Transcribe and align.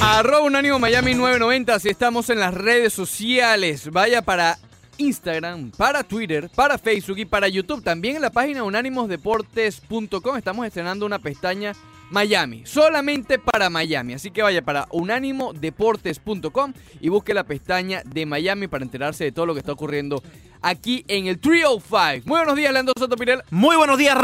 Arroba 0.00 0.40
Unánimo 0.42 0.78
Miami 0.78 1.14
990 1.14 1.78
si 1.80 1.88
estamos 1.88 2.30
en 2.30 2.40
las 2.40 2.54
redes 2.54 2.92
sociales. 2.92 3.90
Vaya 3.90 4.22
para 4.22 4.58
Instagram, 4.98 5.70
para 5.70 6.04
Twitter, 6.04 6.50
para 6.54 6.78
Facebook 6.78 7.18
y 7.18 7.24
para 7.24 7.48
YouTube. 7.48 7.82
También 7.82 8.16
en 8.16 8.22
la 8.22 8.30
página 8.30 8.62
unánimosdeportes.com 8.62 10.36
estamos 10.36 10.66
estrenando 10.66 11.06
una 11.06 11.18
pestaña 11.18 11.72
Miami, 12.10 12.62
solamente 12.64 13.38
para 13.38 13.70
Miami. 13.70 14.14
Así 14.14 14.30
que 14.30 14.42
vaya 14.42 14.62
para 14.62 14.86
unánimodeportes.com 14.90 16.72
y 17.00 17.08
busque 17.08 17.34
la 17.34 17.44
pestaña 17.44 18.02
de 18.04 18.26
Miami 18.26 18.68
para 18.68 18.84
enterarse 18.84 19.24
de 19.24 19.32
todo 19.32 19.46
lo 19.46 19.54
que 19.54 19.60
está 19.60 19.72
ocurriendo 19.72 20.22
aquí 20.62 21.04
en 21.08 21.26
el 21.26 21.38
305. 21.38 22.26
Muy 22.26 22.38
buenos 22.38 22.56
días, 22.56 22.72
Leandro 22.72 22.94
Soto 22.98 23.16
Pirel. 23.16 23.42
Muy 23.50 23.76
buenos 23.76 23.98
días, 23.98 24.16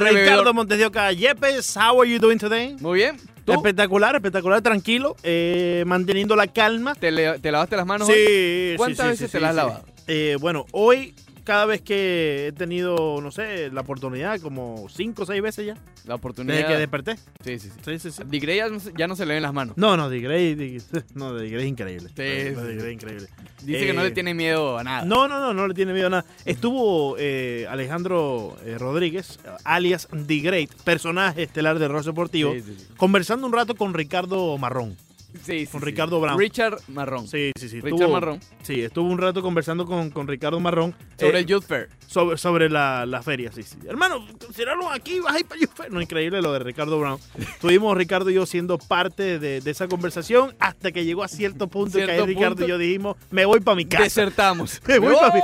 Ricardo 0.00 0.52
Montes 0.52 0.78
de 0.78 0.86
Oca. 0.86 1.12
Yepes, 1.12 1.76
how 1.76 2.00
are 2.00 2.10
you 2.10 2.18
doing 2.18 2.38
today? 2.38 2.76
Muy 2.80 2.98
bien. 3.00 3.33
¿Tú? 3.44 3.52
Espectacular, 3.52 4.14
espectacular, 4.14 4.62
tranquilo, 4.62 5.16
eh, 5.22 5.84
manteniendo 5.86 6.34
la 6.36 6.46
calma. 6.46 6.94
¿Te, 6.94 7.10
le- 7.10 7.38
te 7.40 7.52
lavaste 7.52 7.76
las 7.76 7.86
manos 7.86 8.08
Sí, 8.08 8.12
hoy? 8.14 8.18
sí, 8.26 8.74
¿Cuántas 8.76 9.04
sí, 9.04 9.10
veces 9.10 9.26
sí, 9.30 9.32
te 9.32 9.38
sí, 9.38 9.42
las 9.42 9.50
has 9.50 9.54
sí. 9.54 9.56
lavado? 9.68 9.84
Eh, 10.06 10.36
bueno, 10.40 10.66
hoy, 10.72 11.14
cada 11.44 11.66
vez 11.66 11.80
que 11.82 12.48
he 12.48 12.52
tenido, 12.52 13.20
no 13.22 13.30
sé, 13.30 13.70
la 13.70 13.82
oportunidad, 13.82 14.40
como 14.40 14.86
cinco 14.88 15.22
o 15.22 15.26
seis 15.26 15.40
veces 15.42 15.66
ya, 15.66 15.76
La 16.06 16.14
oportunidad. 16.16 16.54
desde 16.56 16.68
que 16.68 16.78
desperté. 16.78 17.16
Sí, 17.44 17.58
sí, 17.58 17.70
sí. 17.84 17.98
Sí, 17.98 18.10
sí, 18.10 18.56
ya, 18.56 18.68
no 18.68 18.80
se- 18.80 18.92
ya 18.96 19.06
no 19.06 19.14
se 19.16 19.26
le 19.26 19.34
ven 19.34 19.42
las 19.42 19.52
manos. 19.52 19.76
No, 19.76 19.96
no, 19.96 20.08
de 20.10 20.20
Grey, 20.20 20.54
de- 20.54 20.82
no, 21.14 21.38
es 21.38 21.64
increíble. 21.64 22.08
Sí, 22.16 22.22
es 22.22 22.92
increíble. 22.92 23.28
Dice 23.62 23.86
que 23.86 23.92
no 23.94 24.00
Eh, 24.02 24.04
le 24.04 24.10
tiene 24.10 24.34
miedo 24.34 24.78
a 24.78 24.84
nada. 24.84 25.04
No, 25.04 25.28
no, 25.28 25.38
no, 25.40 25.54
no 25.54 25.68
le 25.68 25.74
tiene 25.74 25.92
miedo 25.92 26.08
a 26.08 26.10
nada. 26.10 26.24
Estuvo 26.44 27.16
eh, 27.18 27.66
Alejandro 27.70 28.56
eh, 28.64 28.76
Rodríguez, 28.78 29.38
alias 29.64 30.08
Great, 30.12 30.70
personaje 30.84 31.42
estelar 31.44 31.78
de 31.78 31.88
Ross 31.88 32.06
Deportivo, 32.06 32.54
conversando 32.96 33.46
un 33.46 33.52
rato 33.52 33.74
con 33.74 33.94
Ricardo 33.94 34.56
Marrón. 34.58 34.96
Sí, 35.42 35.60
sí, 35.60 35.66
Con 35.66 35.80
sí. 35.80 35.86
Ricardo 35.86 36.20
Brown. 36.20 36.38
Richard 36.38 36.78
Marrón. 36.88 37.26
Sí, 37.28 37.52
sí, 37.58 37.68
sí. 37.68 37.76
Richard 37.80 37.94
estuvo- 38.00 38.12
Marrón. 38.12 38.40
Sí, 38.62 38.80
estuvo 38.82 39.08
un 39.08 39.18
rato 39.18 39.42
conversando 39.42 39.84
con, 39.84 40.10
con 40.10 40.26
Ricardo 40.28 40.60
Marrón. 40.60 40.94
Sobre 41.18 41.38
eh, 41.38 41.40
el 41.40 41.46
Youth 41.46 41.64
Fair. 41.64 41.88
sobre, 42.06 42.38
sobre 42.38 42.70
la, 42.70 43.04
la 43.06 43.22
feria, 43.22 43.50
sí, 43.52 43.62
sí. 43.62 43.76
Hermano, 43.86 44.24
considerarlo 44.40 44.90
aquí, 44.90 45.20
vas 45.20 45.34
a 45.34 45.40
ir 45.40 45.46
para 45.46 45.60
Youth 45.60 45.70
No, 45.90 46.00
increíble 46.00 46.40
lo 46.40 46.52
de 46.52 46.60
Ricardo 46.60 46.98
Brown. 46.98 47.18
Estuvimos 47.38 47.96
Ricardo 47.96 48.30
y 48.30 48.34
yo 48.34 48.46
siendo 48.46 48.78
parte 48.78 49.38
de, 49.38 49.60
de 49.60 49.70
esa 49.70 49.88
conversación 49.88 50.54
hasta 50.60 50.92
que 50.92 51.04
llegó 51.04 51.22
a 51.24 51.28
cierto 51.28 51.68
punto 51.68 51.98
que 51.98 52.04
Cierto 52.04 52.22
ahí 52.24 52.28
Ricardo 52.34 52.56
punto. 52.56 52.64
y 52.66 52.68
yo 52.68 52.78
dijimos, 52.78 53.16
me 53.30 53.44
voy 53.44 53.60
para 53.60 53.74
mi 53.76 53.84
casa. 53.86 54.04
Desertamos. 54.04 54.80
Me 54.88 54.98
voy 54.98 55.14
para 55.16 55.34
mi, 55.34 55.40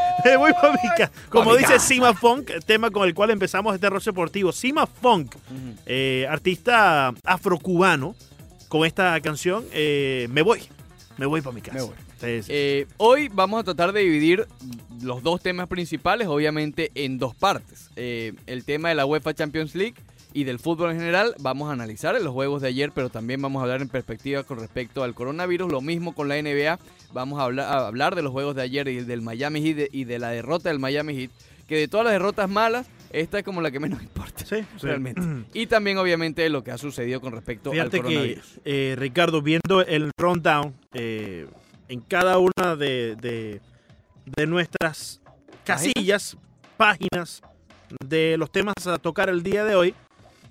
pa' 0.52 0.72
mi 0.72 0.88
casa. 0.96 1.12
Como 1.28 1.54
dice 1.56 1.74
casa. 1.74 1.86
Sima 1.86 2.14
Funk, 2.14 2.50
tema 2.66 2.90
con 2.90 3.06
el 3.08 3.14
cual 3.14 3.30
empezamos 3.30 3.74
este 3.74 3.88
rol 3.90 4.00
deportivo. 4.02 4.52
Sima 4.52 4.86
Funk, 4.86 5.34
Ujú. 5.34 5.74
eh, 5.86 6.26
artista 6.30 7.12
afrocubano, 7.24 8.14
con 8.70 8.86
esta 8.86 9.20
canción, 9.20 9.64
eh, 9.72 10.28
me 10.30 10.42
voy. 10.42 10.62
Me 11.18 11.26
voy 11.26 11.42
para 11.42 11.54
mi 11.54 11.60
casa. 11.60 11.76
Me 11.76 11.82
voy. 11.82 11.94
Sí, 12.20 12.42
sí. 12.44 12.52
Eh, 12.54 12.86
hoy 12.98 13.28
vamos 13.28 13.60
a 13.60 13.64
tratar 13.64 13.92
de 13.92 14.00
dividir 14.00 14.46
los 15.02 15.24
dos 15.24 15.42
temas 15.42 15.66
principales, 15.66 16.28
obviamente, 16.28 16.92
en 16.94 17.18
dos 17.18 17.34
partes. 17.34 17.90
Eh, 17.96 18.32
el 18.46 18.64
tema 18.64 18.88
de 18.88 18.94
la 18.94 19.06
UEFA 19.06 19.34
Champions 19.34 19.74
League 19.74 19.96
y 20.32 20.44
del 20.44 20.60
fútbol 20.60 20.92
en 20.92 20.98
general. 20.98 21.34
Vamos 21.40 21.68
a 21.68 21.72
analizar 21.72 22.18
los 22.22 22.32
juegos 22.32 22.62
de 22.62 22.68
ayer, 22.68 22.92
pero 22.94 23.10
también 23.10 23.42
vamos 23.42 23.58
a 23.58 23.64
hablar 23.64 23.82
en 23.82 23.88
perspectiva 23.88 24.44
con 24.44 24.60
respecto 24.60 25.02
al 25.02 25.14
coronavirus. 25.14 25.70
Lo 25.72 25.80
mismo 25.80 26.14
con 26.14 26.28
la 26.28 26.40
NBA. 26.40 26.78
Vamos 27.12 27.40
a 27.40 27.42
hablar, 27.42 27.66
a 27.66 27.88
hablar 27.88 28.14
de 28.14 28.22
los 28.22 28.30
juegos 28.30 28.54
de 28.54 28.62
ayer 28.62 28.86
y 28.86 29.00
del 29.00 29.20
Miami 29.20 29.62
Heat 29.62 29.88
y 29.90 30.04
de 30.04 30.20
la 30.20 30.30
derrota 30.30 30.68
del 30.68 30.78
Miami 30.78 31.16
Heat. 31.16 31.30
Que 31.66 31.76
de 31.76 31.88
todas 31.88 32.04
las 32.04 32.12
derrotas 32.12 32.48
malas, 32.48 32.86
esta 33.10 33.38
es 33.38 33.44
como 33.44 33.60
la 33.60 33.70
que 33.70 33.80
menos 33.80 34.02
importa. 34.02 34.44
Sí, 34.44 34.56
sí. 34.56 34.64
realmente. 34.86 35.20
Y 35.54 35.66
también, 35.66 35.98
obviamente, 35.98 36.48
lo 36.48 36.62
que 36.64 36.70
ha 36.70 36.78
sucedido 36.78 37.20
con 37.20 37.32
respecto 37.32 37.70
al 37.70 37.76
Fíjate 37.76 37.96
que, 37.98 38.02
coronavirus. 38.02 38.60
eh, 38.64 38.94
Ricardo, 38.98 39.42
viendo 39.42 39.82
el 39.86 40.10
rundown 40.18 40.74
eh, 40.92 41.46
en 41.88 42.00
cada 42.00 42.38
una 42.38 42.76
de, 42.76 43.16
de- 43.16 43.60
de 44.36 44.46
nuestras 44.46 45.20
casillas, 45.64 46.36
páginas 46.76 47.42
de 48.04 48.36
los 48.38 48.50
temas 48.52 48.74
a 48.86 48.98
tocar 48.98 49.28
el 49.28 49.42
día 49.42 49.64
de 49.64 49.74
hoy, 49.74 49.94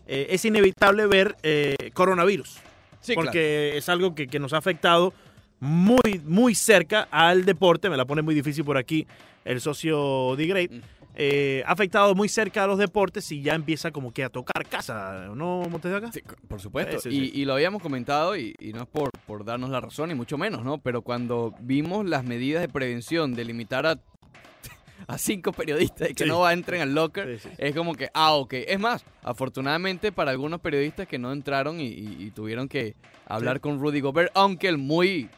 eh, 0.08 0.28
es 0.32 0.44
inevitable 0.46 1.06
ver 1.08 1.36
eh, 1.44 1.76
coronavirus. 1.94 2.58
Sí, 3.02 3.14
claro. 3.14 3.28
porque 3.28 3.78
es 3.78 3.88
algo 3.88 4.14
que, 4.16 4.28
que 4.28 4.40
nos 4.40 4.52
ha 4.54 4.58
afectado 4.58 5.14
muy, 5.62 6.20
muy 6.26 6.54
cerca 6.56 7.08
al 7.12 7.46
deporte. 7.46 7.90
Me 7.90 7.96
la 7.96 8.06
pone 8.06 8.22
muy 8.22 8.36
difícil 8.36 8.66
por 8.66 8.78
aquí 8.78 9.08
el 9.46 9.62
socio 9.62 10.36
de 10.36 10.48
Great. 10.48 10.72
Mm. 10.72 10.82
Eh, 11.22 11.64
ha 11.66 11.74
afectado 11.74 12.16
muy 12.16 12.30
cerca 12.30 12.64
a 12.64 12.68
los 12.68 12.78
deportes 12.78 13.30
y 13.34 13.42
ya 13.42 13.54
empieza 13.54 13.92
como 13.92 14.14
que 14.14 14.24
a 14.24 14.30
tocar 14.30 14.66
casa, 14.70 15.28
¿no, 15.36 15.64
Montes 15.70 15.92
de 15.92 15.98
acá? 15.98 16.12
Sí, 16.14 16.22
por 16.48 16.62
supuesto. 16.62 16.98
Sí, 17.00 17.12
sí, 17.12 17.32
y, 17.36 17.42
y 17.42 17.46
lo 17.46 17.54
habíamos 17.56 17.82
comentado, 17.82 18.38
y, 18.38 18.56
y 18.58 18.72
no 18.72 18.84
es 18.84 18.88
por, 18.88 19.10
por 19.28 19.44
darnos 19.44 19.70
la 19.70 19.82
razón, 19.82 20.08
ni 20.08 20.16
mucho 20.16 20.38
menos, 20.38 20.64
¿no? 20.64 20.78
Pero 20.78 21.02
cuando 21.02 21.54
vimos 21.60 22.06
las 22.06 22.24
medidas 22.24 22.62
de 22.62 22.70
prevención 22.70 23.34
de 23.36 23.44
limitar 23.44 23.86
a, 23.86 24.00
a 25.08 25.18
cinco 25.18 25.52
periodistas 25.52 26.10
y 26.10 26.14
que 26.14 26.24
Sí. 26.24 26.30
no 26.30 26.50
entren 26.50 26.80
al 26.82 26.96
locker, 26.96 27.38
Sí, 27.38 27.50
sí. 27.50 27.56
es 27.58 27.76
como 27.76 27.96
que, 27.96 28.08
ah, 28.14 28.32
ok. 28.36 28.54
Es 28.54 28.80
más, 28.80 29.04
afortunadamente 29.22 30.14
para 30.14 30.32
algunos 30.32 30.62
periodistas 30.62 31.06
que 31.06 31.18
no 31.20 31.34
entraron 31.34 31.82
y, 31.82 31.88
y- 31.88 32.16
y 32.28 32.32
tuvieron 32.32 32.70
que 32.70 32.96
hablar 33.26 33.60
con 33.60 33.80
Rudy 33.82 34.00
Gobert, 34.00 34.32
aunque 34.36 34.70
el 34.70 34.78
muy 34.78 35.30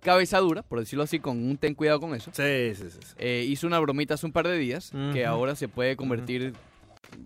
cabeza 0.00 0.38
dura, 0.38 0.62
por 0.62 0.78
decirlo 0.80 1.04
así, 1.04 1.18
con 1.20 1.36
un 1.42 1.56
ten 1.56 1.74
cuidado 1.74 2.00
con 2.00 2.14
eso. 2.14 2.30
Sí, 2.34 2.74
sí, 2.74 2.84
sí. 2.90 2.98
sí. 3.00 3.14
eh, 3.18 3.44
hizo 3.48 3.66
una 3.66 3.78
bromita 3.78 4.14
hace 4.14 4.26
un 4.26 4.32
par 4.32 4.46
de 4.48 4.56
días 4.58 4.92
que 5.12 5.24
ahora 5.26 5.54
se 5.56 5.68
puede 5.68 5.96
convertir 5.96 6.54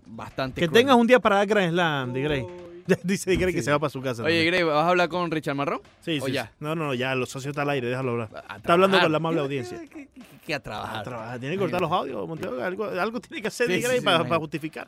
bastante 0.05 0.61
Que 0.61 0.67
cruel. 0.67 0.81
tengas 0.81 0.95
un 0.97 1.07
día 1.07 1.19
para 1.19 1.37
dar 1.37 1.47
Grand 1.47 1.71
Slam, 1.71 2.13
de 2.13 2.21
Grey. 2.21 2.45
Dice 3.03 3.31
de 3.31 3.37
Grey 3.37 3.53
que 3.53 3.63
se 3.63 3.71
va 3.71 3.79
para 3.79 3.89
su 3.89 3.99
casa. 4.01 4.23
Oye. 4.23 4.45
Grey, 4.45 4.61
¿vas 4.63 4.75
a 4.85 4.89
hablar 4.89 5.09
con 5.09 5.29
Richard 5.31 5.55
Marrón? 5.55 5.81
Sí, 6.01 6.19
o 6.21 6.25
sí, 6.27 6.31
ya. 6.33 6.45
sí. 6.45 6.49
No, 6.59 6.75
no, 6.75 6.85
no, 6.85 6.93
ya, 6.93 7.15
los 7.15 7.29
socios 7.29 7.51
está 7.51 7.63
al 7.63 7.69
aire, 7.71 7.87
déjalo 7.87 8.11
hablar. 8.11 8.29
Está 8.57 8.73
hablando 8.73 8.99
con 8.99 9.11
la 9.11 9.17
amable 9.17 9.41
audiencia. 9.41 9.79
Que, 9.89 10.07
que- 10.07 10.09
que 10.45 10.53
a 10.53 10.57
A 10.57 10.59
trabajar. 10.59 11.03
trabajar. 11.03 11.39
Tiene 11.39 11.55
que 11.55 11.59
cortar 11.59 11.81
los 11.81 11.91
audios, 11.91 12.27
Montego. 12.27 12.61
Algo, 12.61 12.85
algo 12.85 13.19
tiene 13.19 13.41
que 13.41 13.47
hacer 13.47 13.65
Sí, 13.65 13.73
de 13.73 13.81
Grey 13.81 13.97
sí, 13.99 14.05
para, 14.05 14.23
justificar. 14.37 14.87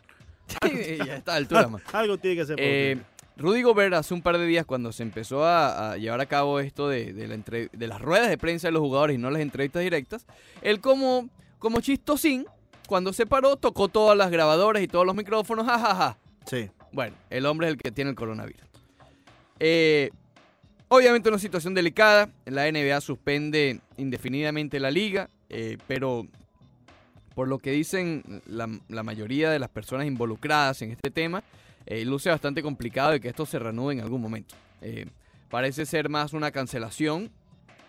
ya 1.06 1.16
está 1.18 1.34
a 1.34 1.36
altura, 1.38 1.68
man. 1.68 1.82
algo 1.94 2.18
tiene 2.20 2.36
que 2.36 2.42
hacer. 2.44 2.56
para 2.58 2.68
Eh. 2.68 2.98
Rudy 3.38 3.62
Gobert 3.62 3.94
hace 3.94 4.14
un 4.14 4.22
par 4.22 4.38
de 4.38 4.46
días 4.48 4.66
cuando 4.66 4.92
se 4.92 5.04
empezó 5.04 5.46
a, 5.46 5.92
a 5.92 5.98
llevar 5.98 6.20
a 6.22 6.26
cabo 6.26 6.60
esto 6.60 6.90
de, 6.90 7.14
de 7.14 7.28
la 7.28 7.36
entre- 7.36 7.70
de 7.72 7.88
las 7.88 8.02
ruedas 8.02 8.30
de 8.30 8.38
prensa 8.38 8.68
de 8.68 8.72
los 8.72 8.82
jugadores 8.82 9.16
y 9.16 9.20
no 9.20 9.30
las 9.30 9.42
entrevistas 9.42 9.84
directas, 9.84 10.26
él 10.62 10.80
como, 10.82 11.30
como 11.60 11.80
chistosín, 11.82 12.46
cuando 12.88 13.14
se 13.14 13.26
paró, 13.26 13.56
tocó 13.58 13.90
todas 13.90 14.18
las 14.18 14.32
grabadoras 14.32 14.82
y 14.82 14.88
todos 14.88 15.06
los 15.06 15.16
micrófonos, 15.16 15.66
jajaja. 15.66 16.18
Sí. 16.46 16.70
Bueno, 16.92 17.16
el 17.30 17.46
hombre 17.46 17.68
es 17.68 17.74
el 17.74 17.78
que 17.78 17.92
tiene 17.92 18.10
el 18.12 18.16
coronavirus. 18.16 18.62
Eh, 19.60 20.10
obviamente 20.88 21.30
una 21.30 21.38
situación 21.38 21.74
delicada. 21.74 22.30
La 22.46 22.72
NBA 22.72 23.02
suspende 23.02 23.82
indefinidamente 23.98 24.80
la 24.80 24.90
liga, 24.90 25.30
eh, 25.50 25.78
pero 25.88 26.26
por 27.36 27.48
lo 27.48 27.60
que 27.60 27.72
dicen 27.72 28.42
la, 28.48 28.68
la 28.88 29.04
mayoría 29.04 29.52
de 29.52 29.60
las 29.60 29.70
personas 29.70 30.08
involucradas 30.08 30.82
en 30.82 30.92
este 30.92 31.12
tema, 31.12 31.44
eh, 31.88 32.06
luce 32.06 32.30
bastante 32.30 32.62
complicado 32.62 33.12
de 33.12 33.20
que 33.20 33.30
esto 33.30 33.46
se 33.46 33.58
reanude 33.58 33.96
en 33.96 34.02
algún 34.02 34.22
momento. 34.22 34.56
Eh, 34.82 35.08
parece 35.50 35.86
ser 35.86 36.10
más 36.10 36.34
una 36.34 36.52
cancelación 36.52 37.32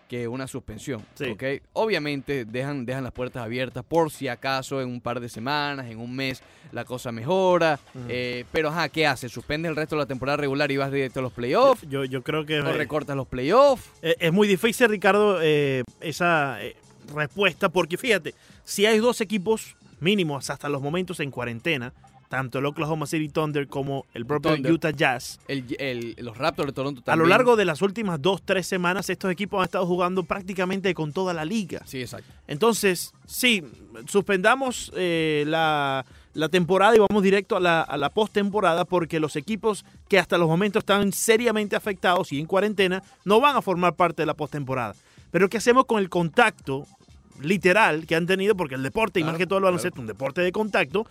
que 0.09 0.27
una 0.27 0.47
suspensión. 0.47 1.05
Sí. 1.15 1.27
¿ok? 1.27 1.43
Obviamente 1.75 2.45
dejan, 2.45 2.87
dejan 2.87 3.05
las 3.05 3.13
puertas 3.13 3.45
abiertas 3.45 3.85
por 3.85 4.11
si 4.11 4.29
acaso 4.29 4.81
en 4.81 4.89
un 4.89 5.01
par 5.01 5.21
de 5.21 5.29
semanas, 5.29 5.87
en 5.87 5.99
un 5.99 6.15
mes, 6.17 6.43
la 6.73 6.85
cosa 6.85 7.13
mejora. 7.13 7.79
Eh, 8.09 8.45
pero, 8.51 8.71
ajá, 8.71 8.89
¿qué 8.89 9.07
hace? 9.07 9.29
¿Suspende 9.29 9.69
el 9.69 9.77
resto 9.77 9.97
de 9.97 10.03
la 10.03 10.07
temporada 10.07 10.39
regular 10.39 10.71
y 10.71 10.77
vas 10.77 10.91
directo 10.91 11.21
a 11.21 11.23
los 11.23 11.33
playoffs? 11.33 11.87
Yo, 11.89 12.05
yo 12.05 12.23
creo 12.23 12.47
que 12.47 12.61
¿O 12.61 12.69
eh, 12.69 12.73
recortas 12.73 13.17
los 13.17 13.29
playoffs? 13.29 13.85
eh, 14.01 14.17
es 14.19 14.33
muy 14.33 14.49
difícil, 14.49 14.89
Ricardo, 14.89 15.41
esa 15.43 16.59
respuesta, 17.15 17.69
porque 17.69 17.99
fíjate, 17.99 18.35
si 18.65 18.87
hay 18.87 18.99
dos 18.99 19.21
equipos 19.21 19.77
mínimos 20.01 20.49
hasta 20.51 20.69
los 20.69 20.81
momentos 20.81 21.21
en 21.21 21.31
cuarentena, 21.31 21.93
tanto 22.29 22.59
el 22.59 22.67
Oklahoma 22.67 23.07
City 23.07 23.29
Thunder 23.29 23.67
como 23.69 24.05
el 24.15 24.27
propio 24.27 24.53
Thunder. 24.55 24.73
Utah 24.73 24.91
Jazz, 24.91 25.39
El, 25.49 25.65
el- 25.79 26.15
los 26.19 26.37
Raptors 26.37 26.67
de 26.69 26.73
Toronto 26.73 27.01
a 27.01 27.05
también. 27.05 27.23
lo 27.23 27.29
largo 27.29 27.57
de 27.57 27.65
las 27.65 27.81
últimas 27.83 28.21
dos, 28.21 28.43
tres 28.45 28.67
semanas, 28.67 29.09
estos 29.11 29.31
equipos 29.31 29.59
han 29.61 29.65
estado 29.65 29.87
jugando 29.87 30.23
prácticamente 30.25 30.93
con 30.95 31.13
toda 31.13 31.33
la 31.33 31.45
liga. 31.45 31.81
Sí, 31.87 32.01
exacto. 32.03 32.31
Entonces, 32.47 33.13
sí, 33.27 33.63
suspendamos 34.07 34.93
eh, 34.97 35.45
la, 35.47 36.05
la 36.35 36.49
temporada 36.49 36.95
y 36.97 36.99
vamos 36.99 37.23
directo 37.23 37.57
a 37.57 37.61
la, 37.61 37.83
a 37.83 37.97
la 37.97 38.11
postemporada 38.11 38.85
porque 38.85 39.21
los 39.21 39.37
equipos 39.37 39.85
que 40.09 40.19
hasta 40.19 40.39
los 40.39 40.49
momentos 40.49 40.81
están 40.81 41.13
seriamente 41.13 41.77
afectados 41.77 42.33
y 42.33 42.39
en 42.41 42.47
cuarentena 42.47 43.03
no 43.25 43.41
van 43.41 43.57
a 43.57 43.63
formar 43.63 43.95
parte 43.95 44.23
de 44.23 44.27
la 44.27 44.35
postemporada. 44.35 44.95
Pero 45.31 45.49
¿qué 45.49 45.59
hacemos 45.59 45.85
con 45.87 45.99
el 45.99 46.09
contacto 46.09 46.87
literal 47.41 48.07
que 48.07 48.17
han 48.17 48.27
tenido? 48.27 48.57
Porque 48.57 48.75
el 48.75 48.83
deporte, 48.83 49.21
y 49.21 49.23
Claro, 49.23 49.33
más 49.35 49.39
que 49.39 49.47
todo 49.47 49.59
el 49.59 49.65
baloncesto, 49.65 50.01
un 50.01 50.07
deporte 50.07 50.41
de 50.41 50.53
contacto, 50.53 51.07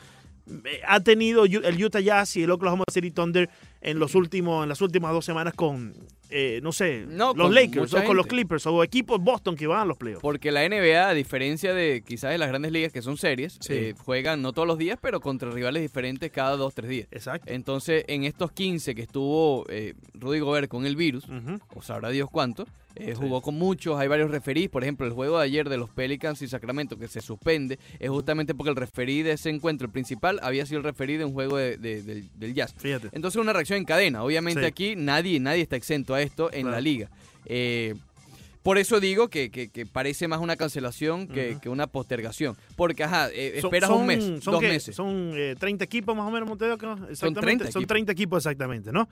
ha 0.87 0.99
tenido 0.99 1.45
el 1.45 1.83
Utah 1.83 1.99
Jazz 1.99 2.35
y 2.37 2.43
el 2.43 2.51
Oklahoma 2.51 2.83
City 2.91 3.11
Thunder 3.11 3.49
en 3.89 3.99
los 3.99 4.15
últimos, 4.15 4.63
en 4.63 4.69
las 4.69 4.81
últimas 4.81 5.11
dos 5.13 5.23
semanas 5.25 5.53
con, 5.53 5.93
eh, 6.29 6.59
no 6.61 6.71
sé, 6.71 7.05
No, 7.07 7.33
los 7.33 7.47
con 7.47 7.55
Lakers 7.55 7.93
o 7.93 8.03
con 8.03 8.17
los. 8.17 8.27
Clippers 8.27 8.65
o 8.67 8.83
equipos 8.83 9.21
Boston 9.21 9.55
que 9.55 9.65
van 9.67 9.79
a 9.81 9.85
los 9.85 9.97
playoffs. 9.97 10.21
Porque 10.21 10.51
la 10.51 10.63
NBA, 10.67 11.07
a 11.09 11.13
diferencia 11.13 11.73
de 11.73 12.03
quizás 12.05 12.31
de 12.31 12.37
las 12.37 12.49
grandes 12.49 12.71
ligas 12.71 12.91
que 12.91 13.01
son 13.01 13.17
series, 13.17 13.57
Sí. 13.61 13.73
eh, 13.73 13.95
juegan 13.97 14.41
no 14.41 14.51
todos 14.53 14.67
los 14.67 14.77
días, 14.77 14.99
pero 15.01 15.21
contra 15.21 15.49
rivales 15.51 15.81
diferentes 15.81 16.29
cada 16.31 16.57
dos, 16.57 16.73
tres 16.73 16.89
días. 16.89 17.07
Exacto. 17.11 17.51
Entonces, 17.51 18.03
en 18.07 18.23
estos 18.25 18.51
15 18.51 18.93
que 18.95 19.01
estuvo 19.03 19.65
eh, 19.69 19.93
Rudy 20.13 20.39
Gobert 20.39 20.67
con 20.69 20.85
el 20.85 20.95
virus, 20.95 21.25
o 21.73 21.81
sabrá 21.81 22.09
Dios 22.09 22.29
cuánto, 22.31 22.67
eh, 22.99 23.13
jugó 23.13 23.41
con 23.43 23.53
muchos, 23.53 23.99
hay 23.99 24.07
varios 24.07 24.31
referís, 24.31 24.69
por 24.69 24.81
ejemplo, 24.81 25.05
el 25.05 25.13
juego 25.13 25.37
de 25.37 25.43
ayer 25.45 25.69
de 25.69 25.77
los 25.77 25.87
Pelicans 25.91 26.41
y 26.41 26.47
Sacramento 26.47 26.97
que 26.97 27.07
se 27.07 27.21
suspende, 27.21 27.77
es 27.99 28.09
justamente 28.09 28.55
porque 28.55 28.71
el 28.71 28.75
referí 28.75 29.21
de 29.21 29.33
ese 29.33 29.51
encuentro, 29.51 29.85
el 29.85 29.91
principal, 29.91 30.39
había 30.41 30.65
sido 30.65 30.79
el 30.79 30.83
referí 30.83 31.15
de 31.15 31.25
un 31.25 31.31
juego 31.33 31.57
de- 31.57 31.77
de- 31.77 32.01
del- 32.01 32.27
del 32.33 32.53
Jazz. 32.55 32.73
Fíjate. 32.75 33.09
Entonces 33.11 33.39
una 33.39 33.53
reacción 33.53 33.76
en 33.77 33.85
cadena. 33.85 34.23
Obviamente 34.23 34.61
Sí. 34.61 34.65
aquí 34.65 34.95
nadie, 34.95 35.39
nadie 35.39 35.61
está 35.61 35.75
exento 35.75 36.13
a 36.13 36.21
esto 36.21 36.51
en 36.51 36.61
Claro. 36.63 36.75
la 36.75 36.81
liga. 36.81 37.09
Eh, 37.45 37.93
por 38.63 38.77
eso 38.77 38.99
digo 38.99 39.29
que, 39.29 39.49
que- 39.49 39.69
que 39.69 39.85
parece 39.85 40.27
más 40.27 40.41
una 40.41 40.57
cancelación 40.57 41.27
que, 41.27 41.57
que 41.61 41.69
una 41.69 41.87
postergación. 41.87 42.57
Porque, 42.75 43.03
ajá, 43.05 43.29
eh, 43.31 43.59
Son- 43.61 43.69
esperas 43.69 43.89
son- 43.89 44.01
un 44.01 44.07
mes, 44.07 44.23
son 44.43 44.53
dos 44.53 44.61
meses. 44.61 44.93
Son 44.95 45.31
eh, 45.35 45.55
30 45.57 45.85
equipos 45.85 46.15
más 46.17 46.27
o 46.27 46.31
menos, 46.31 46.49
Montevideo. 46.49 46.77
¿no? 46.95 47.07
Exactamente. 47.07 47.39
30 47.41 47.63
Son 47.71 47.81
equipos. 47.81 47.87
30 47.87 48.11
equipos 48.11 48.37
exactamente, 48.45 48.91
¿no? 48.91 49.07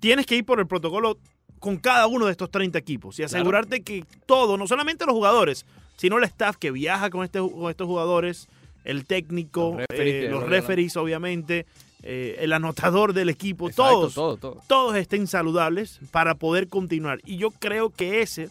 Tienes 0.00 0.26
que 0.26 0.34
ir 0.36 0.44
por 0.44 0.58
el 0.58 0.66
protocolo 0.66 1.18
con 1.60 1.76
cada 1.76 2.06
uno 2.06 2.24
de 2.26 2.32
estos 2.32 2.50
30 2.50 2.78
equipos 2.78 3.18
y 3.20 3.22
asegurarte 3.22 3.82
que 3.82 4.04
todo, 4.26 4.56
no 4.56 4.66
solamente 4.66 5.04
los 5.06 5.14
jugadores, 5.14 5.66
sino 5.96 6.16
el 6.18 6.24
staff 6.24 6.56
que 6.56 6.70
viaja 6.70 7.10
con, 7.10 7.22
este, 7.22 7.38
con 7.38 7.70
estos 7.70 7.86
jugadores, 7.86 8.48
el 8.84 9.04
técnico, 9.04 9.76
Los 9.78 9.86
eh, 9.90 10.46
referees, 10.46 10.96
obviamente, 10.96 11.66
eh, 12.02 12.36
el 12.40 12.52
anotador 12.52 13.12
del 13.12 13.28
equipo, 13.28 13.68
Exacto, 13.68 13.92
todos, 13.92 14.14
todo, 14.14 14.36
todo. 14.36 14.62
todos 14.66 14.96
estén 14.96 15.26
saludables 15.26 16.00
para 16.10 16.34
poder 16.34 16.68
continuar. 16.68 17.20
Y 17.24 17.36
yo 17.36 17.50
creo 17.50 17.90
que 17.90 18.22
ese, 18.22 18.48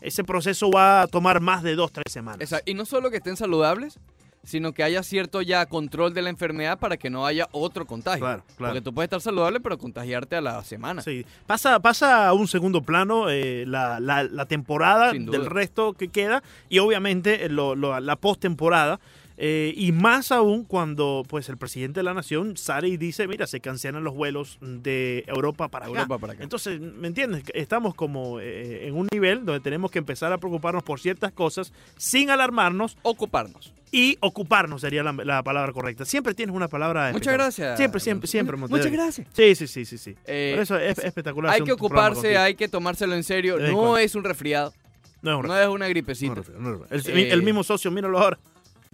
ese 0.00 0.24
proceso 0.24 0.70
va 0.70 1.02
a 1.02 1.06
tomar 1.06 1.40
más 1.40 1.62
de 1.62 1.74
dos, 1.74 1.92
tres 1.92 2.12
semanas. 2.12 2.40
Esa- 2.40 2.62
y 2.66 2.74
no 2.74 2.84
solo 2.86 3.10
que 3.10 3.16
estén 3.18 3.36
saludables, 3.36 3.98
sino 4.42 4.72
que 4.72 4.82
haya 4.82 5.02
cierto 5.02 5.42
ya 5.42 5.66
control 5.66 6.14
de 6.14 6.22
la 6.22 6.30
enfermedad 6.30 6.78
para 6.78 6.96
que 6.96 7.10
no 7.10 7.26
haya 7.26 7.46
otro 7.52 7.86
contagio. 7.86 8.20
Claro, 8.20 8.42
claro. 8.56 8.72
Porque 8.72 8.80
tú 8.80 8.94
puedes 8.94 9.06
estar 9.08 9.20
saludable, 9.20 9.60
pero 9.60 9.76
contagiarte 9.76 10.34
a 10.34 10.40
la 10.40 10.64
semana. 10.64 11.02
Sí, 11.02 11.26
pasa, 11.46 11.78
pasa 11.80 12.26
a 12.26 12.32
un 12.32 12.48
segundo 12.48 12.80
plano 12.80 13.28
eh, 13.28 13.64
la, 13.66 14.00
la- 14.00 14.24
la 14.24 14.46
temporada 14.46 15.12
del 15.12 15.44
resto 15.44 15.92
que 15.92 16.08
queda 16.08 16.42
y 16.70 16.78
obviamente 16.78 17.44
eh, 17.44 17.48
lo- 17.50 17.74
lo- 17.74 18.00
la 18.00 18.16
postemporada. 18.16 18.98
Eh, 19.42 19.72
y 19.74 19.92
más 19.92 20.32
aún 20.32 20.64
cuando 20.64 21.22
pues 21.26 21.48
el 21.48 21.56
presidente 21.56 22.00
de 22.00 22.04
la 22.04 22.12
nación 22.12 22.58
sale 22.58 22.88
y 22.88 22.98
dice, 22.98 23.26
mira, 23.26 23.46
se 23.46 23.60
cancelan 23.60 24.04
los 24.04 24.12
vuelos 24.14 24.58
de 24.60 25.24
Europa 25.26 25.68
para 25.68 25.86
acá. 25.86 25.94
Europa 25.94 26.18
para 26.18 26.32
acá. 26.34 26.42
Entonces, 26.42 26.78
¿me 26.78 27.08
entiendes? 27.08 27.44
Estamos 27.54 27.94
como 27.94 28.38
eh, 28.38 28.86
en 28.86 28.94
un 28.96 29.08
nivel 29.10 29.46
donde 29.46 29.60
tenemos 29.60 29.90
que 29.90 29.98
empezar 29.98 30.30
a 30.32 30.36
preocuparnos 30.38 30.82
por 30.82 31.00
ciertas 31.00 31.32
cosas 31.32 31.72
sin 31.96 32.28
alarmarnos 32.28 32.98
Ocuparnos. 33.00 33.72
y 33.90 34.18
ocuparnos 34.20 34.82
sería 34.82 35.02
la, 35.02 35.12
la 35.12 35.42
palabra 35.42 35.72
correcta. 35.72 36.04
Siempre 36.04 36.34
tienes 36.34 36.54
una 36.54 36.68
palabra 36.68 37.04
Muchas 37.12 37.14
espectacular. 37.28 37.38
gracias. 37.46 37.76
Siempre, 37.78 38.00
siempre, 38.00 38.28
siempre. 38.28 38.56
Muchas 38.58 38.70
Montevideo. 38.72 39.04
gracias. 39.04 39.26
Sí, 39.32 39.54
sí, 39.54 39.66
sí, 39.66 39.84
sí. 39.86 39.96
sí. 39.96 40.14
Eh, 40.26 40.52
Por 40.54 40.62
eso 40.64 40.78
es 40.78 40.98
es 40.98 41.04
espectacular. 41.06 41.54
Hay 41.54 41.62
que 41.62 41.72
ocuparse, 41.72 42.36
hay 42.36 42.56
que 42.56 42.68
tomárselo 42.68 43.14
en 43.14 43.24
serio. 43.24 43.58
No 43.58 43.96
es 43.96 44.14
un 44.14 44.24
resfriado, 44.24 44.74
No 45.22 45.30
es 45.30 45.36
un 45.36 45.42
no 45.42 45.48
resfriado. 45.48 45.70
es 45.70 45.74
una 45.76 45.88
gripecita. 45.88 46.34
no 46.34 46.40
es 46.42 46.48
un. 46.50 46.86
El, 46.90 47.18
Eh, 47.18 47.32
el 47.32 47.42
mismo 47.42 47.64
socio, 47.64 47.90
míralo 47.90 48.18
ahora. 48.18 48.38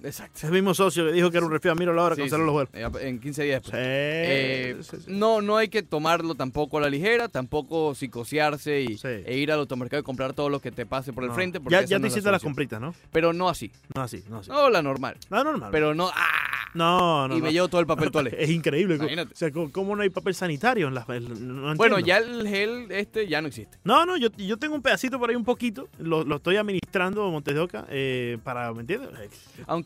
Exacto. 0.03 0.47
El 0.47 0.53
mismo 0.53 0.75
socio 0.75 1.07
que 1.07 1.13
dijo 1.13 1.31
que 1.31 1.39
era 1.39 1.47
un 1.47 1.53
resfriado, 1.53 1.75
míralo 1.79 2.03
ahora, 2.03 2.15
Sí, 2.17 2.21
canceló 2.23 2.43
sí. 2.43 2.47
los 2.47 2.53
vuelos. 2.53 3.03
En 3.03 3.19
15 3.19 3.45
días 3.45 3.63
después. 3.63 3.81
Sí, 3.83 3.89
Eh, 3.89 4.77
sí, 4.83 4.97
no, 5.09 5.41
no 5.41 5.57
hay 5.57 5.69
que 5.69 5.83
tomarlo 5.83 6.35
tampoco 6.35 6.77
a 6.77 6.83
la 6.83 6.91
ligera, 6.91 7.29
tampoco 7.29 7.95
psicosearse 7.95 8.83
y, 8.83 8.99
e 9.05 9.39
ir 9.39 9.51
al 9.53 9.59
automercado 9.61 10.01
y 10.01 10.05
comprar 10.05 10.35
todo 10.35 10.51
lo 10.51 10.61
que 10.61 10.71
te 10.71 10.85
pase 10.85 11.15
por 11.15 11.25
el 11.25 11.31
No. 11.31 11.35
frente. 11.35 11.61
porque 11.61 11.73
Ya, 11.77 11.81
ya 11.83 11.97
te 11.97 12.03
la 12.03 12.09
hiciste 12.09 12.31
las 12.31 12.43
compritas, 12.43 12.79
¿no? 12.79 12.95
Pero 13.11 13.33
no 13.33 13.49
así. 13.49 13.73
No 13.95 14.03
así, 14.03 14.23
no 14.29 14.41
así. 14.41 14.51
No 14.51 14.69
la 14.69 14.83
normal. 14.83 15.17
No, 15.31 15.43
normal. 15.43 15.71
Pero 15.73 15.95
no. 15.95 16.11
¡ah! 16.15 16.43
no, 16.75 17.27
no. 17.29 17.35
y 17.39 17.41
me 17.41 17.51
llevo 17.55 17.69
todo 17.69 17.81
el 17.81 17.87
papel 17.87 18.11
toalé. 18.11 18.37
Es 18.39 18.51
increíble. 18.51 18.97
Imagínate. 18.97 19.33
O 19.33 19.37
sea, 19.37 19.51
¿cómo- 19.51 19.73
¿cómo 19.73 19.97
no 19.97 20.03
hay 20.03 20.11
papel 20.11 20.35
sanitario 20.35 20.89
en 20.89 20.95
las... 20.95 21.09
no 21.09 21.75
Bueno, 21.75 21.99
ya 22.01 22.19
el 22.19 22.47
gel 22.47 22.89
este 22.91 23.27
ya 23.29 23.41
no 23.41 23.49
existe. 23.49 23.79
No, 23.83 24.05
no, 24.05 24.19
yo, 24.19 24.29
yo 24.37 24.59
tengo 24.59 24.75
un 24.75 24.83
pedacito 24.83 25.19
por 25.19 25.31
ahí 25.31 25.37
un 25.37 25.45
poquito. 25.45 25.89
Lo, 25.99 26.23
lo 26.23 26.37
estoy 26.37 26.57
administrando 26.57 27.31
Montes 27.31 27.55
de 27.55 27.61
Oca 27.61 27.87
eh, 27.89 28.37
para, 28.45 28.75
¿me 28.75 28.81
entiendes? 28.83 29.09
Eh, 29.19 29.31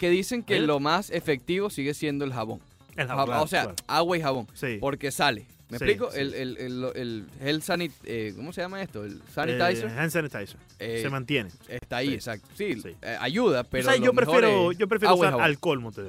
Aunque 0.00 0.16
dicen 0.16 0.42
que 0.42 0.56
¿Eh? 0.56 0.60
lo 0.60 0.80
más 0.80 1.10
efectivo 1.10 1.68
sigue 1.68 1.92
siendo 1.92 2.24
el 2.24 2.32
jabón. 2.32 2.58
el 2.96 3.06
Ja- 3.06 3.08
jabón, 3.08 3.26
claro, 3.26 3.42
o 3.42 3.46
sea, 3.46 3.62
claro. 3.64 3.76
agua 3.86 4.16
y 4.16 4.22
jabón. 4.22 4.46
Sí. 4.54 4.78
Porque 4.80 5.10
sale. 5.10 5.42
¿Me 5.68 5.76
Sí, 5.78 5.84
explico? 5.84 6.10
sí, 6.10 6.18
el, 6.20 6.32
el, 6.34 6.56
el, 6.56 6.84
el 6.96 7.26
gel 7.38 7.60
sanit... 7.62 7.92
eh, 8.04 8.32
¿Cómo 8.34 8.50
se 8.54 8.62
llama 8.62 8.80
esto? 8.82 9.04
El 9.04 9.20
sanitizer. 9.34 9.90
Eh, 9.90 9.98
hand 9.98 10.10
sanitizer. 10.10 10.56
eh, 10.78 11.00
Se 11.02 11.10
mantiene. 11.10 11.50
está 11.68 11.98
ahí, 11.98 12.08
sí. 12.08 12.14
exacto. 12.14 12.48
Sí, 12.54 12.82
eh, 13.02 13.16
ayuda, 13.20 13.62
pero 13.64 13.82
o 13.82 13.90
sea, 13.90 13.98
lo 14.00 14.06
yo 14.06 14.12
mejor 14.14 14.40
prefiero, 14.40 14.72
yo 14.72 14.88
prefiero 14.88 15.10
agua 15.12 15.26
y 15.26 15.28
usar 15.28 15.40
alcohol, 15.42 15.84
Oca. 15.84 16.02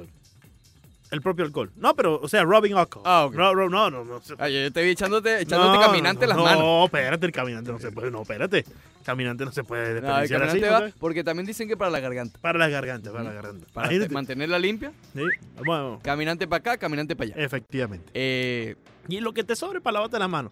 El 1.12 1.20
propio 1.20 1.44
alcohol. 1.44 1.70
No, 1.76 1.94
pero, 1.94 2.18
o 2.20 2.26
sea, 2.26 2.42
rubbing 2.42 2.72
alcohol. 2.74 3.02
Ah, 3.06 3.26
ok. 3.26 3.34
No, 3.34 3.54
no, 3.54 3.68
no, 3.68 3.90
no. 3.90 4.04
no, 4.04 4.20
Ah, 4.38 4.48
yo 4.48 4.72
te 4.72 4.82
vi 4.82 4.90
echándote, 4.90 5.42
echándote 5.42 5.74
No, 5.78 5.80
caminante 5.80 6.22
no, 6.24 6.28
las 6.30 6.36
no, 6.38 6.42
manos. 6.44 6.60
No, 6.64 6.84
espérate, 6.86 7.26
el 7.26 7.32
caminante 7.32 7.70
no 7.70 7.78
se 7.78 7.92
puede. 7.92 8.10
No, 8.10 8.22
espérate. 8.22 8.64
Caminante 9.04 9.44
no 9.44 9.52
se 9.52 9.62
puede 9.62 9.94
desperdiciar 10.00 10.42
así. 10.42 10.94
porque 10.98 11.22
también 11.22 11.44
dicen 11.46 11.68
que 11.68 11.76
para 11.76 11.90
la 11.90 12.00
garganta. 12.00 12.38
Para 12.40 12.58
la 12.58 12.68
garganta, 12.68 13.12
para 13.12 13.24
la 13.24 13.32
garganta. 13.32 13.66
Para 13.74 13.88
te- 13.90 14.08
mantenerla 14.08 14.58
limpia, 14.58 14.92
Sí, 15.14 15.20
Bueno, 15.64 16.00
caminante 16.02 16.48
para 16.48 16.58
acá, 16.60 16.76
caminante 16.78 17.14
para 17.14 17.30
allá. 17.34 17.44
efectivamente. 17.44 18.10
Eh, 18.14 18.76
Y 19.08 19.20
lo 19.20 19.32
que 19.34 19.44
te 19.44 19.54
sobre 19.54 19.80
para 19.82 19.94
lavarte 19.94 20.18
las 20.18 20.30
manos. 20.30 20.50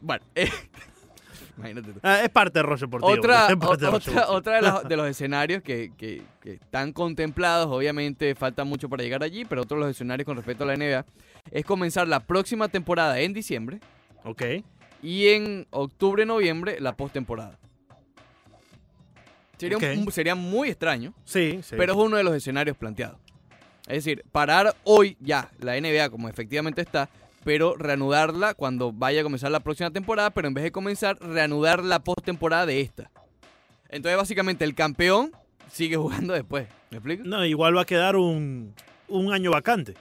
bueno, 0.00 0.24
eh, 0.34 0.48
imagínate 1.58 1.92
tú. 1.92 2.00
Ah, 2.02 2.20
es 2.22 2.28
parte 2.30 2.58
del 2.58 2.66
rollo 2.66 2.86
deportivo. 2.86 3.12
Otra, 3.12 3.46
o- 3.46 3.48
deportivo. 3.48 4.40
de, 4.40 4.60
los, 4.62 4.84
de 4.88 4.96
los 4.96 5.06
escenarios 5.10 5.62
que, 5.62 5.92
que- 5.96 6.22
que 6.40 6.54
están 6.54 6.92
contemplados, 6.92 7.66
obviamente 7.68 8.34
falta 8.34 8.64
mucho 8.64 8.88
para 8.88 9.02
llegar 9.02 9.22
allí, 9.22 9.44
pero 9.44 9.62
otro 9.62 9.76
de 9.78 9.84
los 9.84 9.90
escenarios 9.90 10.26
con 10.26 10.36
respecto 10.36 10.64
a 10.64 10.66
la 10.68 10.76
NBA 10.76 11.04
es 11.50 11.64
comenzar 11.64 12.06
la 12.08 12.20
próxima 12.20 12.68
temporada 12.68 13.18
en 13.20 13.32
diciembre 13.32 13.80
Ok. 14.24 14.42
y 15.02 15.28
en 15.28 15.66
octubre, 15.70 16.24
noviembre 16.26 16.78
la 16.80 16.96
postemporada. 16.96 17.58
Sería, 19.56 19.78
un- 19.78 20.10
sería 20.12 20.34
muy 20.34 20.68
extraño, 20.68 21.14
Sí, 21.24 21.60
sí. 21.62 21.76
pero 21.78 21.92
es 21.92 21.98
uno 21.98 22.16
de 22.16 22.24
los 22.24 22.34
escenarios 22.34 22.76
planteados. 22.76 23.18
Es 23.86 24.04
decir, 24.04 24.24
parar 24.32 24.74
hoy 24.84 25.16
ya 25.20 25.50
la 25.60 25.76
NBA 25.80 26.10
como 26.10 26.28
efectivamente 26.28 26.80
está, 26.82 27.08
pero 27.44 27.76
reanudarla 27.76 28.54
cuando 28.54 28.92
vaya 28.92 29.20
a 29.20 29.22
comenzar 29.24 29.50
la 29.50 29.60
próxima 29.60 29.90
temporada, 29.90 30.30
pero 30.30 30.48
en 30.48 30.54
vez 30.54 30.64
de 30.64 30.72
comenzar, 30.72 31.18
reanudar 31.20 31.84
la 31.84 32.00
postemporada 32.00 32.66
de 32.66 32.80
esta. 32.80 33.10
Entonces, 33.90 34.16
básicamente, 34.16 34.64
el 34.64 34.74
campeón 34.74 35.30
sigue 35.70 35.96
jugando 35.98 36.32
después. 36.34 36.66
¿Me 36.90 36.96
explico? 36.98 37.22
No, 37.24 37.44
igual 37.44 37.76
va 37.76 37.82
a 37.82 37.86
quedar 37.86 38.16
un, 38.16 38.74
un 39.08 39.32
año 39.32 39.50
vacante. 39.50 39.94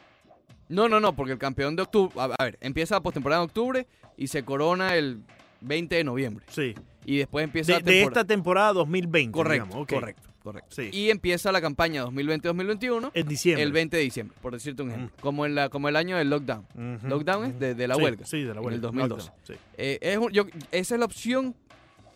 No, 0.69 0.87
no, 0.89 0.99
no, 0.99 1.15
porque 1.15 1.33
el 1.33 1.37
campeón 1.39 1.75
de 1.75 1.83
octubre, 1.83 2.13
a 2.17 2.23
a 2.39 2.43
ver, 2.45 2.57
empieza 2.61 2.95
la 2.95 3.01
postemporada 3.01 3.41
en 3.43 3.45
octubre 3.49 3.87
y 4.17 4.27
se 4.27 4.43
corona 4.43 4.95
el 4.95 5.21
20 5.61 5.95
de 5.95 6.03
noviembre. 6.03 6.45
Sí. 6.49 6.73
Y 7.05 7.17
después 7.17 7.43
empieza 7.43 7.73
De, 7.73 7.79
la 7.79 7.85
de 7.85 7.91
temporada. 7.91 8.21
esta 8.21 8.27
temporada 8.27 8.73
2020. 8.73 9.31
Correcto, 9.33 9.85
correcto, 9.87 10.29
correcto. 10.43 10.75
Sí. 10.75 10.89
Y 10.91 11.09
empieza 11.09 11.51
la 11.51 11.61
campaña 11.61 12.05
2020-2021 12.05 13.11
En 13.13 13.27
diciembre. 13.27 13.63
el 13.63 13.71
20 13.71 13.97
de 13.97 14.03
diciembre, 14.03 14.37
por 14.41 14.53
decirte 14.53 14.83
un 14.83 14.91
ejemplo. 14.91 15.15
Como, 15.21 15.45
en 15.45 15.55
la, 15.55 15.69
como 15.69 15.89
el 15.89 15.95
año 15.95 16.17
del 16.17 16.29
lockdown. 16.29 16.99
Lockdown 17.03 17.45
es 17.45 17.59
de, 17.59 17.75
de 17.75 17.87
la 17.87 17.95
Sí, 17.95 18.01
huelga. 18.03 18.25
Sí, 18.25 18.37
de 18.43 18.53
la 18.53 18.59
en 18.59 18.65
huelga. 18.65 18.75
el 18.75 18.81
2012. 18.81 19.27
Lockdown, 19.27 19.39
Sí. 19.47 19.53
Eh, 19.77 19.99
es 20.01 20.17
un- 20.17 20.31
yo- 20.31 20.45
esa 20.71 20.95
es 20.95 20.99
la 20.99 21.05
opción 21.05 21.55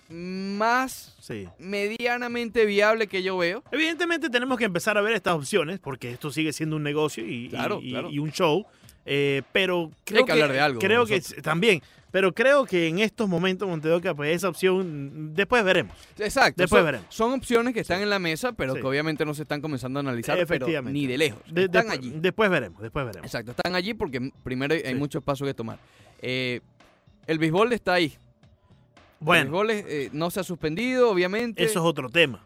más 0.10 1.16
sí. 1.20 1.48
medianamente 1.60 2.66
viable 2.66 3.08
que 3.08 3.24
yo 3.24 3.38
veo. 3.38 3.64
Evidentemente 3.72 4.30
tenemos 4.30 4.58
que 4.58 4.66
empezar 4.66 4.98
a 4.98 5.02
ver 5.02 5.14
estas 5.14 5.34
opciones 5.36 5.80
porque 5.80 6.12
esto 6.12 6.32
sigue 6.32 6.54
siendo 6.54 6.76
un 6.78 6.84
negocio 6.84 7.26
y, 7.28 7.50
Claro, 7.50 7.80
y- 7.82 7.90
claro. 7.92 8.10
y 8.10 8.20
un 8.20 8.32
show. 8.32 8.66
Eh, 9.10 9.42
pero 9.54 9.90
creo 10.04 10.26
que 10.26 10.32
hablar 10.34 10.52
de 10.52 10.60
algo, 10.60 10.80
Creo 10.80 11.06
que 11.06 11.20
también. 11.42 11.82
Pero 12.10 12.34
creo 12.34 12.66
que 12.66 12.88
en 12.88 13.00
estos 13.00 13.28
momentos, 13.28 13.68
Montedoca, 13.68 14.16
pues 14.16 14.34
esa 14.36 14.48
opción, 14.50 15.34
después 15.36 15.64
veremos. 15.64 15.96
Exacto. 16.18 16.62
Después 16.62 16.84
veremos. 16.84 17.06
son 17.10 17.34
opciones 17.34 17.74
que 17.74 17.82
están 17.82 18.02
en 18.02 18.10
la 18.10 18.18
mesa, 18.18 18.54
pero 18.54 18.74
Sí. 18.76 18.80
que 18.82 18.88
obviamente 18.88 19.26
no 19.26 19.34
se 19.34 19.42
están 19.44 19.62
comenzando 19.62 20.00
a 20.00 20.02
analizar, 20.02 20.36
pero 20.36 20.44
Efectivamente. 20.44 20.94
ni 21.00 21.06
de 21.06 21.18
lejos. 21.18 21.42
De- 21.50 21.66
están 21.66 21.88
después- 21.88 22.00
allí. 22.00 22.14
Después 22.16 22.50
veremos, 22.50 22.82
después 22.82 23.06
veremos. 23.06 23.26
Exacto, 23.26 23.52
están 23.52 23.76
allí 23.76 23.94
porque 23.94 24.32
primero 24.44 24.74
hay, 24.74 24.84
Sí. 24.86 24.96
muchos 24.96 25.22
pasos 25.22 25.46
que 25.48 25.54
tomar. 25.54 25.80
Eh, 26.22 26.62
el 27.28 27.40
béisbol 27.40 27.74
está 27.74 27.94
ahí. 27.94 28.06
El 29.20 29.26
Bueno, 29.26 29.44
béisbol 29.52 29.70
es, 29.72 29.86
eh, 29.88 30.10
no 30.14 30.32
se 30.32 30.40
ha 30.40 30.44
suspendido, 30.44 31.10
obviamente. 31.12 31.64
eso 31.64 31.80
es 31.80 31.86
otro 31.86 32.10
tema. 32.10 32.44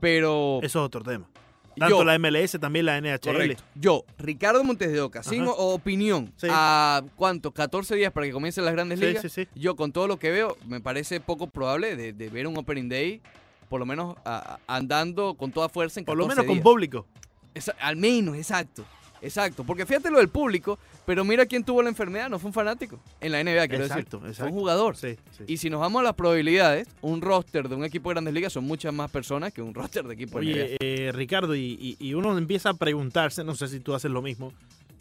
pero 0.00 0.58
Eso 0.62 0.80
es 0.80 0.84
otro 0.86 1.02
tema. 1.02 1.28
Tanto 1.76 1.98
yo, 1.98 2.04
la 2.04 2.18
MLS, 2.18 2.58
también 2.60 2.86
la 2.86 2.98
NHL. 3.00 3.20
correcto, 3.32 3.64
yo, 3.74 4.04
Ricardo 4.18 4.62
Montes 4.64 4.92
de 4.92 5.00
Oca, 5.00 5.22
sin 5.22 5.44
opinión, 5.46 6.32
Sí. 6.36 6.46
a 6.50 7.02
cuánto, 7.16 7.52
14 7.52 7.94
días 7.96 8.12
para 8.12 8.26
que 8.26 8.32
comiencen 8.32 8.64
las 8.64 8.74
grandes 8.74 8.98
Sí, 9.00 9.06
ligas. 9.06 9.32
sí. 9.32 9.48
Yo 9.54 9.74
con 9.76 9.92
todo 9.92 10.06
lo 10.06 10.18
que 10.18 10.30
veo, 10.30 10.56
me 10.66 10.80
parece 10.80 11.20
poco 11.20 11.46
probable 11.48 11.96
de, 11.96 12.12
de 12.12 12.28
ver 12.28 12.46
un 12.46 12.56
opening 12.58 12.88
day, 12.88 13.20
por 13.68 13.80
lo 13.80 13.86
menos 13.86 14.16
a- 14.24 14.58
andando 14.66 15.34
con 15.34 15.50
toda 15.50 15.68
fuerza 15.68 15.98
en 16.00 16.04
Por 16.06 16.16
lo 16.16 16.24
14 16.28 16.42
menos 16.46 16.56
con 16.56 16.62
público. 16.62 17.06
Esa- 17.54 17.74
al 17.80 17.96
menos, 17.96 18.36
exacto. 18.36 18.84
Exacto, 19.22 19.62
porque 19.64 19.86
fíjate 19.86 20.10
lo 20.10 20.18
del 20.18 20.28
público, 20.28 20.78
pero 21.06 21.24
mira 21.24 21.46
quién 21.46 21.62
tuvo 21.64 21.80
la 21.82 21.88
enfermedad, 21.88 22.28
no 22.28 22.38
fue 22.40 22.48
un 22.48 22.52
fanático. 22.54 22.98
En 23.20 23.32
la 23.32 23.42
NBA, 23.42 23.68
quiero 23.68 23.84
Exacto, 23.84 24.18
decir. 24.18 24.30
exacto. 24.30 24.34
Fue 24.42 24.46
un 24.48 24.52
jugador. 24.52 24.96
Sí, 24.96 25.16
sí. 25.38 25.44
Y 25.46 25.56
si 25.58 25.70
nos 25.70 25.80
vamos 25.80 26.00
a 26.00 26.02
las 26.02 26.14
probabilidades, 26.14 26.88
un 27.02 27.20
roster 27.20 27.68
de 27.68 27.74
un 27.76 27.84
equipo 27.84 28.08
de 28.10 28.14
grandes 28.14 28.34
ligas 28.34 28.52
son 28.52 28.64
muchas 28.64 28.92
más 28.92 29.10
personas 29.10 29.52
que 29.52 29.62
un 29.62 29.74
roster 29.74 30.04
de 30.06 30.14
equipo 30.14 30.40
de 30.40 30.46
NBA. 30.46 30.52
Oye, 30.64 30.76
eh, 30.80 31.12
Ricardo, 31.12 31.54
y, 31.54 31.78
y- 31.80 31.96
y 32.00 32.14
uno 32.14 32.36
empieza 32.36 32.70
a 32.70 32.74
preguntarse, 32.74 33.44
no 33.44 33.54
sé 33.54 33.68
si 33.68 33.78
tú 33.80 33.94
haces 33.94 34.10
lo 34.10 34.22
mismo, 34.22 34.52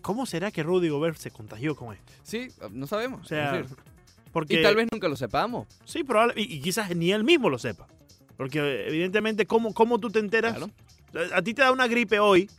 ¿cómo 0.02 0.26
será 0.28 0.52
que 0.52 0.62
Rudy 0.64 0.90
Gobert 0.90 1.18
se 1.18 1.32
contagió 1.32 1.76
con 1.76 1.94
esto? 1.96 2.14
Sí, 2.24 2.48
no 2.72 2.86
sabemos. 2.88 3.22
O 3.22 3.26
sea, 3.28 3.64
porque... 4.32 4.60
y 4.60 4.64
tal 4.64 4.76
vez 4.76 4.88
nunca 4.92 5.08
lo 5.08 5.16
sepamos. 5.16 5.68
Sí, 5.86 6.04
probable, 6.04 6.36
y, 6.38 6.44
y 6.58 6.62
quizás 6.62 6.96
ni 6.96 7.12
él 7.12 7.24
mismo 7.24 7.50
lo 7.50 7.58
sepa. 7.58 7.88
Porque 8.38 8.60
eh, 8.60 8.88
evidentemente, 8.88 9.46
¿cómo, 9.48 9.74
cómo 9.74 10.00
tú 10.00 10.10
te 10.10 10.20
enteras? 10.20 10.56
Claro. 10.58 10.72
A 11.36 11.42
ti 11.42 11.54
te 11.54 11.62
da 11.62 11.74
una 11.74 11.88
gripe 11.88 12.20
hoy, 12.20 12.50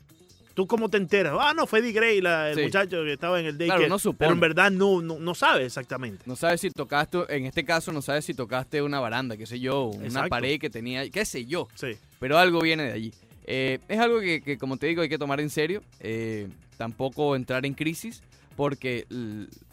¿tú 0.55 0.67
cómo 0.67 0.89
te 0.89 0.97
enteras? 0.97 1.35
Ah, 1.41 1.53
no, 1.55 1.67
fue 1.67 1.79
Eddie 1.81 1.93
Gray, 1.93 2.21
la- 2.21 2.51
el 2.51 2.57
Sí. 2.57 2.63
muchacho 2.63 3.03
que 3.05 3.13
estaba 3.13 3.41
en 3.41 3.47
el 3.47 3.57
Claro, 3.57 3.71
daycare. 3.73 3.89
no 3.89 3.99
supone. 3.99 4.19
pero 4.19 4.33
en 4.33 4.41
verdad 4.41 4.71
no, 4.71 5.01
no, 5.03 5.19
no 5.19 5.35
sabe 5.35 5.65
exactamente. 5.65 6.23
No 6.27 6.37
sabes 6.37 6.61
si 6.61 6.71
tocaste, 6.71 7.19
en 7.29 7.47
este 7.47 7.65
caso, 7.65 7.93
no 7.93 8.03
sabes 8.03 8.25
si 8.25 8.35
tocaste 8.35 8.83
una 8.83 9.01
baranda, 9.01 9.37
qué 9.37 9.47
sé 9.47 9.61
yo, 9.61 9.85
una 9.87 10.07
Exacto. 10.07 10.29
pared 10.31 10.59
que 10.61 10.71
tenía, 10.71 11.09
qué 11.11 11.25
sé 11.25 11.45
yo. 11.47 11.69
Sí. 11.75 11.97
pero 12.19 12.39
algo 12.39 12.61
viene 12.61 12.85
de 12.85 12.93
allí. 12.93 13.13
Eh, 13.45 13.81
es 13.89 13.99
algo 13.99 14.21
que, 14.21 14.41
que, 14.43 14.57
como 14.57 14.77
te 14.77 14.87
digo, 14.87 15.03
hay 15.03 15.09
que 15.09 15.19
tomar 15.19 15.41
en 15.41 15.51
serio. 15.51 15.83
eh, 16.01 16.49
tampoco 16.79 17.37
entrar 17.37 17.65
en 17.67 17.75
crisis, 17.75 18.23
porque 18.57 19.07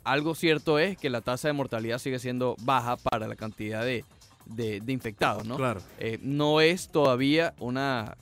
algo 0.04 0.36
cierto 0.36 0.78
es 0.80 0.96
que 0.98 1.10
la 1.10 1.22
tasa 1.22 1.48
de 1.48 1.54
mortalidad 1.54 1.98
sigue 2.00 2.20
siendo 2.20 2.56
baja 2.62 2.98
para 2.98 3.28
la 3.28 3.36
cantidad 3.36 3.84
de, 3.84 4.04
de- 4.46 4.80
de 4.80 4.92
infectados, 4.94 5.46
¿no? 5.46 5.56
Claro. 5.58 5.82
Eh, 6.00 6.18
no 6.22 6.62
es 6.62 6.90
todavía 6.90 7.54
una 7.60 8.16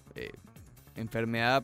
enfermedad 0.95 1.63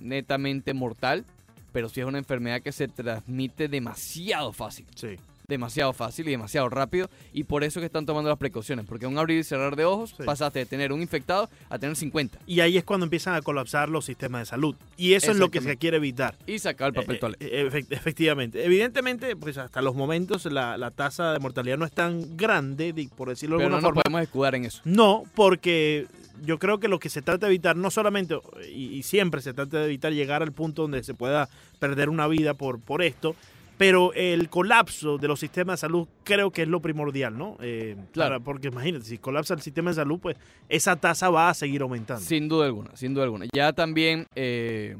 netamente 0.00 0.74
mortal, 0.74 1.24
pero 1.72 1.88
sí 1.88 2.00
es 2.00 2.06
una 2.06 2.18
enfermedad 2.18 2.60
que 2.62 2.72
se 2.72 2.88
transmite 2.88 3.68
demasiado 3.68 4.52
fácil 4.52 4.86
Sí. 4.94 5.16
demasiado 5.46 5.94
fácil 5.94 6.28
y 6.28 6.32
demasiado 6.32 6.68
rápido 6.68 7.08
y 7.32 7.44
por 7.44 7.64
eso 7.64 7.80
que 7.80 7.86
están 7.86 8.04
tomando 8.04 8.28
las 8.28 8.38
precauciones, 8.38 8.84
porque 8.86 9.06
un 9.06 9.16
abrir 9.16 9.38
y 9.38 9.44
cerrar 9.44 9.76
de 9.76 9.86
ojos 9.86 10.10
Sí. 10.16 10.22
pasaste 10.24 10.58
de 10.58 10.66
tener 10.66 10.92
un 10.92 11.00
infectado 11.00 11.48
a 11.70 11.78
tener 11.78 11.96
50 11.96 12.38
Y 12.46 12.60
ahí 12.60 12.76
es 12.76 12.84
cuando 12.84 13.04
empiezan 13.04 13.34
a 13.34 13.40
colapsar 13.40 13.88
los 13.88 14.04
sistemas 14.04 14.42
de 14.42 14.46
salud. 14.46 14.74
Y 14.98 15.14
eso 15.14 15.30
es 15.30 15.38
lo 15.38 15.50
que 15.50 15.62
se 15.62 15.78
quiere 15.78 15.96
evitar. 15.98 16.34
y 16.46 16.58
sacar 16.58 16.88
el 16.88 16.94
papel 16.94 17.16
Eh, 17.16 17.18
toalé. 17.18 17.36
eh, 17.40 17.66
efect- 17.70 17.86
efectivamente. 17.92 18.62
Evidentemente, 18.64 19.36
pues 19.36 19.56
hasta 19.56 19.80
los 19.80 19.94
momentos 19.94 20.44
la, 20.46 20.76
la 20.76 20.90
tasa 20.90 21.32
de 21.32 21.38
mortalidad 21.38 21.78
no 21.78 21.86
es 21.86 21.92
tan 21.92 22.36
grande, 22.36 23.08
por 23.16 23.30
decirlo 23.30 23.56
de 23.56 23.64
Pero 23.64 23.70
no 23.70 23.76
alguna 23.76 23.88
nos 23.88 23.94
forma. 23.94 24.02
podemos 24.02 24.22
escudar 24.22 24.54
en 24.54 24.64
eso. 24.66 24.82
No, 24.84 25.22
porque 25.34 26.06
yo 26.42 26.58
creo 26.58 26.78
que 26.80 26.88
lo 26.88 26.98
que 26.98 27.08
se 27.08 27.22
trata 27.22 27.46
de 27.46 27.52
evitar, 27.54 27.76
no 27.76 27.90
solamente, 27.90 28.38
y, 28.72 28.86
y 28.94 29.02
siempre 29.02 29.40
se 29.40 29.52
trata 29.54 29.78
de 29.78 29.84
evitar 29.86 30.12
llegar 30.12 30.42
al 30.42 30.52
punto 30.52 30.82
donde 30.82 31.02
se 31.02 31.14
pueda 31.14 31.48
perder 31.78 32.08
una 32.08 32.26
vida 32.28 32.54
por, 32.54 32.80
por 32.80 33.02
esto, 33.02 33.34
pero 33.76 34.12
el 34.14 34.48
colapso 34.48 35.18
de 35.18 35.28
los 35.28 35.38
sistemas 35.38 35.74
de 35.80 35.86
salud 35.86 36.08
creo 36.24 36.50
que 36.50 36.62
es 36.62 36.68
lo 36.68 36.80
primordial, 36.80 37.38
¿no? 37.38 37.56
Eh, 37.60 37.96
Claro. 38.12 38.30
para- 38.36 38.44
porque 38.44 38.68
imagínate, 38.68 39.04
si 39.04 39.18
colapsa 39.18 39.54
el 39.54 39.60
sistema 39.62 39.90
de 39.90 39.94
salud, 39.96 40.18
pues 40.20 40.36
esa 40.68 40.96
tasa 40.96 41.30
va 41.30 41.48
a 41.48 41.54
seguir 41.54 41.82
aumentando. 41.82 42.20
Sin 42.22 42.48
duda 42.48 42.66
alguna, 42.66 42.96
sin 42.96 43.14
duda 43.14 43.24
alguna. 43.24 43.46
Ya 43.54 43.72
también 43.72 44.26
eh, 44.34 44.96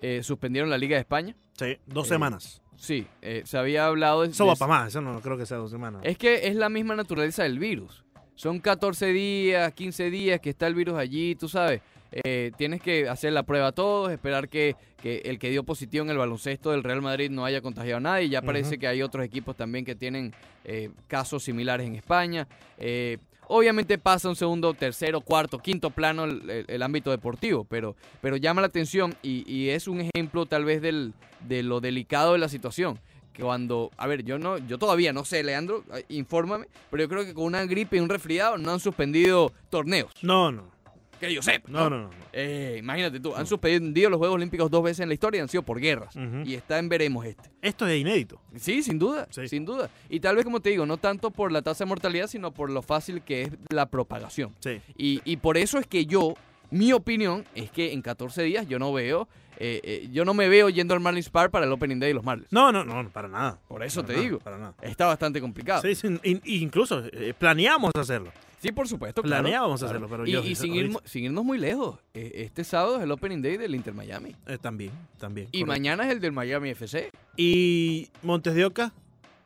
eh, 0.00 0.20
suspendieron 0.22 0.70
la 0.70 0.78
Liga 0.78 0.96
de 0.96 1.00
España. 1.00 1.34
Sí, 1.58 1.76
dos 1.86 2.06
Eh, 2.06 2.08
semanas. 2.08 2.60
Sí, 2.76 3.06
eh, 3.22 3.42
se 3.46 3.56
había 3.56 3.86
hablado 3.86 4.22
de... 4.22 4.28
Eso 4.28 4.46
va 4.46 4.56
para 4.56 4.68
más, 4.80 4.88
eso 4.88 5.00
no 5.00 5.20
creo 5.20 5.38
que 5.38 5.46
sea 5.46 5.56
dos 5.56 5.70
semanas. 5.70 6.02
Es 6.04 6.18
que 6.18 6.48
es 6.48 6.56
la 6.56 6.68
misma 6.68 6.96
naturaleza 6.96 7.44
del 7.44 7.58
virus. 7.58 8.03
Son 8.34 8.58
14 8.58 9.06
días, 9.12 9.72
15 9.74 10.10
días 10.10 10.40
que 10.40 10.50
está 10.50 10.66
el 10.66 10.74
virus 10.74 10.96
allí, 10.98 11.34
tú 11.34 11.48
sabes. 11.48 11.80
Eh, 12.12 12.52
tienes 12.56 12.80
que 12.80 13.08
hacer 13.08 13.32
la 13.32 13.42
prueba 13.42 13.68
a 13.68 13.72
todos, 13.72 14.12
esperar 14.12 14.48
que, 14.48 14.76
que 15.02 15.18
el 15.24 15.38
que 15.38 15.50
dio 15.50 15.64
positivo 15.64 16.04
en 16.04 16.10
el 16.10 16.18
baloncesto 16.18 16.70
del 16.70 16.84
Real 16.84 17.02
Madrid 17.02 17.30
no 17.30 17.44
haya 17.44 17.60
contagiado 17.60 17.96
a 17.98 18.00
nadie. 18.00 18.28
Ya 18.28 18.40
parece 18.42 18.78
que 18.78 18.86
hay 18.86 19.02
otros 19.02 19.24
equipos 19.24 19.56
también 19.56 19.84
que 19.84 19.94
tienen 19.96 20.32
eh, 20.64 20.90
casos 21.08 21.42
similares 21.42 21.86
en 21.86 21.96
España. 21.96 22.46
Eh, 22.78 23.18
obviamente 23.48 23.98
pasa 23.98 24.28
un 24.28 24.36
segundo, 24.36 24.74
tercero, 24.74 25.20
cuarto, 25.22 25.58
quinto 25.58 25.90
plano 25.90 26.24
el, 26.24 26.48
el- 26.48 26.64
el 26.68 26.82
ámbito 26.82 27.10
deportivo, 27.10 27.64
pero, 27.64 27.96
pero 28.20 28.36
llama 28.36 28.60
la 28.60 28.68
atención 28.68 29.14
y, 29.22 29.44
y 29.52 29.70
es 29.70 29.88
un 29.88 30.00
ejemplo 30.00 30.46
tal 30.46 30.64
vez 30.64 30.80
del, 30.82 31.14
de 31.48 31.62
lo 31.64 31.80
delicado 31.80 32.32
de 32.34 32.38
la 32.38 32.48
situación 32.48 32.98
que 33.34 33.42
cuando, 33.42 33.90
a 33.98 34.06
ver, 34.06 34.24
yo 34.24 34.38
no, 34.38 34.56
yo 34.58 34.78
todavía 34.78 35.12
no 35.12 35.24
sé, 35.26 35.42
Leandro, 35.42 35.84
infórmame, 36.08 36.66
pero 36.90 37.02
yo 37.02 37.08
creo 37.10 37.24
que 37.26 37.34
con 37.34 37.44
una 37.44 37.66
gripe 37.66 37.96
y 37.96 38.00
un 38.00 38.08
resfriado 38.08 38.56
no 38.56 38.70
han 38.72 38.80
suspendido 38.80 39.52
torneos, 39.70 40.12
No, 40.22 40.50
no, 40.52 40.72
que 41.20 41.32
yo 41.34 41.42
sepa. 41.42 41.68
no, 41.70 41.90
no, 41.90 41.96
no. 41.98 42.02
no. 42.08 42.10
Eh, 42.32 42.76
imagínate 42.78 43.18
tú, 43.20 43.34
han 43.34 43.46
suspendido 43.46 44.08
los 44.10 44.18
Juegos 44.18 44.36
Olímpicos 44.36 44.70
dos 44.70 44.82
veces 44.82 45.00
en 45.00 45.08
la 45.08 45.14
historia 45.14 45.38
y 45.38 45.42
han 45.42 45.48
sido 45.48 45.62
por 45.62 45.80
guerras. 45.80 46.14
Y 46.44 46.54
está 46.54 46.78
en 46.78 46.88
veremos 46.88 47.24
este. 47.26 47.50
Esto 47.62 47.86
es 47.86 48.00
inédito. 48.00 48.40
Sí, 48.56 48.82
sin 48.82 48.98
duda, 48.98 49.26
Sí. 49.30 49.46
sin 49.48 49.64
duda. 49.64 49.88
Y 50.08 50.20
tal 50.20 50.36
vez, 50.36 50.44
como 50.44 50.60
te 50.60 50.70
digo, 50.70 50.86
no 50.86 50.96
tanto 50.96 51.30
por 51.30 51.50
la 51.52 51.62
tasa 51.62 51.84
de 51.84 51.88
mortalidad, 51.88 52.26
sino 52.28 52.52
por 52.52 52.70
lo 52.70 52.82
fácil 52.82 53.22
que 53.22 53.42
es 53.42 53.50
la 53.70 53.86
propagación. 53.86 54.54
Sí. 54.60 54.80
Y, 54.96 55.22
y 55.24 55.36
por 55.38 55.56
eso 55.56 55.78
es 55.78 55.86
que 55.86 56.06
yo, 56.06 56.34
mi 56.70 56.92
opinión 56.92 57.44
es 57.54 57.70
que 57.70 57.92
en 57.92 58.02
14 58.02 58.42
días 58.42 58.66
yo 58.68 58.78
no 58.80 58.92
veo, 58.92 59.28
eh, 59.58 59.80
eh, 59.84 60.08
yo 60.12 60.24
no 60.24 60.34
me 60.34 60.48
veo 60.48 60.68
yendo 60.68 60.94
al 60.94 61.00
Marlins 61.00 61.28
Park 61.30 61.50
para 61.50 61.66
el 61.66 61.72
Opening 61.72 61.98
Day 62.00 62.08
de 62.10 62.14
los 62.14 62.24
Marlins. 62.24 62.48
No, 62.52 62.72
no, 62.72 62.84
no, 62.84 63.08
para 63.10 63.28
nada. 63.28 63.58
Por 63.68 63.82
eso 63.82 64.00
Para 64.02 64.06
te 64.08 64.12
nada, 64.14 64.24
digo. 64.24 64.38
Para 64.40 64.58
nada. 64.58 64.74
Está 64.82 65.06
bastante 65.06 65.40
complicado. 65.40 65.82
Sí, 65.82 65.94
sí, 65.94 66.08
in- 66.24 66.40
incluso 66.44 67.02
eh, 67.12 67.34
planeamos 67.38 67.92
hacerlo. 67.98 68.32
Sí, 68.60 68.72
por 68.72 68.88
supuesto. 68.88 69.22
Planeábamos 69.22 69.80
claro. 69.80 69.90
hacerlo, 69.98 70.08
pero 70.08 70.26
y, 70.26 70.32
yo- 70.32 70.42
y 70.42 70.54
sin, 70.54 70.72
ahorita- 70.72 71.00
ir, 71.04 71.08
sin 71.08 71.24
irnos 71.24 71.44
muy 71.44 71.58
lejos, 71.58 71.98
este 72.14 72.64
sábado 72.64 72.96
es 72.96 73.02
el 73.02 73.10
Opening 73.10 73.42
Day 73.42 73.58
del 73.58 73.74
Inter 73.74 73.92
Miami. 73.92 74.34
También, 74.62 74.90
también. 75.18 75.48
Y 75.52 75.60
correcto. 75.60 75.66
mañana 75.66 76.04
es 76.06 76.12
el 76.12 76.20
del 76.20 76.32
Miami 76.32 76.70
FC. 76.70 77.10
Y 77.36 78.08
Montes 78.22 78.54
de 78.54 78.64
Oca 78.64 78.92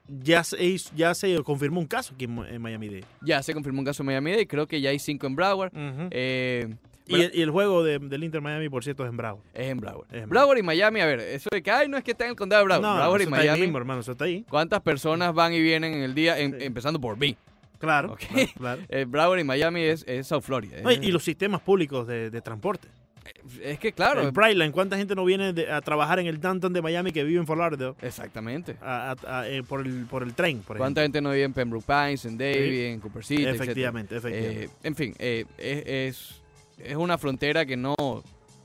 ya 0.07 0.45
se, 0.45 0.63
hizo- 0.65 0.91
ya 0.97 1.15
se 1.15 1.37
confirmó 1.43 1.81
un 1.81 1.87
caso 1.87 2.15
aquí 2.15 2.25
en, 2.25 2.63
Miami 2.63 2.89
Dade. 2.89 3.05
Ya 3.21 3.43
se 3.43 3.53
confirmó 3.55 3.81
un 3.81 3.85
caso 3.87 4.03
en 4.03 4.07
Miami 4.07 4.31
Day. 4.31 4.47
Creo 4.47 4.67
que 4.69 4.81
ya 4.81 4.91
hay 4.91 4.99
cinco 5.01 5.27
en 5.27 5.35
Broward. 5.35 5.73
Eh, 6.11 6.75
y, 7.09 7.21
el, 7.23 7.31
y 7.35 7.43
el 7.43 7.51
juego 7.51 7.83
de- 7.83 7.99
del 7.99 8.25
Inter 8.25 8.41
Miami, 8.41 8.69
por 8.69 8.85
cierto, 8.85 9.05
es 9.05 9.11
en 9.11 9.17
Bravo. 9.17 9.43
es 9.55 9.67
en 9.69 9.79
Broward. 9.81 10.07
Es 10.15 10.23
en 10.23 10.29
Broward 10.29 10.59
y 10.59 10.63
Miami, 10.63 11.01
a 11.01 11.07
ver, 11.07 11.21
eso 11.21 11.49
de 11.51 11.63
que, 11.63 11.71
ay, 11.71 11.89
no 11.89 11.97
es 11.97 12.05
que 12.05 12.13
está 12.13 12.25
en 12.25 12.31
el 12.31 12.37
condado 12.37 12.61
de 12.63 12.67
Broward. 12.67 12.83
no, 12.83 12.95
Broward 12.97 13.21
y 13.21 13.23
eso 13.25 13.31
está 13.31 13.41
ahí 13.41 13.47
Miami. 13.49 13.61
mismo, 13.63 13.79
hermano, 13.79 14.01
eso 14.01 14.13
está 14.13 14.25
ahí. 14.25 14.45
¿Cuántas 14.49 14.81
personas 14.83 15.35
van 15.35 15.53
y 15.53 15.61
vienen 15.61 15.95
en 15.95 16.03
el 16.03 16.15
día, 16.15 16.39
en- 16.39 16.59
Sí. 16.59 16.65
empezando 16.67 17.01
por 17.01 17.17
mí? 17.17 17.37
Claro, 17.79 18.13
Ok. 18.13 18.21
claro, 18.29 18.49
claro. 18.59 18.83
Eh, 18.89 19.05
Broward 19.09 19.39
y 19.41 19.45
Miami 19.45 19.83
es, 19.83 20.05
es 20.09 20.27
South 20.27 20.43
Florida. 20.43 20.79
No, 20.83 20.91
y, 20.93 20.97
y 20.97 21.13
los 21.13 21.23
sistemas 21.23 21.61
públicos 21.61 22.07
de, 22.07 22.29
de 22.31 22.41
transporte. 22.41 22.89
es 23.63 23.79
que, 23.79 23.93
claro, 23.93 24.23
el 24.23 24.33
Brightline, 24.33 24.73
¿cuánta 24.73 24.97
gente 24.97 25.15
no 25.15 25.25
viene 25.25 25.53
de- 25.53 25.71
a 25.71 25.81
trabajar 25.81 26.19
en 26.19 26.27
el 26.27 26.41
downtown 26.41 26.73
de 26.73 26.83
Miami 26.83 27.13
que 27.13 27.23
vive 27.25 27.39
en 27.39 27.47
Fort 27.47 27.61
Lauderdale 27.61 27.95
exactamente. 28.03 28.75
a- 28.81 29.15
a- 29.23 29.41
a- 29.41 29.49
eh, 29.49 29.63
por, 29.63 29.87
el, 29.87 30.07
por 30.07 30.23
el 30.25 30.35
tren, 30.35 30.59
por 30.63 30.77
¿Cuánta 30.79 31.03
ejemplo? 31.03 31.19
gente 31.21 31.21
no 31.29 31.31
vive 31.33 31.45
en 31.45 31.53
Pembroke 31.53 31.85
Pines, 31.87 32.25
en 32.25 32.37
Davie, 32.39 32.91
en 32.91 33.01
Cooper 33.01 33.25
City, 33.25 33.43
etcétera? 33.45 33.65
Efectivamente, 33.65 34.17
efectivamente. 34.17 34.65
Eh, 34.65 34.69
en 34.83 34.95
fin, 34.97 35.15
eh, 35.19 35.45
es, 35.59 36.38
es, 36.79 36.97
una 36.97 37.19
frontera 37.19 37.67
que 37.67 37.77
no, 37.77 37.95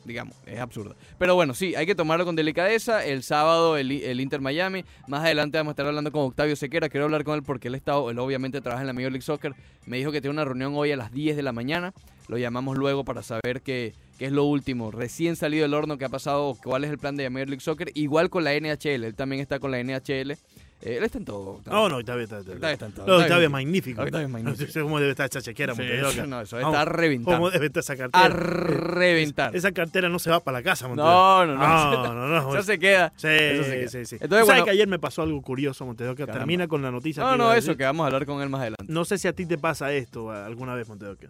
digamos, 0.05 0.35
es 0.45 0.59
absurda. 0.59 0.95
Pero 1.17 1.35
bueno, 1.35 1.53
sí, 1.53 1.75
hay 1.75 1.85
que 1.85 1.95
tomarlo 1.95 2.25
con 2.25 2.35
delicadeza. 2.35 3.05
El 3.05 3.23
sábado 3.23 3.77
el, 3.77 3.91
el 3.91 4.19
Inter 4.19 4.41
Miami. 4.41 4.85
Más 5.07 5.21
adelante 5.21 5.57
vamos 5.57 5.71
a 5.71 5.73
estar 5.73 5.85
hablando 5.85 6.11
con 6.11 6.23
Octavio 6.23 6.55
Sequera. 6.55 6.89
Quiero 6.89 7.05
hablar 7.05 7.23
con 7.23 7.35
él 7.35 7.43
porque 7.43 7.67
él, 7.67 7.75
está, 7.75 7.97
obviamente 7.97 8.61
trabaja 8.61 8.81
en 8.81 8.87
la 8.87 8.93
Major 8.93 9.11
League 9.11 9.23
Soccer. 9.23 9.53
Me 9.85 9.97
dijo 9.97 10.11
que 10.11 10.21
tiene 10.21 10.33
una 10.33 10.45
reunión 10.45 10.73
hoy 10.75 10.91
a 10.91 10.97
las 10.97 11.11
10 11.11 11.35
de 11.35 11.43
la 11.43 11.51
mañana. 11.51 11.93
Lo 12.27 12.37
llamamos 12.37 12.77
luego 12.77 13.03
para 13.03 13.21
saber 13.21 13.61
qué, 13.61 13.93
qué 14.17 14.25
es 14.25 14.31
lo 14.31 14.45
último. 14.45 14.91
Recién 14.91 15.35
salido 15.35 15.63
del 15.63 15.73
horno 15.73 15.97
que 15.97 16.05
ha 16.05 16.09
pasado, 16.09 16.57
cuál 16.63 16.83
es 16.83 16.91
el 16.91 16.97
plan 16.97 17.15
de 17.15 17.23
la 17.23 17.29
Major 17.29 17.49
League 17.49 17.61
Soccer. 17.61 17.91
Igual 17.95 18.29
con 18.29 18.43
la 18.43 18.53
NHL. 18.53 19.03
Él 19.03 19.15
también 19.15 19.41
está 19.41 19.59
con 19.59 19.71
la 19.71 19.83
NHL. 19.83 20.37
Eh, 20.85 20.97
él 20.97 21.03
está 21.05 21.17
en 21.17 21.23
todo. 21.25 21.61
no, 21.65 21.87
no, 21.87 21.97
Octavio 21.97 22.23
está, 22.23 22.39
Octavio 22.39 22.67
está 22.67 22.85
en 22.87 22.91
todo. 22.91 23.07
no, 23.07 23.15
Octavio 23.17 23.45
es 23.45 23.51
magnífico. 23.51 24.01
Octavio 24.01 24.25
es 24.27 24.31
magnífico. 24.31 24.65
No 24.65 24.71
sé 24.71 24.81
cómo 24.81 24.99
debe 24.99 25.11
estar 25.11 25.29
esa 25.29 25.41
chequera, 25.41 25.73
Sí, 25.75 25.79
Montes 25.81 25.95
de 25.97 26.03
Oca. 26.03 26.11
eso 26.13 26.27
no, 26.27 26.41
eso 26.41 26.59
está 26.59 26.85
reventado. 26.85 27.37
¿Cómo 27.37 27.49
debe 27.51 27.67
estar 27.67 27.79
esa 27.81 27.95
cartera? 27.95 28.25
A 28.25 28.29
reventar. 28.29 29.55
Esa 29.55 29.71
cartera 29.71 30.09
no 30.09 30.19
se 30.19 30.29
va 30.29 30.41
para 30.41 30.57
la 30.59 30.63
casa, 30.63 30.87
Montes 30.89 31.05
de 31.05 31.09
No, 31.11 31.45
no, 31.45 31.55
no. 31.55 31.91
No, 32.03 32.13
no, 32.27 32.27
no. 32.27 32.53
Eso 32.53 32.63
se 32.63 32.77
queda. 32.79 33.13
Sí, 33.15 33.27
Eso 33.29 33.63
se 33.63 33.69
queda. 33.79 33.87
sí, 33.89 34.05
sí. 34.05 34.15
Entonces, 34.15 34.19
¿Tú 34.19 34.29
¿Sabes 34.35 34.45
bueno- 34.47 34.65
que 34.65 34.71
ayer 34.71 34.87
me 34.87 34.99
pasó 34.99 35.21
algo 35.21 35.41
curioso, 35.41 35.85
Montes 35.85 36.05
de 36.05 36.11
Oca? 36.11 36.25
Caramba. 36.25 36.39
Termina 36.39 36.67
con 36.67 36.81
la 36.81 36.91
noticia. 36.91 37.23
No, 37.23 37.37
no, 37.37 37.53
eso, 37.53 37.77
que 37.77 37.83
vamos 37.85 38.03
a 38.03 38.07
hablar 38.07 38.25
con 38.25 38.41
él 38.41 38.49
más 38.49 38.61
adelante. 38.61 38.85
No 38.87 39.05
sé 39.05 39.17
si 39.17 39.27
a 39.29 39.33
ti 39.33 39.45
te 39.45 39.57
pasa 39.57 39.93
esto 39.93 40.31
alguna 40.31 40.75
vez, 40.75 40.87
Montes 40.89 41.07
de 41.07 41.13
Oca. 41.13 41.27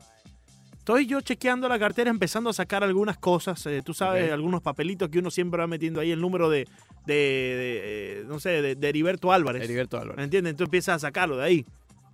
Estoy 0.83 1.05
yo 1.05 1.21
chequeando 1.21 1.69
la 1.69 1.79
cartera, 1.79 2.09
empezando 2.09 2.49
a 2.49 2.53
sacar 2.53 2.83
algunas 2.83 3.17
cosas, 3.17 3.65
eh, 3.67 3.81
tú 3.85 3.93
sabes, 3.93 4.29
algunos 4.33 4.61
papelitos 4.61 5.07
que 5.07 5.19
uno 5.19 5.31
siempre 5.31 5.57
va 5.61 5.65
metiendo 5.65 6.01
ahí, 6.01 6.11
el 6.11 6.19
número 6.19 6.49
de, 6.49 6.67
de, 7.05 7.13
de, 7.13 7.81
eh, 8.19 8.25
no 8.27 8.37
sé, 8.41 8.61
de, 8.61 8.75
de 8.75 8.89
Heriberto 8.89 9.31
Álvarez. 9.31 9.63
Heriberto 9.63 9.95
¿Me 9.95 10.03
Álvarez. 10.03 10.25
entiendes? 10.25 10.57
Tú 10.57 10.65
empiezas 10.65 10.97
a 10.97 10.99
sacarlo 10.99 11.37
de 11.37 11.45
ahí, 11.45 11.65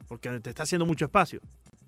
porque 0.07 0.29
te 0.41 0.51
está 0.51 0.61
haciendo 0.61 0.85
mucho 0.85 1.05
espacio. 1.05 1.39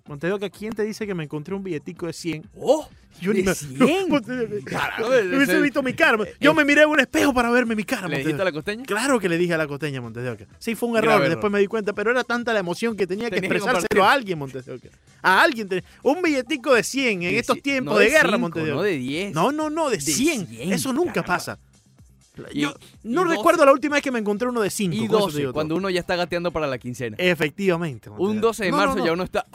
Montes 0.08 0.28
de 0.28 0.34
Oca, 0.34 0.50
¿quién 0.50 0.72
te 0.72 0.82
dice 0.82 1.06
que 1.06 1.14
me 1.14 1.22
encontré 1.24 1.54
un 1.54 1.62
billetico 1.62 2.06
de 2.06 2.12
100? 2.12 2.44
¡Oh! 2.56 2.88
Yo 3.20 3.32
¿De 3.32 3.42
me- 3.44 3.54
100? 3.54 4.08
Montes 4.08 4.36
de 4.50 4.58
Oca, 4.58 4.64
Caramba, 4.70 5.00
no 5.00 5.36
hubiese 5.36 5.42
ese- 5.52 5.60
visto 5.60 5.82
mi 5.82 5.92
cara. 5.94 6.18
Yo 6.40 6.54
me 6.54 6.64
miré 6.64 6.82
en 6.82 6.88
un 6.88 6.98
espejo 6.98 7.32
para 7.32 7.50
verme 7.50 7.76
mi 7.76 7.84
cara. 7.84 8.02
¿Le 8.08 8.16
Montes 8.16 8.18
de 8.18 8.24
dijiste 8.24 8.42
a 8.42 8.44
la 8.46 8.52
costeña? 8.52 8.82
Claro 8.84 9.20
que 9.20 9.28
le 9.28 9.38
dije 9.38 9.54
a 9.54 9.58
la 9.58 9.68
costeña 9.68 10.00
Montes 10.00 10.24
de 10.24 10.30
Oca. 10.30 10.46
Sí, 10.58 10.74
fue 10.74 10.88
un 10.88 10.94
Grave 10.94 11.06
error, 11.06 11.20
error. 11.22 11.30
después 11.30 11.52
me 11.52 11.60
di 11.60 11.66
cuenta, 11.68 11.92
pero 11.92 12.10
era 12.10 12.24
tanta 12.24 12.52
la 12.52 12.58
emoción 12.58 12.96
que 12.96 13.06
tenía 13.06 13.26
que 13.30 13.36
que 13.40 13.46
expresárselo 13.46 13.86
compartir. 13.88 14.00
a 14.02 14.12
alguien 14.12 14.38
Montes 14.40 14.66
de 14.66 14.72
Oca. 14.72 14.88
a 15.22 15.42
alguien. 15.42 15.68
Un 16.02 16.20
billetico 16.22 16.74
de 16.74 16.82
100 16.82 17.22
en 17.22 17.30
De 17.30 17.38
estos 17.38 17.62
tiempos 17.62 17.94
no 17.94 18.00
de, 18.00 18.08
guerra, 18.08 18.22
cinco, 18.30 18.38
Montevideo. 18.40 18.74
No 18.74 18.82
de 18.82 18.96
10. 18.96 19.32
No, 19.34 19.52
no, 19.52 19.70
no, 19.70 19.88
de 19.88 20.00
100. 20.00 20.48
100, 20.48 20.72
Eso 20.72 20.92
nunca 20.92 21.12
caramba. 21.12 21.34
pasa. 21.34 21.58
Yo 22.54 22.74
no 23.04 23.24
recuerdo 23.24 23.64
la 23.66 23.72
última 23.72 23.96
vez 23.96 24.02
que 24.02 24.10
me 24.10 24.18
encontré 24.18 24.48
uno 24.48 24.62
de 24.62 24.70
5. 24.70 24.96
Y 24.96 25.06
12, 25.06 25.52
cuando 25.52 25.76
uno 25.76 25.90
ya 25.90 26.00
está 26.00 26.16
gateando 26.16 26.50
para 26.50 26.66
la 26.66 26.78
quincena. 26.78 27.14
Efectivamente. 27.20 28.08
Un 28.08 28.16
Montevideo. 28.16 28.40
12 28.48 28.64
de 28.64 28.70
No, 28.70 28.76
no, 28.78 28.82
marzo 28.86 28.98
no. 28.98 29.04
ya 29.06 29.12
uno 29.12 29.22
está... 29.24 29.46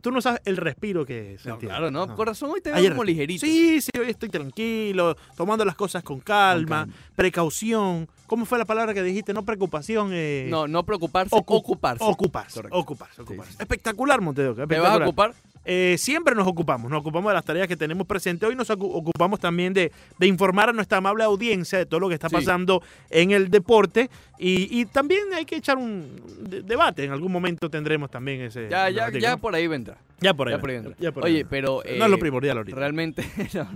Tú 0.00 0.10
no 0.10 0.20
sabes 0.22 0.40
el 0.46 0.56
respiro 0.56 1.04
que 1.04 1.34
es. 1.34 1.44
No, 1.44 1.58
claro, 1.58 1.90
no. 1.90 2.14
Corazón, 2.16 2.50
hoy 2.50 2.60
te 2.62 2.70
veo 2.72 2.90
como 2.90 3.04
ligerito. 3.04 3.44
Sí, 3.44 3.80
sí, 3.82 3.90
hoy 3.98 4.08
estoy 4.10 4.28
tranquilo, 4.30 5.14
tomando 5.36 5.64
las 5.64 5.74
cosas 5.74 6.02
con 6.02 6.20
calma, 6.20 6.86
calma. 6.86 6.94
precaución. 7.14 8.08
¿Cómo 8.26 8.44
fue 8.46 8.58
la 8.58 8.64
palabra 8.64 8.94
que 8.94 9.02
dijiste? 9.02 9.32
No 9.34 9.44
preocupación. 9.44 10.10
Eh, 10.12 10.46
No, 10.50 10.66
no 10.68 10.84
preocuparse, 10.84 11.34
ocu- 11.36 11.56
ocuparse. 11.58 12.04
Ocuparse. 12.04 12.54
Correcto. 12.56 12.78
Ocuparse, 12.78 13.14
Sí, 13.16 13.22
ocuparse. 13.22 13.52
sí. 13.52 13.58
Espectacular, 13.60 14.20
Montedeo. 14.20 14.54
¿Te 14.54 14.78
vas 14.78 14.92
a 15.00 15.04
ocupar? 15.04 15.34
Eh, 15.70 15.96
siempre 15.98 16.34
nos 16.34 16.46
ocupamos, 16.46 16.90
nos 16.90 17.00
ocupamos 17.00 17.28
de 17.30 17.34
las 17.34 17.44
tareas 17.44 17.68
que 17.68 17.76
tenemos 17.76 18.06
presentes. 18.06 18.48
Hoy 18.48 18.56
nos 18.56 18.70
ocu- 18.70 18.88
ocupamos 18.90 19.38
también 19.38 19.74
de, 19.74 19.92
de 20.18 20.26
informar 20.26 20.70
a 20.70 20.72
nuestra 20.72 20.96
amable 20.96 21.24
audiencia 21.24 21.76
de 21.76 21.84
todo 21.84 22.00
lo 22.00 22.08
que 22.08 22.14
está 22.14 22.30
Sí. 22.30 22.36
pasando 22.36 22.82
en 23.10 23.32
el 23.32 23.50
deporte. 23.50 24.08
Y, 24.38 24.80
y 24.80 24.86
también 24.86 25.24
hay 25.34 25.44
que 25.44 25.56
echar 25.56 25.76
un 25.76 26.08
de- 26.40 26.62
debate. 26.62 27.04
En 27.04 27.10
algún 27.12 27.30
momento 27.30 27.68
tendremos 27.68 28.10
también 28.10 28.40
ese. 28.40 28.68
Ya, 28.70 28.88
ya, 28.88 29.10
ya 29.10 29.36
por 29.36 29.54
ahí 29.54 29.66
vendrá. 29.66 29.98
ya 30.20 30.32
por 30.32 30.48
ahí. 30.48 30.54
Ya 30.54 30.60
por 30.60 30.70
ahí 30.70 30.76
vendrá, 30.76 30.94
ya 30.98 31.12
por 31.12 31.24
ahí 31.26 31.32
Oye, 31.32 31.42
vendrá. 31.44 31.50
pero... 31.50 31.82
no 31.98 32.04
es 32.04 32.10
lo 32.10 32.16
eh, 32.16 32.20
primordial 32.20 32.56
ahorita. 32.56 32.76
Realmente, 32.78 33.24
no, 33.54 33.68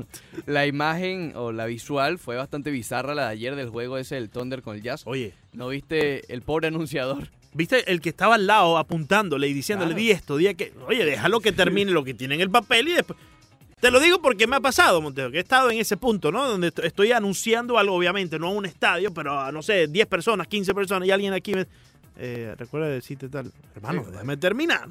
la 0.47 0.67
imagen 0.67 1.33
o 1.37 1.53
la 1.53 1.67
visual 1.67 2.19
fue 2.19 2.37
bastante 2.37 2.71
bizarra 2.71 3.15
la 3.15 3.25
de 3.27 3.33
ayer 3.33 3.55
del 3.55 3.69
juego 3.69 3.99
ese 3.99 4.15
del 4.15 4.31
Thunder 4.31 4.63
con 4.63 4.77
el 4.77 4.83
Jazz. 4.83 5.03
Oye, 5.05 5.35
¿No 5.53 5.69
viste 5.69 6.33
el 6.33 6.41
pobre 6.41 6.69
anunciador? 6.69 7.29
¿Viste 7.55 7.91
el 7.91 8.01
que 8.01 8.09
estaba 8.11 8.35
al 8.37 8.47
lado 8.47 8.79
apuntándole 8.79 9.49
y 9.49 9.53
diciéndole, 9.53 9.91
Claro. 9.91 10.01
di 10.03 10.11
esto, 10.11 10.37
di 10.37 10.55
que 10.55 10.73
Oye, 10.87 11.05
déjalo 11.05 11.41
que 11.41 11.53
termine 11.53 11.91
lo 11.91 12.05
que 12.05 12.15
tiene 12.15 12.35
en 12.37 12.41
el 12.41 12.51
papel 12.51 12.89
y 12.89 12.93
después. 12.93 13.19
Te 13.81 13.91
lo 13.91 13.99
digo 13.99 14.23
porque 14.23 14.47
me 14.47 14.55
ha 14.57 14.61
pasado, 14.61 15.01
Monteo, 15.03 15.31
que 15.33 15.39
he 15.39 15.41
estado 15.41 15.69
en 15.71 15.79
ese 15.79 15.97
punto, 15.97 16.31
¿no? 16.31 16.47
Donde 16.49 16.69
est- 16.69 16.79
estoy 16.81 17.11
anunciando 17.11 17.79
algo, 17.79 17.97
obviamente, 17.97 18.39
no 18.39 18.47
a 18.47 18.51
un 18.51 18.65
estadio, 18.65 19.13
pero 19.13 19.41
a, 19.41 19.51
no 19.51 19.61
sé, 19.61 19.89
10 19.89 20.07
personas, 20.07 20.47
15 20.47 20.73
personas, 20.73 21.09
y 21.09 21.11
alguien 21.11 21.33
aquí 21.33 21.53
me. 21.55 21.67
Eh, 22.17 22.55
recuerda 22.57 22.87
decirte 22.89 23.29
tal, 23.29 23.51
hermano, 23.75 24.05
Sí. 24.05 24.11
déjame 24.13 24.37
terminar. 24.37 24.89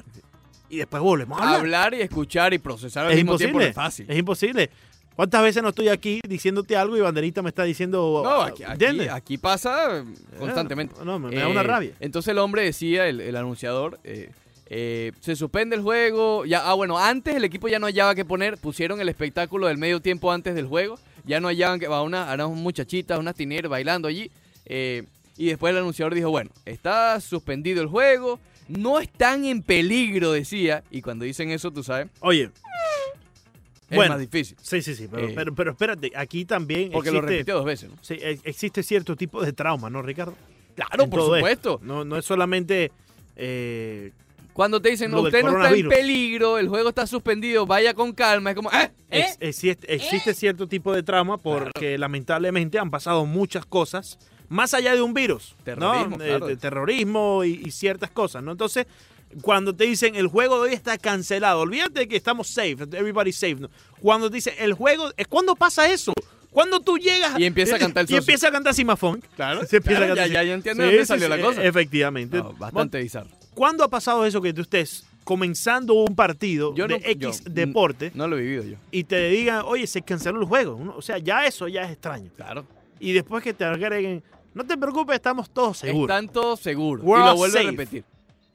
Y 0.70 0.78
después 0.78 1.02
volvemos 1.02 1.40
a 1.40 1.44
hablar. 1.44 1.60
Hablar 1.62 1.94
y 1.94 2.02
escuchar 2.02 2.54
y 2.54 2.58
procesar 2.58 3.06
al 3.06 3.12
Es 3.12 3.18
mismo 3.18 3.38
tiempo 3.38 3.60
no 3.60 3.66
imposible. 3.66 3.70
es 3.70 3.76
fácil. 3.76 4.06
Es 4.10 4.18
imposible. 4.18 4.70
¿Cuántas 5.16 5.44
veces 5.44 5.62
no 5.62 5.70
estoy 5.70 5.90
aquí 5.90 6.20
diciéndote 6.28 6.76
algo 6.76 6.98
y 6.98 7.02
Banderita 7.02 7.42
me 7.42 7.50
está 7.50 7.64
diciendo. 7.64 8.22
No, 8.24 8.42
aquí, 8.42 8.64
aquí, 8.64 9.38
pasa 9.38 10.00
eh, 10.00 10.04
constantemente. 10.40 10.96
No, 11.04 11.20
me, 11.20 11.30
me 11.30 11.36
da 11.36 11.48
una 11.48 11.62
Eh, 11.62 11.64
rabia. 11.64 11.92
Entonces 12.00 12.32
el 12.32 12.40
hombre 12.40 12.64
decía, 12.64 13.08
el, 13.08 13.20
el 13.22 13.36
anunciador, 13.36 14.00
eh, 14.04 14.32
eh, 14.68 15.12
se 15.20 15.36
suspende 15.36 15.76
el 15.76 15.82
juego. 15.82 16.46
Ya, 16.46 16.68
ah, 16.70 16.74
bueno, 16.74 16.98
antes 16.98 17.36
el 17.36 17.44
equipo 17.44 17.68
ya 17.68 17.78
no 17.78 17.88
hallaba 17.88 18.16
qué 18.16 18.24
poner. 18.26 18.58
Pusieron 18.58 19.02
el 19.02 19.10
espectáculo 19.10 19.68
del 19.68 19.78
medio 19.78 20.00
tiempo 20.00 20.32
antes 20.32 20.56
del 20.56 20.66
juego. 20.68 20.98
Ya 21.26 21.40
no 21.40 21.50
hallaban 21.50 21.80
que 21.80 21.88
va 21.88 22.02
una, 22.02 22.34
unas 22.34 22.50
muchachitas, 22.50 23.20
unas 23.20 23.36
tineras 23.36 23.70
bailando 23.70 24.08
allí. 24.08 24.32
y 24.66 25.46
después 25.46 25.72
el 25.72 25.78
anunciador 25.80 26.16
dijo, 26.16 26.30
bueno, 26.30 26.50
está 26.66 27.20
suspendido 27.20 27.82
el 27.82 27.88
juego. 27.90 28.40
No 28.70 29.00
están 29.00 29.44
en 29.44 29.62
peligro, 29.62 30.32
decía. 30.32 30.84
Y 30.90 31.02
cuando 31.02 31.26
dicen 31.26 31.52
eso, 31.52 31.70
tú 31.72 31.84
sabes, 31.84 32.08
Oye, 32.22 32.50
es 33.92 33.96
Bueno, 33.96 34.14
más 34.14 34.20
difícil. 34.22 34.58
sí, 34.62 34.82
sí, 34.82 34.96
sí, 34.96 35.08
pero, 35.12 35.28
Eh, 35.28 35.34
pero, 35.36 35.54
pero 35.54 35.72
espérate, 35.72 36.12
aquí 36.16 36.46
también 36.46 36.92
Porque 36.92 37.12
lo 37.12 37.18
existe, 37.18 37.34
repitió 37.34 37.56
dos 37.56 37.66
veces, 37.66 37.90
¿no? 37.90 37.98
sí, 38.02 38.16
e- 38.20 38.40
existe 38.44 38.82
cierto 38.84 39.16
tipo 39.16 39.44
de 39.44 39.54
trauma, 39.54 39.90
¿no, 39.90 40.02
Ricardo? 40.02 40.34
Claro, 40.76 41.04
En 41.04 41.10
por 41.10 41.22
supuesto. 41.22 41.48
esto. 41.48 41.80
No, 41.84 42.04
no 42.06 42.18
es 42.18 42.26
solamente... 42.26 42.92
eh, 43.36 44.12
Cuando 44.54 44.82
te 44.82 44.90
dicen, 44.90 45.12
no, 45.12 45.18
Lo 45.18 45.24
usted 45.24 45.44
no 45.44 45.62
está 45.64 45.74
en 45.76 45.88
peligro, 45.90 46.58
el 46.58 46.68
juego 46.70 46.90
está 46.90 47.06
suspendido, 47.08 47.66
vaya 47.66 47.94
con 47.94 48.14
calma. 48.14 48.52
Es 48.52 48.56
como, 48.56 48.70
¿eh? 48.72 48.92
¿Eh? 49.10 49.26
ex- 49.40 49.78
existe, 49.88 50.34
cierto 50.34 50.68
tipo 50.68 50.94
de 50.94 51.04
trauma 51.04 51.38
porque 51.38 51.98
lamentablemente 51.98 52.80
han 52.80 52.90
pasado 52.90 53.26
muchas 53.26 53.66
cosas 53.66 54.18
más 54.50 54.74
allá 54.74 54.94
de 54.96 55.02
un 55.02 55.14
virus, 55.14 55.56
Terrorismo, 55.64 56.18
¿no? 56.18 56.24
Eh, 56.24 56.28
claro. 56.28 56.58
terrorismo 56.58 57.44
y, 57.46 57.62
y 57.66 57.72
ciertas 57.72 58.12
cosas, 58.12 58.44
¿no? 58.44 58.52
Entonces, 58.52 58.86
cuando 59.42 59.76
te 59.76 59.86
dicen 59.86 60.16
el 60.16 60.28
juego 60.28 60.56
de 60.64 60.70
hoy 60.70 60.74
está 60.76 60.98
cancelado, 60.98 61.62
olvídate 61.62 62.02
de 62.02 62.08
que 62.08 62.16
estamos 62.16 62.48
safe, 62.48 62.78
everybody's 62.94 63.36
safe, 63.38 63.56
¿no? 63.56 63.70
Cuando 64.02 64.30
te 64.30 64.36
dicen 64.36 64.54
el 64.60 64.74
juego, 64.74 65.12
es 65.18 65.28
cuando 65.28 65.56
pasa 65.56 65.90
eso. 65.92 66.14
Cuando 66.52 66.82
tú 66.82 66.98
llegas 66.98 67.40
Y 67.40 67.46
empieza 67.46 67.78
a 67.78 67.80
cantar 67.80 68.04
el 68.06 68.12
y 68.12 68.18
empieza 68.18 68.50
a 68.50 68.52
cantar 68.52 68.74
Simafón. 68.74 69.24
Claro, 69.38 69.66
Se 69.68 69.78
empieza 69.78 70.00
claro, 70.00 70.14
a 70.14 70.16
ya, 70.18 70.24
cantar 70.24 70.46
ya, 70.46 70.54
entiendo 70.54 70.84
Sí, 70.84 70.90
de 70.90 70.92
dónde 70.96 71.06
sí, 71.06 71.08
salió 71.08 71.26
sí, 71.26 71.30
la 71.30 71.42
cosa. 71.42 71.64
Efectivamente. 71.64 72.38
No, 72.38 72.54
bastante 72.54 73.02
bizarro. 73.02 73.30
¿Cuándo 73.54 73.84
ha 73.86 73.88
pasado 73.90 74.26
eso 74.26 74.42
que 74.42 74.54
tú 74.54 74.62
estés 74.62 75.06
comenzando 75.24 75.94
un 75.94 76.14
partido 76.16 76.74
Yo 76.76 76.88
de 76.88 77.00
no- 77.00 77.06
X 77.06 77.44
yo- 77.46 77.52
deporte 77.52 78.12
No 78.16 78.28
lo 78.28 78.38
he 78.38 78.42
vivido 78.42 78.64
yo. 78.64 78.76
y 78.92 79.04
te 79.06 79.30
digan, 79.30 79.62
oye, 79.66 79.88
se 79.88 80.02
canceló 80.02 80.42
el 80.42 80.46
juego? 80.46 80.94
O 80.98 81.02
sea, 81.02 81.20
ya 81.20 81.46
eso 81.46 81.68
ya 81.70 81.84
es 81.84 81.92
extraño. 81.92 82.30
Claro. 82.36 82.66
Y 83.00 83.14
después 83.14 83.42
que 83.44 83.54
te 83.54 83.64
agreguen, 83.64 84.22
no 84.54 84.66
te 84.66 84.78
preocupes, 84.78 85.16
estamos 85.16 85.50
todos 85.50 85.78
seguros. 85.78 86.10
Están 86.10 86.28
todos 86.28 86.60
seguros. 86.60 87.06
We're 87.06 87.24
y 87.24 87.28
lo 87.28 87.36
vuelvo 87.38 87.58
a 87.58 87.62
safe. 87.62 87.72
repetir. 87.72 88.04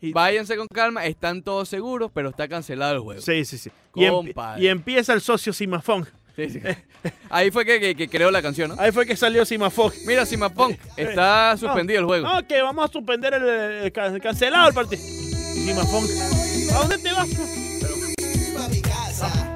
Y- 0.09 0.13
Váyanse 0.13 0.57
con 0.57 0.67
calma, 0.69 1.05
están 1.07 1.43
todos 1.43 1.69
seguros, 1.69 2.11
pero 2.15 2.31
está 2.31 2.49
cancelado 2.49 2.95
el 2.95 3.01
juego. 3.01 3.21
Sí, 3.21 3.45
sí, 3.45 3.59
sí. 3.59 3.71
Y, 3.95 4.09
Compadre. 4.09 4.63
y 4.63 4.69
empieza 4.69 5.13
el 5.13 5.21
socio 5.21 5.53
Simafón. 5.53 6.09
Sí, 6.35 6.51
sí. 6.51 6.61
Ahí 7.31 7.51
fue 7.51 7.65
que, 7.65 7.81
que, 7.81 7.95
que 7.95 8.09
creó 8.09 8.31
la 8.31 8.43
canción, 8.43 8.71
¿no? 8.75 8.77
Ahí 8.81 8.93
fue 8.93 9.07
que 9.07 9.17
salió 9.17 9.45
Simafón. 9.47 9.93
Mira, 10.07 10.27
Simapong, 10.27 10.77
está 10.97 11.57
suspendido 11.57 12.01
el 12.01 12.07
juego. 12.07 12.27
No, 12.29 12.47
que 12.47 12.61
vamos 12.61 12.89
a 12.89 12.93
suspender 12.93 13.33
el, 13.35 13.49
el 13.85 13.93
can- 13.93 14.19
cancelado 14.21 14.69
el 14.69 14.75
partido. 14.75 15.03
Simafón. 15.03 16.05
¿A 16.75 16.79
dónde 16.81 16.99
te 16.99 17.13
vas? 17.13 17.29
¡Atención! 17.29 17.47
¡Vamos! 18.57 18.67
¡Atención! 18.67 19.56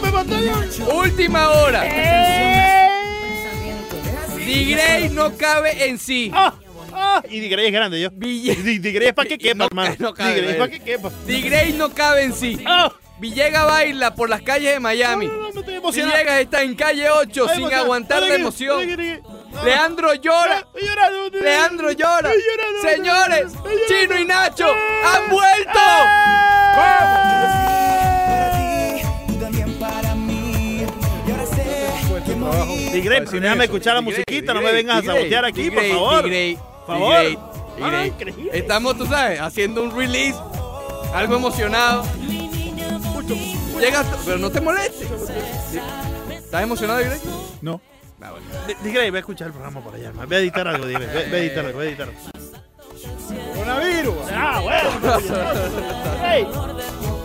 me 0.00 0.10
mandó 0.10 0.36
Dios! 0.36 0.80
Última 0.92 1.50
hora. 1.50 1.82
¡Eh! 1.84 2.92
Digrey 4.36 5.08
no 5.10 5.36
cabe 5.36 5.88
en 5.88 5.98
sí. 5.98 6.30
¡Ah! 6.34 6.54
¡Ah! 6.92 7.22
Y 7.28 7.40
Digrey 7.40 7.66
es 7.66 7.72
grande, 7.72 8.00
yo. 8.00 8.10
Digrey 8.10 9.08
es 9.08 9.12
para 9.14 9.28
que 9.28 9.38
quepa, 9.38 9.58
No, 9.58 9.66
hermano. 9.66 9.94
no 9.98 10.14
cabe, 10.14 10.34
Digrey 10.34 10.50
es 10.52 10.56
para 10.56 10.70
que 10.70 10.80
quepa. 10.80 11.10
Digrey 11.26 11.72
no 11.72 11.92
cabe 11.92 12.22
en 12.24 12.32
sí. 12.34 12.62
¡Ah! 12.66 12.92
Villega 13.18 13.64
baila 13.64 14.14
por 14.14 14.28
las 14.28 14.42
calles 14.42 14.72
de 14.74 14.80
Miami. 14.80 15.26
No, 15.26 15.50
no, 15.50 15.62
no. 15.62 15.90
Villegas 15.90 16.40
está 16.40 16.62
en 16.62 16.74
calle 16.74 17.08
8 17.08 17.46
Estoy 17.46 17.64
sin 17.64 17.72
aguantar 17.72 18.22
la 18.22 18.34
emoción. 18.34 18.86
No, 18.86 19.64
Leandro 19.64 20.12
llora. 20.14 20.66
Leandro 21.32 21.92
llora. 21.92 22.30
Señores. 22.82 23.52
Chino 23.88 24.18
y 24.20 24.26
Nacho 24.26 24.66
han 24.68 25.30
vuelto. 25.30 25.80
Digrey, 26.78 27.75
Pues 33.02 33.30
sí, 33.30 33.38
déjame 33.38 33.64
escuchar 33.64 33.94
la 33.94 34.00
musiquita, 34.00 34.54
no 34.54 34.60
me 34.60 34.72
vengas 34.72 35.02
a 35.02 35.06
sabotear 35.06 35.44
aquí, 35.44 35.70
por 35.70 35.84
favor. 35.84 36.22
Por 36.22 36.98
favor. 36.98 37.16
Ah. 37.82 38.06
Estamos, 38.52 38.96
tú 38.96 39.06
sabes, 39.06 39.40
haciendo 39.40 39.82
un 39.82 39.96
release. 39.96 40.38
Algo 41.12 41.36
emocionado. 41.36 42.04
Llegas, 43.80 44.06
pero 44.24 44.38
no 44.38 44.50
te 44.50 44.60
molestes. 44.60 45.08
¿Estás 46.30 46.62
emocionado, 46.62 47.00
Digrey? 47.00 47.20
No. 47.60 47.80
Ah, 48.20 48.30
bueno. 48.30 48.46
Ve 48.82 49.16
a 49.16 49.18
escuchar 49.18 49.48
el 49.48 49.52
programa 49.52 49.80
por 49.80 49.94
allá. 49.94 50.08
hermano. 50.08 50.28
Ve 50.28 50.36
a 50.36 50.38
editar 50.38 50.66
algo, 50.68 50.86
Digrey. 50.86 51.06
Ve, 51.06 51.28
ve 51.30 51.36
a 51.36 51.40
editar 51.40 51.66
algo, 51.66 51.78
ve 51.78 51.84
a 51.84 51.88
editar 51.88 52.08
algo. 52.08 52.20
Coronavirus. 53.54 54.14
Ah, 54.32 54.60
bueno. 54.62 54.90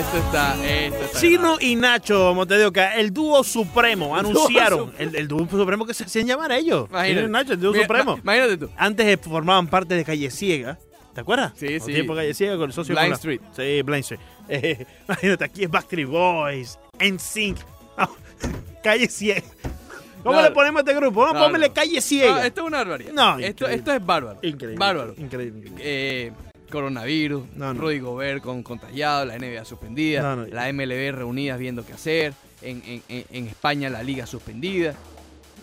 Esto 0.00 0.16
está, 0.18 0.66
esto 0.66 1.04
está. 1.04 1.20
Chino 1.20 1.56
y 1.60 1.76
Nacho 1.76 2.32
Montedeoca, 2.34 2.94
el 2.96 3.12
dúo 3.12 3.44
supremo, 3.44 4.16
anunciaron. 4.16 4.92
El, 4.98 5.14
el 5.14 5.28
dúo 5.28 5.46
supremo 5.48 5.84
que 5.86 5.92
se 5.94 6.04
hacían 6.04 6.26
llamar 6.26 6.52
ellos. 6.52 6.88
Imagínate. 6.88 7.14
Chino 7.20 7.28
y 7.28 7.30
Nacho, 7.30 7.52
el 7.52 7.60
dúo 7.60 7.72
Mira, 7.72 7.84
supremo. 7.84 8.16
ma- 8.16 8.20
Imagínate 8.22 8.56
tú. 8.56 8.70
Antes 8.76 9.06
eh, 9.06 9.16
formaban 9.18 9.66
parte 9.68 9.94
de 9.94 10.04
Calle 10.04 10.30
Ciega. 10.30 10.78
¿Te 11.14 11.20
acuerdas? 11.20 11.52
Sí, 11.56 11.78
sí. 11.80 11.92
tiempos 11.92 12.16
de 12.16 12.22
Calle 12.22 12.34
Ciega 12.34 12.56
con 12.56 12.64
el 12.66 12.72
socio. 12.72 12.94
Blind 12.96 13.12
Street. 13.14 13.40
Sí, 13.54 13.82
Blind 13.82 14.00
Street. 14.04 14.20
Eh, 14.52 14.84
imagínate, 15.06 15.44
aquí 15.44 15.62
es 15.62 15.70
Backstreet 15.70 16.08
Boys, 16.08 16.76
NSYNC. 16.98 17.58
Ah, 17.96 18.08
Calle 18.82 19.06
Ciega. 19.08 19.42
¿Cómo 20.24 20.34
No, 20.36 20.42
le 20.42 20.50
ponemos 20.50 20.80
a 20.80 20.82
este 20.82 20.94
grupo? 20.98 21.20
Vamos 21.20 21.52
no, 21.52 21.58
no. 21.58 21.72
Calle 21.72 22.00
Ciega. 22.00 22.44
Esto 22.44 22.62
es 22.62 22.66
una 22.66 22.78
barbaridad. 22.78 23.12
No, 23.12 23.38
esto, 23.38 23.68
esto 23.68 23.92
es 23.92 24.04
bárbaro. 24.04 24.40
increíble. 24.42 24.76
Bárbaro. 24.78 25.14
Increíble. 25.18 25.58
increíble. 25.68 25.82
Eh, 25.86 26.32
coronavirus, 26.70 27.42
No, 27.56 27.74
no. 27.74 27.80
Rudy 27.80 27.98
Gobert 27.98 28.42
con 28.42 28.62
contagiado, 28.62 29.24
la 29.26 29.36
NBA 29.38 29.64
suspendida, 29.64 30.36
No, 30.36 30.46
la 30.46 30.72
MLB 30.72 31.12
reunidas 31.12 31.58
viendo 31.58 31.84
qué 31.84 31.92
hacer, 31.92 32.32
en, 32.62 32.82
en- 32.86 33.02
en- 33.08 33.24
en 33.30 33.46
España 33.48 33.90
la 33.90 34.02
liga 34.02 34.26
suspendida. 34.26 34.94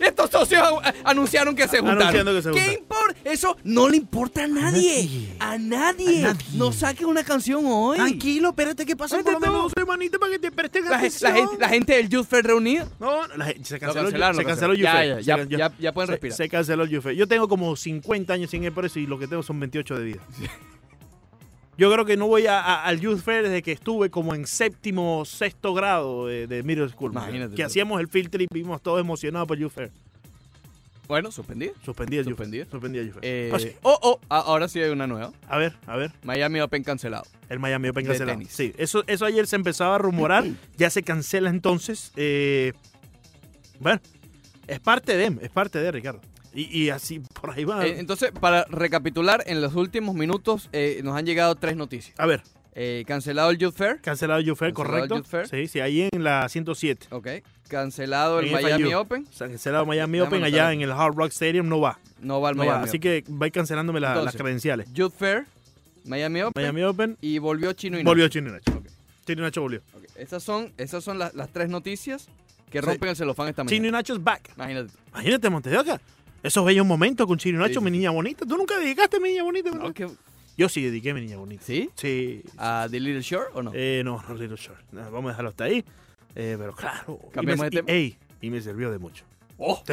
Estos 0.00 0.30
socios 0.30 0.62
anunciaron 1.02 1.56
que 1.56 1.66
se 1.66 1.78
juntaron. 1.78 2.02
Anunciando 2.02 2.32
que 2.32 2.42
se 2.42 2.50
¿Qué 2.52 2.74
importa? 2.74 3.16
Eso 3.24 3.56
no 3.64 3.88
le 3.88 3.96
importa 3.96 4.44
a 4.44 4.46
nadie. 4.46 5.28
A 5.40 5.58
nadie. 5.58 6.24
A 6.24 6.28
nadie. 6.34 6.44
No 6.54 6.70
saquen 6.70 7.06
una 7.08 7.24
canción 7.24 7.64
hoy. 7.66 7.96
Tranquilo, 7.98 8.50
espérate 8.50 8.86
que 8.86 8.94
pasa 8.94 9.18
por 9.18 9.32
lo 9.32 9.40
menos 9.40 9.72
para 9.74 10.32
que 10.32 10.38
te 10.38 10.52
presten 10.52 10.84
La, 10.84 10.98
atención. 10.98 11.32
la 11.32 11.36
gente, 11.40 11.56
la 11.58 11.68
gente 11.68 11.92
del 11.96 12.08
Youth 12.08 12.26
Fair 12.28 12.44
reunida. 12.46 12.86
No, 13.00 13.26
la 13.36 13.46
se 13.60 13.80
canceló, 13.80 14.04
cancelaron, 14.04 14.36
se 14.36 14.44
canceló. 14.44 14.72
Juve. 14.74 14.82
Ya, 14.82 15.16
Se 15.16 15.22
ya, 15.24 15.36
can- 15.36 15.48
ya, 15.48 15.72
ya 15.80 15.92
pueden 15.92 16.10
respirar. 16.10 16.36
Se 16.36 16.48
canceló 16.48 16.84
el 16.84 16.96
Juve. 16.96 17.16
Yo 17.16 17.26
tengo 17.26 17.48
como 17.48 17.74
50 17.74 18.32
años 18.34 18.50
sin 18.50 18.62
ir 18.62 18.72
por 18.72 18.84
eso 18.86 19.00
y 19.00 19.06
lo 19.08 19.18
que 19.18 19.26
tengo 19.26 19.42
son 19.42 19.58
28 19.58 19.98
de 19.98 20.04
vida. 20.04 20.20
Yo 21.78 21.90
creo 21.92 22.04
que 22.04 22.16
no 22.16 22.26
voy 22.26 22.46
a- 22.46 22.60
a- 22.60 22.84
al 22.84 23.00
Youth 23.00 23.20
Fair 23.20 23.44
desde 23.44 23.62
que 23.62 23.72
estuve 23.72 24.10
como 24.10 24.34
en 24.34 24.46
séptimo, 24.46 25.24
sexto 25.24 25.72
grado 25.72 26.26
de, 26.26 26.46
de 26.46 26.62
middle 26.64 26.88
school. 26.88 27.12
Imagínate 27.12 27.54
Que 27.54 27.62
hacíamos 27.64 28.00
el 28.00 28.08
field 28.08 28.30
trip 28.30 28.50
y 28.52 28.54
vimos 28.58 28.82
todos 28.82 29.00
emocionados 29.00 29.46
por 29.48 29.56
Youth 29.58 29.72
Fair. 29.72 29.90
Bueno, 31.06 31.30
suspendido. 31.32 31.72
Suspendí 31.84 32.18
el 32.18 32.24
Youth 32.26 32.32
Suspendido. 32.32 32.64
Fair. 32.66 32.70
Suspendí 32.72 32.98
el 32.98 33.06
Youth 33.06 33.14
Fair. 33.20 33.24
Eh, 33.24 33.52
sí. 33.60 33.70
oh, 33.82 33.98
oh, 34.02 34.20
ahora 34.28 34.68
sí 34.68 34.78
hay 34.80 34.90
una 34.90 35.06
nueva. 35.06 35.32
A 35.48 35.56
ver, 35.56 35.74
a 35.86 35.96
ver. 35.96 36.12
Miami 36.22 36.60
Open 36.60 36.82
cancelado. 36.84 37.24
El 37.48 37.60
Miami 37.60 37.88
Open 37.88 38.04
cancelado. 38.04 38.36
tenis. 38.38 38.52
Sí, 38.52 38.74
eso, 38.76 39.04
eso 39.06 39.24
ayer 39.24 39.46
se 39.46 39.56
empezaba 39.56 39.94
a 39.94 39.98
rumorar. 39.98 40.44
ya 40.76 40.90
se 40.90 41.02
cancela 41.02 41.48
entonces. 41.48 42.12
Eh, 42.16 42.72
bueno, 43.80 44.00
es 44.66 44.80
parte 44.80 45.16
de, 45.16 45.38
es 45.40 45.50
parte 45.50 45.78
de 45.78 45.90
Ricardo. 45.92 46.20
Y, 46.58 46.84
y 46.84 46.90
así 46.90 47.20
por 47.20 47.50
ahí 47.52 47.64
va. 47.64 47.86
Eh, 47.86 47.98
entonces, 47.98 48.32
para 48.32 48.64
recapitular, 48.64 49.42
en 49.46 49.60
los 49.60 49.74
últimos 49.74 50.14
minutos 50.14 50.68
eh, 50.72 51.00
nos 51.04 51.16
han 51.16 51.24
llegado 51.26 51.54
tres 51.54 51.76
noticias. 51.76 52.18
a 52.18 52.26
ver, 52.26 52.42
Eh, 52.80 53.04
cancelado 53.08 53.50
el 53.50 53.58
Youth 53.58 53.74
Fair. 53.74 54.00
cancelado 54.00 54.38
el 54.40 54.46
Youth 54.46 54.56
Fair, 54.58 54.72
Cancelado 54.72 55.02
el 55.04 55.08
correcto. 55.08 55.16
Youth 55.16 55.26
Fair. 55.26 55.48
Sí, 55.48 55.66
sí, 55.68 55.80
ahí 55.80 56.08
en 56.12 56.22
la 56.22 56.48
107. 56.48 57.06
Ok. 57.10 57.28
Cancelado 57.68 58.38
el 58.40 58.46
En 58.46 58.52
Miami 58.52 58.84
FIU. 58.84 58.98
Open. 58.98 59.26
O 59.28 59.32
sea, 59.32 59.48
cancelado 59.48 59.84
Miami 59.84 60.18
Déjame 60.18 60.36
Open 60.36 60.44
allá 60.44 60.72
en 60.72 60.80
el 60.82 60.90
Hard 60.92 61.14
Rock 61.16 61.30
Stadium, 61.32 61.68
no 61.68 61.80
va. 61.80 61.98
No 62.20 62.40
va 62.40 62.50
al 62.50 62.56
No 62.56 62.62
Miami 62.64 62.78
va. 62.78 62.84
Así 62.84 62.98
que 62.98 63.24
va 63.30 63.50
cancelándome 63.50 64.00
la- 64.00 64.22
las 64.22 64.36
credenciales. 64.36 64.92
Youth 64.92 65.12
Fair, 65.18 65.44
Miami 66.04 66.42
Open. 66.42 66.62
Miami 66.62 66.82
Open, 66.84 67.16
Y 67.20 67.38
volvió 67.38 67.72
Chino 67.72 67.96
y 67.98 68.02
Nacho. 68.02 68.10
volvió 68.10 68.28
Chino 68.28 68.48
y 68.48 68.52
Nacho. 68.52 68.82
Chino 69.26 69.42
y 69.42 69.44
Nacho 69.44 69.60
volvió. 69.60 69.82
Ok, 69.94 70.04
Esas 70.16 70.42
son, 70.42 70.72
esas 70.78 71.02
son 71.04 71.18
las, 71.18 71.34
las 71.34 71.48
tres 71.50 71.68
noticias 71.68 72.28
que 72.70 72.80
Sí. 72.80 72.86
rompen 72.86 73.08
el 73.10 73.16
celofán 73.16 73.48
esta 73.48 73.62
Chino 73.64 73.74
y 73.74 73.80
mañana. 73.80 73.98
Nacho 73.98 74.14
es 74.14 74.22
back. 74.24 74.50
Imagínate. 74.56 74.92
Imagínate, 75.12 75.50
Montedoca. 75.50 76.00
Esos 76.48 76.64
bellos 76.64 76.86
momentos 76.86 77.26
con 77.26 77.38
Chino 77.38 77.58
y 77.58 77.62
Nacho, 77.62 77.80
Sí, 77.80 77.84
mi 77.84 77.90
niña 77.90 78.10
bonita. 78.10 78.44
¿Tú 78.46 78.56
nunca 78.56 78.78
dedicaste 78.78 79.18
a 79.18 79.20
mi 79.20 79.30
niña 79.30 79.42
bonita? 79.42 79.70
No, 79.70 79.92
que- 79.92 80.08
Yo 80.56 80.68
sí 80.68 80.82
dediqué 80.82 81.10
a 81.10 81.14
mi 81.14 81.20
niña 81.20 81.36
bonita. 81.36 81.62
¿Sí? 81.64 81.90
Sí. 81.94 82.42
¿A 82.56 82.88
The 82.90 82.98
Little 82.98 83.22
Shore 83.22 83.46
o 83.54 83.62
no? 83.62 83.70
Eh, 83.74 84.02
no, 84.04 84.22
no, 84.28 84.34
Little 84.34 84.56
Short. 84.56 84.80
No, 84.92 85.02
vamos 85.10 85.26
a 85.26 85.28
dejarlo 85.28 85.50
hasta 85.50 85.64
ahí. 85.64 85.84
Eh, 86.34 86.56
pero 86.58 86.74
claro. 86.74 87.18
me, 87.42 87.54
de 87.56 87.70
tema. 87.70 87.88
ey, 87.90 88.16
y 88.40 88.50
me 88.50 88.60
sirvió 88.60 88.90
de 88.90 88.98
mucho. 88.98 89.24
Oh. 89.56 89.82
Sí, 89.86 89.92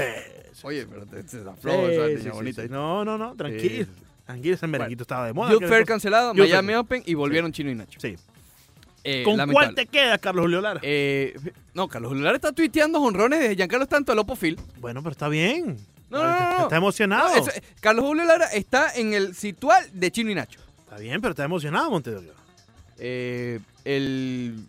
sí, 0.53 0.61
Oye, 0.63 0.85
pero 0.87 1.05
te, 1.05 1.23
te 1.23 1.37
flow 1.59 1.87
esa 1.87 2.07
niña 2.07 2.31
bonita. 2.33 2.65
No, 2.67 3.03
no, 3.05 3.17
no, 3.17 3.35
tranquilo. 3.35 3.87
Tranquilo, 4.25 4.55
ese 4.55 4.67
merenguito 4.67 5.03
estaba 5.03 5.27
de 5.27 5.33
moda. 5.33 5.51
Youth 5.51 5.65
Fair 5.65 5.85
cancelado, 5.85 6.33
Youth 6.33 6.47
Miami 6.47 6.67
Fair. 6.69 6.77
Open 6.77 7.03
y 7.05 7.13
volvieron 7.13 7.51
Chino 7.51 7.69
y 7.69 7.75
Nacho. 7.75 7.99
Sí. 7.99 8.15
Eh, 9.03 9.21
¿Con 9.23 9.37
lamentable. 9.37 9.53
cuál 9.53 9.75
te 9.75 9.85
quedas, 9.85 10.17
Carlos 10.19 10.43
Julio 10.45 10.61
Lara? 10.61 10.79
Eh, 10.81 11.37
no, 11.75 11.87
Carlos 11.87 12.09
Julio 12.09 12.23
Lara 12.23 12.37
está 12.37 12.51
tuiteando 12.51 12.99
honrones 12.99 13.39
desde 13.39 13.55
Giancarlo 13.55 13.85
Stanto 13.85 14.11
al 14.11 14.17
Opofil. 14.19 14.57
bueno, 14.79 15.03
pero 15.03 15.11
está 15.11 15.27
bien. 15.29 15.77
No, 16.09 16.23
no, 16.23 16.39
no, 16.39 16.57
no. 16.57 16.63
Está 16.63 16.77
emocionado. 16.77 17.35
No, 17.35 17.45
Carlos 17.81 18.05
Julio 18.05 18.23
Lara 18.25 18.45
está 18.47 18.93
en 18.95 19.13
el 19.13 19.35
situal 19.35 19.83
de 19.93 20.11
Chino 20.11 20.29
y 20.31 20.35
Nacho. 20.35 20.59
Está 20.79 20.97
bien, 20.97 21.19
pero 21.21 21.31
está 21.31 21.43
emocionado, 21.43 21.89
Montedoca. 21.89 22.31
Eh, 22.97 23.59
el, 23.83 24.65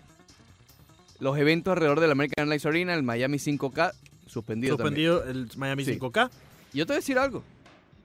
los 1.20 1.38
eventos 1.38 1.72
alrededor 1.72 2.00
del 2.00 2.10
American 2.10 2.42
Airlines 2.44 2.66
Arena, 2.66 2.94
el 2.94 3.02
Miami 3.02 3.38
5K, 3.38 3.92
suspendido, 4.26 4.76
también. 4.76 5.06
Suspendido 5.12 5.24
el 5.24 5.48
Miami 5.56 5.84
Sí. 5.84 5.98
5K. 5.98 6.30
Y 6.72 6.78
yo 6.78 6.86
te 6.86 6.92
voy 6.92 6.96
a 6.96 7.00
decir 7.00 7.18
algo. 7.18 7.42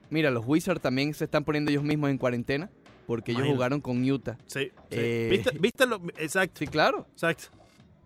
Mira, 0.10 0.30
los 0.30 0.44
Wizards 0.46 0.82
también 0.82 1.14
se 1.14 1.24
están 1.26 1.44
poniendo 1.44 1.72
ellos 1.72 1.84
mismos 1.84 2.10
en 2.10 2.18
cuarentena 2.18 2.70
porque 3.08 3.32
ellos 3.32 3.48
jugaron 3.48 3.82
con 3.82 4.10
Utah. 4.10 4.38
Sí. 4.46 4.66
sí. 4.66 4.72
Eh. 4.92 5.28
¿Viste, 5.32 5.52
viste 5.58 5.86
lo, 5.86 6.02
exacto, 6.18 6.60
Sí, 6.60 6.68
claro. 6.68 7.08
exacto. 7.14 7.46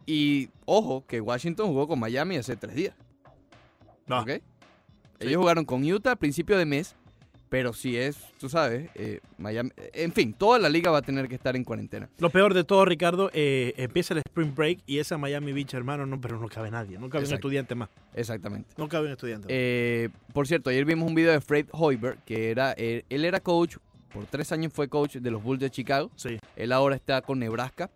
Y 0.05 0.49
ojo, 0.65 1.03
que 1.07 1.19
Washington 1.19 1.67
jugó 1.67 1.88
con 1.88 1.99
Miami 1.99 2.38
hace 2.38 2.55
tres 2.55 2.75
días. 2.75 2.95
No. 4.07 4.23
Ellos 5.19 5.38
jugaron 5.38 5.65
con 5.65 5.84
Utah 5.84 6.12
a 6.12 6.15
principio 6.15 6.58
de 6.58 6.65
mes, 6.65 6.95
pero 7.49 7.73
si 7.73 7.95
es, 7.95 8.17
tú 8.39 8.49
sabes, 8.49 8.89
eh, 8.95 9.19
Miami. 9.38 9.71
En 9.93 10.12
fin, 10.12 10.34
toda 10.34 10.60
la 10.60 10.69
liga 10.69 10.91
va 10.91 10.97
a 10.97 11.01
tener 11.01 11.28
que 11.28 11.36
estar 11.36 11.56
en 11.56 11.63
cuarentena. 11.63 12.10
Lo 12.17 12.30
peor 12.30 12.54
de 12.54 12.63
todo, 12.63 12.86
Ricardo, 12.86 13.30
eh, 13.34 13.73
empieza 13.78 14.13
el 14.13 14.19
Spring 14.19 14.54
Break 14.54 14.80
y 14.86 14.99
esa 14.99 15.17
Miami 15.17 15.54
Beach, 15.54 15.73
hermano, 15.73 16.06
no, 16.06 16.19
pero 16.19 16.39
no 16.39 16.47
cabe 16.49 16.71
nadie. 16.71 16.97
No 16.97 17.10
cabe 17.10 17.28
un 17.28 17.34
estudiante 17.34 17.75
más. 17.75 17.89
Exactamente. 18.13 18.69
No 18.78 18.89
cabe 18.89 19.08
un 19.08 19.13
estudiante 19.13 19.45
más. 19.45 19.51
Eh, 19.54 20.10
por 20.34 20.47
cierto, 20.47 20.69
ayer 20.69 20.86
vimos 20.86 21.08
un 21.08 21.15
video 21.15 21.32
de 21.32 21.41
Fred 21.41 21.67
Hoiberg, 21.71 22.23
que 22.25 22.51
era, 22.51 22.73
él 22.73 23.04
era 23.10 23.39
coach, 23.39 23.78
por 24.12 24.25
tres 24.25 24.51
años 24.51 24.71
fue 24.73 24.88
coach 24.88 25.17
de 25.17 25.32
los 25.32 25.43
Bulls 25.43 25.60
de 25.60 25.69
Chicago. 25.69 26.12
sí. 26.15 26.39
Él 26.56 26.71
ahora 26.71 26.95
está 26.95 27.21
con 27.21 27.39
Nebraska. 27.39 27.89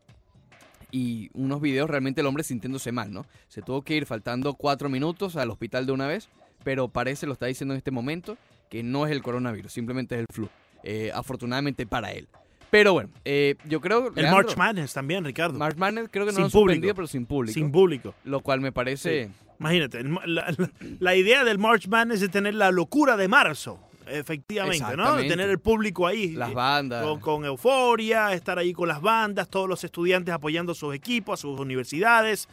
Y 0.92 1.30
unos 1.34 1.62
videos 1.62 1.88
realmente 1.88 2.22
el 2.22 2.28
hombre 2.28 2.44
sintiéndose 2.44 2.92
mal, 2.92 3.12
¿no? 3.12 3.26
Se 3.48 3.62
tuvo 3.62 3.84
que 3.84 3.96
ir 3.96 4.08
faltando 4.08 4.56
cuatro 4.56 4.90
minutos 4.90 5.36
al 5.36 5.52
hospital 5.52 5.86
de 5.86 5.92
una 5.92 6.08
vez, 6.08 6.30
pero 6.63 6.88
parece, 6.88 7.26
lo 7.26 7.34
está 7.34 7.45
diciendo 7.45 7.74
en 7.74 7.78
este 7.78 7.91
momento, 7.91 8.38
que 8.69 8.84
no 8.84 9.06
es 9.06 9.12
el 9.12 9.22
coronavirus, 9.22 9.72
simplemente 9.72 10.15
es 10.15 10.22
el 10.22 10.28
flu. 10.32 10.50
Eh, 10.84 11.12
afortunadamente 11.13 11.86
para 11.86 12.12
él. 12.12 12.28
Pero 12.69 12.93
bueno, 12.93 13.10
eh, 13.26 13.56
yo 13.67 13.82
creo... 13.82 14.13
El 14.15 14.30
March 14.32 14.56
Madness 14.56 14.93
también, 14.93 15.26
Ricardo. 15.26 15.58
March 15.58 15.76
Madness 15.76 16.08
creo 16.12 16.26
que 16.26 16.32
no 16.32 16.38
lo 16.39 16.45
han 16.45 16.52
pero 16.95 17.08
sin 17.08 17.26
público. 17.26 17.54
Sin 17.54 17.72
público. 17.72 18.13
lo 18.24 18.41
cual 18.41 18.62
me 18.62 18.72
parece... 18.72 19.32
Imagínate, 19.60 20.04
la, 20.04 20.22
la- 20.26 20.69
la 21.00 21.15
idea 21.15 21.43
del 21.43 21.58
March 21.58 21.88
Madness 21.88 22.22
es 22.22 22.32
tener 22.32 22.54
la 22.54 22.72
locura 22.72 23.17
de 23.17 23.28
marzo, 23.28 23.80
efectivamente, 24.08 24.95
¿no? 24.95 25.17
Tener 25.17 25.50
el 25.50 25.60
público 25.60 26.08
ahí. 26.08 26.30
Las 26.34 26.54
bandas. 26.54 27.04
Con, 27.04 27.19
con 27.19 27.43
euforia, 27.45 28.34
estar 28.34 28.58
ahí 28.58 28.72
con 28.72 28.88
las 28.88 29.02
bandas, 29.02 29.50
todos 29.50 29.67
los 29.67 29.84
estudiantes 29.84 30.34
apoyando 30.34 30.72
a 30.72 30.76
sus 30.76 30.93
equipos, 30.95 31.39
a 31.39 31.41
sus 31.41 31.60
universidades. 31.60 32.48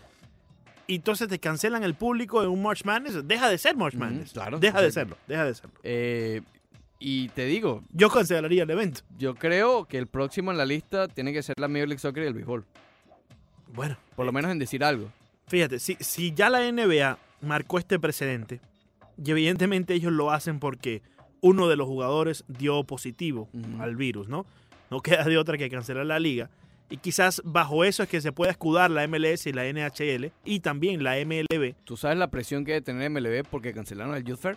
Y 0.88 0.96
entonces 0.96 1.29
te 1.29 1.38
cancelan 1.40 1.83
el 1.83 1.94
público 1.94 2.42
en 2.42 2.49
un 2.49 2.62
March 2.62 2.85
Madness. 2.85 3.27
Deja 3.27 3.49
de 3.49 3.59
ser 3.59 3.77
March 3.77 3.94
Madness. 3.94 4.33
claro, 4.33 4.59
Deja 4.59 4.81
de 4.81 4.92
serlo, 4.92 5.16
deja 5.27 5.44
de 5.44 5.55
serlo. 5.55 5.72
Eh, 5.83 6.42
y 6.99 7.29
te 7.31 7.44
digo, 7.44 7.83
Yo 7.92 8.09
cancelaría 8.09 8.62
el 8.62 8.70
evento. 8.70 9.01
yo 9.18 9.35
creo 9.35 9.85
que 9.87 9.99
el 9.99 10.07
próximo 10.07 10.51
en 10.53 10.59
la 10.59 10.64
lista 10.64 11.09
tiene 11.09 11.33
que 11.33 11.42
ser 11.42 11.55
la 11.59 11.68
Major 11.68 11.88
League 11.88 11.99
Soccer 11.99 12.22
y 12.25 12.27
el 12.29 12.35
béisbol. 12.35 12.64
Bueno, 13.75 13.96
Por 14.14 14.25
lo 14.27 14.33
menos 14.33 14.51
en 14.51 14.59
decir 14.59 14.83
algo. 14.85 15.11
fíjate, 15.49 15.79
si, 15.79 15.96
si 16.01 16.33
ya 16.33 16.49
la 16.51 16.61
NBA 16.70 17.18
marcó 17.42 17.79
este 17.79 17.99
precedente, 17.99 18.61
y 19.22 19.31
evidentemente 19.31 19.94
ellos 19.94 20.12
lo 20.12 20.31
hacen 20.31 20.59
porque 20.61 21.03
uno 21.40 21.68
de 21.68 21.77
los 21.77 21.87
jugadores 21.87 22.44
dio 22.49 22.85
positivo 22.85 23.49
al 23.81 23.96
virus, 23.96 24.29
¿no? 24.29 24.46
No 24.90 25.01
queda 25.01 25.25
de 25.25 25.37
otra 25.37 25.59
que 25.59 25.68
cancelar 25.68 26.07
la 26.07 26.18
liga. 26.18 26.49
Y 26.88 26.99
quizás 26.99 27.42
bajo 27.44 27.85
eso 27.85 28.03
es 28.03 28.09
que 28.09 28.20
se 28.20 28.33
puede 28.33 28.53
escudar 28.53 28.90
la 28.90 29.07
MLS 29.09 29.46
y 29.46 29.53
la 29.53 29.64
NHL 29.64 30.31
y 30.44 30.61
también 30.61 31.03
la 31.03 31.16
MLB. 31.16 31.75
¿Tú 31.85 31.96
sabes 31.96 32.16
la 32.16 32.31
presión 32.31 32.64
que 32.64 32.72
debe 32.72 32.85
tener 32.85 33.11
MLB 33.11 33.44
porque 33.49 33.72
cancelaron 33.72 34.14
el 34.14 34.25
Youth 34.25 34.38
Fair? 34.38 34.57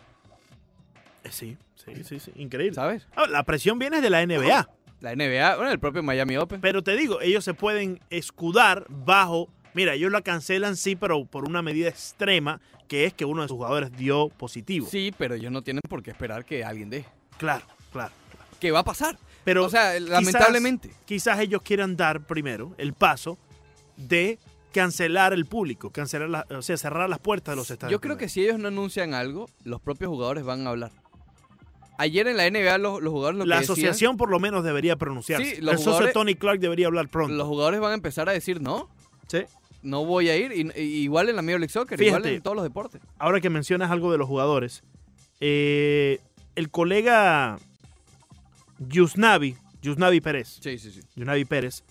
Eh, 1.23 1.29
sí, 1.31 1.57
sí, 1.75 2.03
sí, 2.03 2.19
sí, 2.19 2.31
increíble. 2.35 2.75
¿Sabes? 2.75 3.07
Ah, 3.15 3.25
la 3.27 3.43
presión 3.43 3.79
viene 3.79 4.01
de 4.01 4.09
la 4.09 4.25
NBA. 4.25 4.69
La 5.01 5.15
NBA, 5.15 5.55
bueno, 5.55 5.71
el 5.71 5.79
propio 5.79 6.03
Miami 6.03 6.37
Open. 6.37 6.59
Pero 6.61 6.83
te 6.83 6.95
digo, 6.95 7.21
ellos 7.21 7.43
se 7.43 7.53
pueden 7.53 7.99
escudar 8.09 8.85
bajo. 8.89 9.49
Mira, 9.73 9.93
ellos 9.93 10.11
la 10.11 10.21
cancelan, 10.21 10.75
sí, 10.75 10.95
pero 10.95 11.25
por 11.25 11.47
una 11.47 11.61
medida 11.61 11.87
extrema, 11.87 12.59
que 12.87 13.05
es 13.05 13.13
que 13.13 13.23
uno 13.23 13.43
de 13.43 13.47
sus 13.47 13.55
jugadores 13.55 13.95
dio 13.95 14.29
positivo. 14.29 14.87
Sí, 14.89 15.13
pero 15.17 15.35
ellos 15.35 15.51
no 15.51 15.61
tienen 15.61 15.81
por 15.87 16.03
qué 16.03 16.11
esperar 16.11 16.43
que 16.43 16.65
alguien 16.65 16.89
deje. 16.89 17.07
Claro, 17.37 17.65
claro. 17.91 18.11
¿Qué 18.59 18.71
va 18.71 18.79
a 18.79 18.83
pasar? 18.83 19.17
Pero 19.43 19.65
o 19.65 19.69
sea, 19.69 19.99
lamentablemente. 19.99 20.91
Quizás 21.05 21.39
ellos 21.39 21.61
quieran 21.63 21.95
dar 21.97 22.21
primero 22.25 22.73
el 22.77 22.93
paso 22.93 23.37
de 23.97 24.37
cancelar 24.71 25.33
el 25.33 25.45
público, 25.45 25.89
cancelar 25.91 26.29
la- 26.29 26.45
o 26.51 26.61
sea, 26.61 26.77
cerrar 26.77 27.09
las 27.09 27.19
puertas 27.19 27.53
de 27.53 27.55
los 27.57 27.71
estadios. 27.71 27.91
Yo 27.91 28.01
creo 28.01 28.17
que 28.17 28.29
si 28.29 28.41
ellos 28.43 28.59
no 28.59 28.67
anuncian 28.67 29.13
algo, 29.13 29.49
los 29.63 29.81
propios 29.81 30.09
jugadores 30.09 30.43
van 30.43 30.67
a 30.67 30.69
hablar. 30.69 30.91
Ayer 31.97 32.27
en 32.27 32.37
la 32.37 32.45
NBA 32.49 32.77
los, 32.77 33.01
los 33.01 33.11
jugadores 33.11 33.39
lo 33.39 33.45
la 33.45 33.55
que 33.55 33.61
decían- 33.61 33.73
asociación 33.73 34.17
por 34.17 34.29
lo 34.29 34.39
menos 34.39 34.63
debería 34.63 34.95
pronunciarse. 34.95 35.55
Sí, 35.55 35.61
los 35.61 35.73
el 35.75 35.79
socio 35.79 36.11
Tony 36.13 36.35
Clark 36.35 36.59
debería 36.59 36.87
hablar 36.87 37.09
pronto. 37.09 37.33
los 37.35 37.47
jugadores 37.47 37.79
van 37.81 37.91
a 37.91 37.95
empezar 37.95 38.29
a 38.29 38.31
decir 38.31 38.61
no, 38.61 38.87
Sí. 39.27 39.39
no 39.81 40.05
voy 40.05 40.29
a 40.29 40.37
ir. 40.37 40.51
Y, 40.53 40.71
y- 40.79 41.01
igual 41.03 41.27
en 41.29 41.35
la 41.35 41.41
Major 41.41 41.59
League 41.59 41.73
Soccer, 41.73 41.99
igual 42.01 42.21
Fíjate. 42.21 42.35
en 42.35 42.41
todos 42.41 42.55
los 42.55 42.63
deportes. 42.63 43.01
Ahora 43.17 43.41
que 43.41 43.49
mencionas 43.49 43.91
algo 43.91 44.11
de 44.13 44.17
los 44.17 44.27
jugadores, 44.29 44.83
eh, 45.41 46.19
el 46.55 46.69
colega 46.69 47.57
Yusnavi, 48.79 49.55
Yusnavi 49.81 50.21
Pérez, 50.21 50.59
Sí, 50.61 50.77
sí, 50.77 50.91
sí. 50.91 51.01
Yusnavi 51.15 51.45
Pérez, 51.45 51.83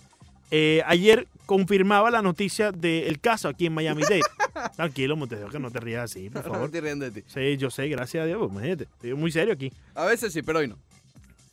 eh, 0.51 0.83
ayer 0.87 1.27
confirmaba 1.47 2.11
la 2.11 2.23
noticia 2.23 2.73
del 2.73 3.21
caso 3.21 3.49
aquí 3.49 3.67
en 3.67 3.75
Miami-Dade. 3.75 4.23
Tranquilo, 4.77 5.17
Montejo, 5.17 5.49
que 5.49 5.59
no 5.59 5.71
te 5.71 5.81
rías 5.81 6.05
así, 6.11 6.31
por 6.31 6.43
No 6.47 6.51
favor. 6.53 6.67
estoy 6.67 6.81
riendo 6.81 7.05
de 7.11 7.21
ti. 7.21 7.29
Sí, 7.33 7.57
yo 7.59 7.71
sé, 7.71 7.89
gracias 7.89 8.23
a 8.23 8.27
Dios, 8.27 8.39
pues, 8.39 8.51
imagínate. 8.53 8.85
Estoy 8.85 9.15
muy 9.15 9.31
serio 9.31 9.55
aquí. 9.55 9.73
A 9.95 10.05
veces 10.07 10.33
sí, 10.33 10.43
pero 10.43 10.61
hoy 10.61 10.69
no. 10.69 10.79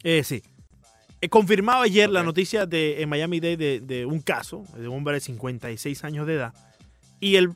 Eh, 0.04 0.24
sí. 0.24 0.42
Eh, 1.22 1.30
confirmaba 1.30 1.84
ayer 1.84 2.10
la 2.10 2.24
noticia 2.24 2.66
de, 2.66 3.02
en 3.02 3.10
Miami-Dade 3.10 3.58
de, 3.58 3.80
de 3.82 4.06
un 4.06 4.22
caso 4.22 4.64
de 4.78 4.88
un 4.88 4.98
hombre 4.98 5.16
de 5.16 5.20
56 5.22 6.04
años 6.04 6.28
de 6.28 6.36
edad. 6.36 6.54
Y 7.20 7.36
el 7.38 7.50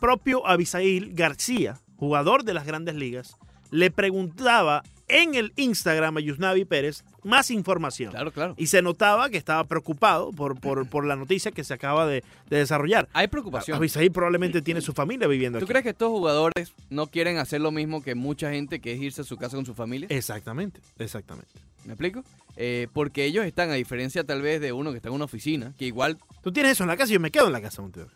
propio 0.00 0.46
Abisail 0.46 1.12
García, 1.14 1.78
jugador 1.96 2.44
de 2.44 2.54
las 2.54 2.66
grandes 2.66 2.94
ligas, 2.96 3.36
le 3.70 3.90
preguntaba 3.90 4.82
en 5.08 5.34
el 5.34 5.52
Instagram 5.56 6.16
a 6.16 6.20
Yusnavi 6.20 6.64
Pérez 6.64 7.04
más 7.24 7.50
información. 7.50 8.10
Claro, 8.10 8.32
claro. 8.32 8.54
Y 8.56 8.66
se 8.66 8.82
notaba 8.82 9.30
que 9.30 9.36
estaba 9.36 9.64
preocupado 9.64 10.30
por, 10.32 10.58
por, 10.60 10.86
por 10.90 11.04
la 11.06 11.16
noticia 11.16 11.50
que 11.52 11.64
se 11.64 11.74
acaba 11.74 12.06
de, 12.06 12.24
de 12.50 12.56
desarrollar. 12.58 13.08
Hay 13.12 13.28
preocupación. 13.28 13.76
Abisaí 13.76 14.10
probablemente 14.10 14.62
tiene 14.62 14.80
su 14.80 14.92
familia 14.92 15.28
viviendo 15.28 15.58
¿Tú 15.58 15.64
aquí. 15.64 15.70
crees 15.72 15.82
que 15.84 15.90
estos 15.90 16.08
jugadores 16.10 16.72
no 16.90 17.06
quieren 17.06 17.38
hacer 17.38 17.60
lo 17.60 17.70
mismo 17.70 18.02
que 18.02 18.14
mucha 18.14 18.50
gente, 18.50 18.80
que 18.80 18.92
es 18.92 19.00
irse 19.00 19.20
a 19.20 19.24
su 19.24 19.36
casa 19.36 19.56
con 19.56 19.64
su 19.66 19.74
familia? 19.74 20.08
Exactamente, 20.10 20.80
exactamente. 20.98 21.50
¿Me 21.84 21.94
explico? 21.94 22.22
Eh, 22.56 22.86
porque 22.92 23.24
ellos 23.24 23.44
están, 23.44 23.70
a 23.70 23.74
diferencia 23.74 24.22
tal 24.24 24.40
vez 24.42 24.60
de 24.60 24.72
uno 24.72 24.90
que 24.92 24.98
está 24.98 25.08
en 25.08 25.14
una 25.16 25.24
oficina, 25.24 25.72
que 25.78 25.86
igual, 25.86 26.18
Tú 26.42 26.52
tienes 26.52 26.72
eso 26.72 26.84
en 26.84 26.88
la 26.88 26.96
casa 26.96 27.10
y 27.10 27.14
yo 27.14 27.20
me 27.20 27.30
quedo 27.30 27.46
en 27.46 27.52
la 27.52 27.60
casa, 27.60 27.82
Montero. 27.82 28.08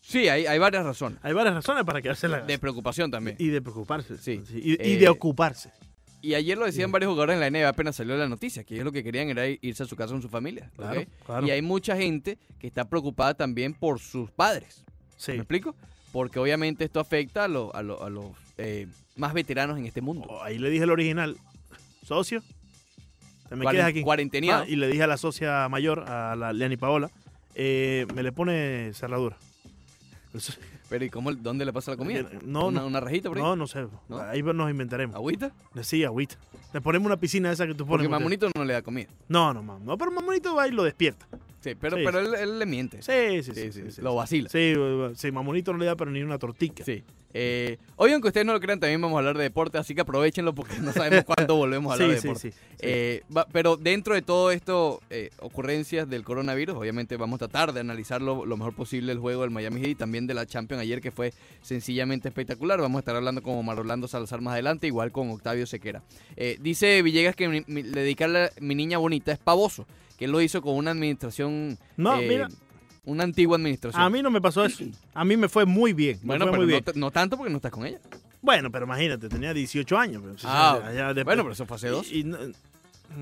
sí, 0.00 0.28
hay, 0.28 0.46
hay 0.46 0.58
varias 0.58 0.84
razones. 0.84 1.18
Hay 1.22 1.32
varias 1.32 1.54
razones 1.54 1.84
para 1.84 2.02
quedarse 2.02 2.26
en 2.26 2.32
la 2.32 2.38
casa. 2.38 2.48
De 2.48 2.58
preocupación 2.58 3.10
también. 3.10 3.36
y 3.38 3.48
de 3.48 3.62
preocuparse. 3.62 4.18
Sí. 4.18 4.42
Y, 4.52 4.72
y 4.72 4.76
Eh, 4.78 4.96
de 4.98 5.08
ocuparse. 5.08 5.72
Y 6.22 6.34
ayer 6.34 6.58
lo 6.58 6.64
decían 6.66 6.90
varios 6.90 7.10
jugadores 7.10 7.34
en 7.34 7.40
la 7.40 7.50
NBA 7.50 7.68
apenas 7.68 7.94
salió 7.96 8.16
la 8.16 8.28
noticia, 8.28 8.64
que 8.64 8.74
ellos 8.74 8.84
lo 8.84 8.92
que 8.92 9.04
querían 9.04 9.28
era 9.28 9.46
irse 9.46 9.82
a 9.82 9.86
su 9.86 9.94
casa 9.96 10.12
con 10.12 10.22
su 10.22 10.28
familia. 10.28 10.70
Claro, 10.76 11.04
claro. 11.24 11.46
Y 11.46 11.50
hay 11.50 11.62
mucha 11.62 11.96
gente 11.96 12.38
que 12.58 12.66
está 12.66 12.84
preocupada 12.88 13.34
también 13.34 13.74
por 13.74 14.00
sus 14.00 14.30
padres. 14.30 14.82
Sí. 15.16 15.32
¿Me 15.32 15.38
explico? 15.38 15.74
Porque 16.12 16.38
obviamente 16.38 16.84
esto 16.84 16.98
afecta 17.00 17.44
a, 17.44 17.48
lo- 17.48 17.74
a 17.76 17.82
lo- 17.82 18.02
a 18.02 18.10
los 18.10 18.26
eh, 18.58 18.86
más 19.16 19.34
veteranos 19.34 19.78
en 19.78 19.86
este 19.86 20.00
mundo. 20.00 20.26
Oh, 20.28 20.42
ahí 20.42 20.58
le 20.58 20.70
dije 20.70 20.84
el 20.84 20.90
original. 20.90 21.36
Socio, 22.02 22.42
te 23.48 23.54
me 23.56 23.64
Cuaren- 23.64 23.72
quedas 23.76 23.86
aquí. 23.88 24.02
cuarenteneado. 24.02 24.62
Ah, 24.64 24.68
y 24.68 24.76
le 24.76 24.88
dije 24.88 25.02
a 25.02 25.06
la 25.06 25.16
socia 25.18 25.68
mayor, 25.68 26.00
a 26.08 26.34
la 26.36 26.52
Leani 26.52 26.76
Paola, 26.76 27.10
eh, 27.54 28.06
me 28.14 28.22
le 28.22 28.32
pone 28.32 28.92
cerradura. 28.94 29.36
Pero 30.88 31.04
¿y 31.04 31.10
cómo, 31.10 31.32
dónde 31.32 31.64
le 31.64 31.72
pasa 31.72 31.90
la 31.92 31.96
comida? 31.96 32.28
No, 32.44 32.66
¿Una, 32.68 32.80
no. 32.80 32.86
una 32.86 33.00
rajita 33.00 33.28
por 33.28 33.38
ahí? 33.38 33.44
No, 33.44 33.56
no 33.56 33.66
sé. 33.66 33.86
¿No? 34.08 34.18
Ahí 34.20 34.42
nos 34.42 34.70
inventaremos. 34.70 35.16
¿Agüita? 35.16 35.52
Sí, 35.82 36.04
agüita. 36.04 36.36
Le 36.72 36.80
ponemos 36.80 37.06
una 37.06 37.16
piscina 37.16 37.50
esa 37.50 37.66
que 37.66 37.74
tú 37.74 37.86
pones. 37.86 38.06
Porque. 38.06 38.08
Mamonito 38.08 38.48
no 38.54 38.64
le 38.64 38.72
da 38.74 38.82
comida. 38.82 39.08
No, 39.28 39.52
no, 39.52 39.62
mam. 39.62 39.84
No, 39.84 39.98
pero 39.98 40.10
Mamonito 40.10 40.54
va 40.54 40.68
y 40.68 40.70
lo 40.70 40.84
despierta. 40.84 41.26
Sí, 41.70 41.76
pero, 41.80 41.96
Sí. 41.96 42.02
pero 42.04 42.20
él, 42.20 42.34
él 42.34 42.58
le 42.58 42.66
miente. 42.66 43.02
Sí, 43.02 43.42
sí, 43.42 43.52
sí. 43.52 43.52
Sí, 43.54 43.72
sí, 43.72 43.82
sí, 43.86 43.90
sí, 43.92 44.02
lo 44.02 44.14
vacila. 44.14 44.48
Sí, 44.48 44.74
sí, 45.14 45.32
Mamonito 45.32 45.72
no 45.72 45.78
le 45.78 45.86
da 45.86 45.96
pero 45.96 46.10
ni 46.10 46.22
una 46.22 46.38
tortica. 46.38 46.84
Sí. 46.84 47.02
Eh, 47.38 47.76
hoy, 47.96 48.12
aunque 48.12 48.28
ustedes 48.28 48.46
no 48.46 48.54
lo 48.54 48.60
crean, 48.60 48.80
también 48.80 48.98
vamos 48.98 49.16
a 49.16 49.18
hablar 49.18 49.36
de 49.36 49.42
deporte, 49.42 49.76
así 49.76 49.94
que 49.94 50.00
aprovechenlo 50.00 50.54
porque 50.54 50.78
no 50.78 50.90
sabemos 50.92 51.24
cuándo 51.26 51.56
volvemos 51.56 51.90
a 51.90 51.94
hablar 51.94 52.08
Sí, 52.08 52.14
de 52.14 52.20
deporte. 52.22 52.50
sí, 52.52 52.56
sí. 52.56 52.76
Eh, 52.80 53.22
va- 53.36 53.46
pero 53.52 53.76
dentro 53.76 54.14
de 54.14 54.22
todo 54.22 54.50
esto, 54.52 55.02
eh, 55.10 55.28
ocurrencias 55.40 56.08
del 56.08 56.24
coronavirus, 56.24 56.76
obviamente 56.76 57.16
vamos 57.18 57.36
a 57.36 57.46
tratar 57.48 57.74
de 57.74 57.80
analizarlo 57.80 58.46
lo 58.46 58.56
mejor 58.56 58.74
posible 58.74 59.12
el 59.12 59.18
juego 59.18 59.42
del 59.42 59.50
Miami 59.50 59.80
Heat 59.80 59.90
y 59.90 59.94
también 59.96 60.26
de 60.26 60.32
la 60.32 60.46
Champions 60.46 60.80
ayer, 60.80 61.02
que 61.02 61.10
fue 61.10 61.34
sencillamente 61.60 62.28
espectacular. 62.28 62.80
Vamos 62.80 62.98
a 62.98 63.00
estar 63.00 63.16
hablando 63.16 63.42
con 63.42 63.54
Omar 63.58 63.78
Orlando 63.80 64.08
Salazar 64.08 64.40
más 64.40 64.52
adelante, 64.54 64.86
igual 64.86 65.12
con 65.12 65.30
Octavio 65.30 65.66
Sequera. 65.66 66.02
Eh, 66.36 66.56
dice 66.60 67.02
Villegas 67.02 67.36
que 67.36 67.48
mi- 67.48 67.64
mi- 67.66 67.82
le 67.82 68.00
dedicarle 68.00 68.44
a 68.44 68.50
mi 68.60 68.74
niña 68.74 68.96
bonita 68.98 69.32
es 69.32 69.38
pavoso, 69.38 69.86
que 70.16 70.24
él 70.26 70.32
lo 70.32 70.40
hizo 70.40 70.62
con 70.62 70.74
una 70.76 70.90
administración. 70.92 71.78
No, 71.96 72.18
eh, 72.20 72.26
mira. 72.28 72.48
Una 73.04 73.22
antigua 73.22 73.56
administración. 73.56 74.02
A 74.02 74.10
mí 74.10 74.20
no 74.20 74.30
me 74.30 74.40
pasó 74.40 74.64
eso. 74.64 74.82
A 75.14 75.24
mí 75.24 75.36
me 75.36 75.48
fue 75.48 75.64
muy 75.64 75.92
bien. 75.92 76.18
me 76.22 76.26
bueno, 76.28 76.44
fue 76.46 76.52
pero 76.52 76.62
muy 76.62 76.66
no, 76.72 76.80
bien. 76.80 76.84
t- 76.84 76.98
no 76.98 77.10
tanto 77.12 77.36
porque 77.36 77.50
no 77.50 77.56
estás 77.58 77.70
con 77.70 77.86
ella. 77.86 78.00
Bueno, 78.42 78.70
pero 78.72 78.84
imagínate, 78.84 79.28
tenía 79.28 79.54
18 79.54 79.96
años. 79.98 80.22
pero, 80.24 80.34
Ah, 80.44 80.80
bueno, 81.24 81.42
pero 81.42 81.52
eso 81.52 81.66
fue 81.66 81.76
hace 81.76 81.88
dos. 81.88 82.10
y- 82.10 82.20
y 82.20 82.24
no- 82.24 82.38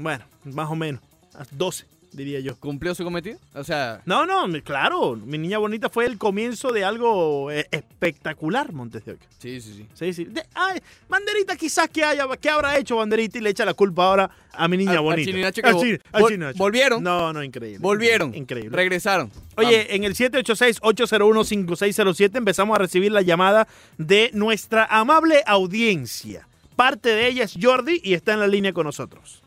bueno, 0.00 0.24
más 0.44 0.70
o 0.70 0.74
menos. 0.76 1.02
12, 1.50 1.85
diría 2.14 2.40
yo. 2.40 2.57
¿Cumplió 2.57 2.94
su 2.94 3.05
cometido? 3.05 3.38
O 3.55 3.64
sea, 3.64 4.00
No, 4.07 4.24
no, 4.27 4.46
claro. 4.62 5.16
Mi 5.16 5.38
niña 5.38 5.59
bonita 5.59 5.88
fue 5.90 6.07
el 6.07 6.16
comienzo 6.18 6.72
de 6.72 6.85
algo 6.85 7.50
eh, 7.50 7.66
espectacular, 7.70 8.72
Montes 8.72 9.05
de 9.05 9.12
Oca. 9.12 9.27
sí, 9.38 9.61
sí, 9.61 9.72
sí. 9.74 9.87
Sí, 9.94 10.12
sí. 10.12 10.24
De- 10.24 10.44
ay, 10.55 10.81
Banderita 11.09 11.57
quizás 11.57 11.88
que 11.88 12.05
haya, 12.05 12.27
que 12.40 12.50
habrá 12.50 12.77
hecho 12.79 12.96
Banderita 12.96 13.38
y 13.38 13.40
le 13.40 13.50
echa 13.50 13.64
la 13.64 13.74
culpa 13.74 14.05
ahora 14.07 14.31
a 14.53 14.68
mi 14.68 14.77
niña 14.77 15.00
bonita. 15.00 15.31
Que 15.53 15.62
vol- 15.62 16.29
Chinacho. 16.29 16.59
volvieron. 16.59 17.03
No, 17.03 17.33
no, 17.33 17.42
increíble. 17.42 17.79
Volvieron. 17.81 18.35
Increíble. 18.35 18.77
Regresaron. 18.77 19.31
Oye, 19.57 19.94
en 19.94 20.05
el 20.05 20.14
786-801-5607 20.14 22.37
empezamos 22.37 22.74
a 22.77 22.79
recibir 22.79 23.12
la 23.12 23.22
llamada 23.22 23.66
de 23.98 24.31
nuestra 24.33 24.85
amable 24.85 25.42
audiencia. 25.46 26.46
Parte 26.77 27.11
de 27.11 27.29
ella 27.29 27.44
es 27.44 27.55
Jordi 27.61 28.00
y 28.03 28.14
está 28.14 28.33
en 28.33 28.40
la 28.40 28.46
línea 28.48 28.72
con 28.72 28.85
nosotros. 28.87 29.42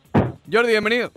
Jordi, 0.51 0.69
bienvenido. 0.71 1.11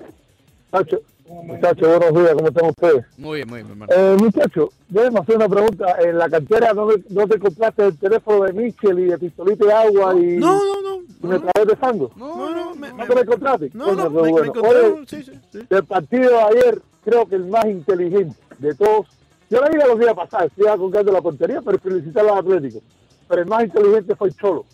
Muchachos, 1.30 1.86
muchacho, 1.86 1.98
buenos 2.00 2.22
días, 2.22 2.34
¿cómo 2.34 2.48
están 2.48 2.66
ustedes? 2.70 3.04
Muy 3.16 3.36
bien, 3.36 3.48
muy 3.48 3.58
bien, 3.62 3.70
hermano. 3.70 3.92
Eh, 3.94 4.16
muchachos, 4.18 4.70
déjenme 4.88 5.20
hacer 5.20 5.36
una 5.36 5.48
pregunta. 5.48 5.96
En 6.00 6.18
la 6.18 6.28
cantera, 6.28 6.72
¿no, 6.74 6.86
me- 6.86 7.04
no 7.08 7.28
te 7.28 7.38
compraste 7.38 7.86
el 7.86 7.96
teléfono 7.98 8.44
de 8.46 8.52
Michel 8.52 8.98
y 8.98 9.04
de 9.04 9.16
pistolita 9.18 9.64
de 9.64 9.72
agua 9.72 10.14
y, 10.16 10.38
No, 10.38 10.58
no, 10.58 10.82
no. 10.82 10.96
y 11.22 11.26
me 11.26 11.38
traes 11.38 11.68
de 11.68 11.76
fango? 11.76 12.10
No, 12.16 12.50
no, 12.50 12.74
me- 12.74 12.92
¿No 12.92 13.06
te 13.06 13.14
lo 13.14 13.20
encontraste? 13.22 13.70
No, 13.74 13.92
no, 13.92 14.02
qué 14.02 14.08
me, 14.10 14.22
me 14.22 14.30
bueno. 14.32 14.52
Oye, 14.96 15.04
sí, 15.06 15.22
sí, 15.22 15.32
sí. 15.52 15.58
del 15.70 15.84
partido 15.84 16.30
de 16.30 16.40
ayer, 16.40 16.82
creo 17.04 17.24
que 17.26 17.36
el 17.36 17.46
más 17.46 17.64
inteligente 17.66 18.34
de 18.58 18.74
todos. 18.74 19.06
Yo 19.48 19.60
le 19.62 19.70
dije 19.70 19.86
los 19.86 20.00
días 20.00 20.14
pasados, 20.14 20.50
estoy 20.56 20.76
colgando 20.78 21.12
la 21.12 21.20
portería, 21.22 21.62
pero 21.62 21.78
felicitar 21.78 22.24
a 22.24 22.28
los 22.28 22.38
Atléticos. 22.38 22.82
Pero 23.28 23.42
el 23.42 23.48
más 23.48 23.62
inteligente 23.62 24.16
fue 24.16 24.28
el 24.28 24.34
Cholo. 24.36 24.64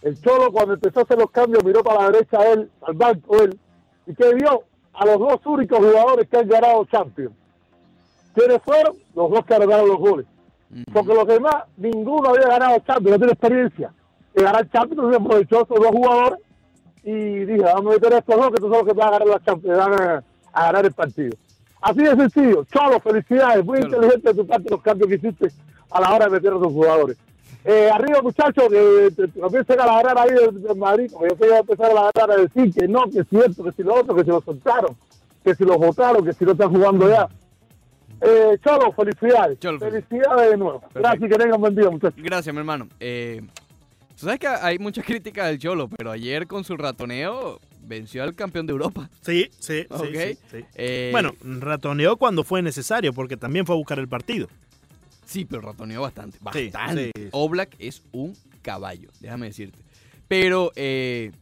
El 0.00 0.18
Cholo, 0.22 0.50
cuando 0.52 0.72
empezó 0.74 1.00
a 1.00 1.02
hacer 1.02 1.18
los 1.18 1.30
cambios, 1.30 1.62
miró 1.64 1.82
para 1.84 2.00
la 2.04 2.10
derecha 2.12 2.38
a 2.40 2.48
él, 2.52 2.70
al 2.80 2.94
banco 2.94 3.42
él, 3.42 3.58
y 4.06 4.14
que 4.14 4.34
vio 4.34 4.62
a 4.94 5.06
los 5.06 5.18
dos 5.18 5.40
únicos 5.46 5.78
jugadores 5.78 6.28
que 6.28 6.36
han 6.38 6.48
ganado 6.48 6.84
Champions. 6.86 7.34
¿Quiénes 8.34 8.62
fueron? 8.62 8.96
Los 9.14 9.30
dos 9.30 9.44
que 9.44 9.58
ganaron 9.58 9.88
los 9.88 9.98
goles. 9.98 10.26
Porque 10.92 11.14
los 11.14 11.26
demás, 11.26 11.64
ninguno 11.76 12.30
había 12.30 12.48
ganado 12.48 12.78
Champions, 12.80 13.10
no 13.10 13.18
tiene 13.18 13.32
experiencia 13.32 13.92
de 14.34 14.42
ganar 14.42 14.70
Champions, 14.70 15.02
entonces 15.02 15.20
aprovechó 15.20 15.56
esos 15.56 15.78
dos 15.80 15.90
jugadores 15.90 16.38
y 17.04 17.44
dije, 17.44 17.62
vamos 17.62 17.92
a 17.92 17.94
meter 17.94 18.14
a 18.14 18.18
estos 18.18 18.36
dos 18.36 18.48
que 18.48 18.54
estos 18.54 18.70
son 18.70 18.78
los 18.78 18.86
que 18.86 18.92
van 18.92 19.08
a 19.08 19.10
ganar, 19.10 19.28
la 19.28 19.44
Champions, 19.44 19.78
van 19.78 19.92
a, 19.92 20.24
a 20.52 20.64
ganar 20.66 20.86
el 20.86 20.92
partido. 20.92 21.36
Así 21.82 21.98
de 21.98 22.16
sencillo. 22.16 22.64
Cholo, 22.72 23.00
felicidades. 23.00 23.64
Muy 23.64 23.80
Cholo. 23.80 23.96
inteligente 23.96 24.28
de 24.28 24.34
tu 24.34 24.46
parte 24.46 24.70
los 24.70 24.82
cambios 24.82 25.08
que 25.08 25.16
hiciste 25.16 25.48
a 25.90 26.00
la 26.00 26.14
hora 26.14 26.26
de 26.26 26.30
meter 26.30 26.52
a 26.52 26.58
tus 26.58 26.72
jugadores. 26.72 27.16
Eh, 27.64 27.88
arriba, 27.92 28.20
muchachos, 28.22 28.64
que 28.68 29.06
empiecen 29.40 29.80
a 29.80 29.86
ladrar 29.86 30.18
ahí 30.18 30.30
de, 30.34 30.58
de 30.68 30.74
Madrid, 30.74 31.10
como 31.12 31.28
yo 31.28 31.36
te 31.36 31.46
iba 31.46 31.56
a 31.56 31.60
empezar 31.60 31.90
a 31.92 31.94
ladrar 31.94 32.30
a 32.32 32.36
decir 32.42 32.72
que 32.74 32.88
no, 32.88 33.04
que 33.10 33.20
es 33.20 33.28
cierto, 33.28 33.62
que 33.62 33.72
si 33.72 33.82
lo 33.84 33.94
otro, 33.94 34.16
que 34.16 34.24
si 34.24 34.30
lo 34.30 34.40
soltaron, 34.40 34.96
que 35.44 35.54
si 35.54 35.64
lo 35.64 35.78
votaron, 35.78 36.24
que 36.24 36.32
si 36.32 36.44
no 36.44 36.52
están 36.52 36.70
jugando 36.70 37.08
ya. 37.08 37.28
Eh, 38.20 38.56
Cholo, 38.64 38.92
felicidades. 38.92 39.58
Cholo, 39.60 39.78
felicidades 39.78 40.50
de 40.50 40.56
nuevo. 40.56 40.82
Gracias 40.94 41.22
y 41.24 41.28
que 41.32 41.38
tengan 41.38 41.60
buen 41.60 41.74
día, 41.74 41.90
muchachos. 41.90 42.20
Gracias, 42.22 42.52
mi 42.54 42.58
hermano. 42.58 42.88
Eh, 43.00 43.42
tú 44.18 44.26
sabes 44.26 44.38
que 44.40 44.46
hay 44.48 44.78
mucha 44.78 45.02
crítica 45.02 45.46
del 45.46 45.58
Cholo, 45.58 45.88
pero 45.88 46.10
ayer 46.10 46.46
con 46.48 46.64
su 46.64 46.76
ratoneo 46.76 47.60
venció 47.84 48.22
al 48.22 48.34
campeón 48.34 48.66
de 48.66 48.72
Europa. 48.72 49.08
Sí, 49.22 49.48
sí, 49.58 49.82
sí, 49.82 49.86
Ok. 49.90 50.04
sí, 50.14 50.38
sí. 50.52 50.64
Eh, 50.76 51.08
Bueno, 51.12 51.32
ratoneó 51.60 52.16
cuando 52.16 52.44
fue 52.44 52.62
necesario, 52.62 53.12
porque 53.12 53.36
también 53.36 53.66
fue 53.66 53.74
a 53.74 53.78
buscar 53.78 53.98
el 53.98 54.08
partido. 54.08 54.46
Sí, 55.32 55.44
pero 55.46 55.62
ratoneó 55.62 56.02
bastante. 56.02 56.36
Sí, 56.52 56.68
Bastante. 56.70 57.10
sí. 57.16 57.28
Oblak 57.32 57.74
es 57.78 58.02
un 58.12 58.36
caballo, 58.60 59.08
déjame 59.20 59.46
decirte. 59.46 59.78
Pero, 60.28 60.72
eh, 60.76 61.32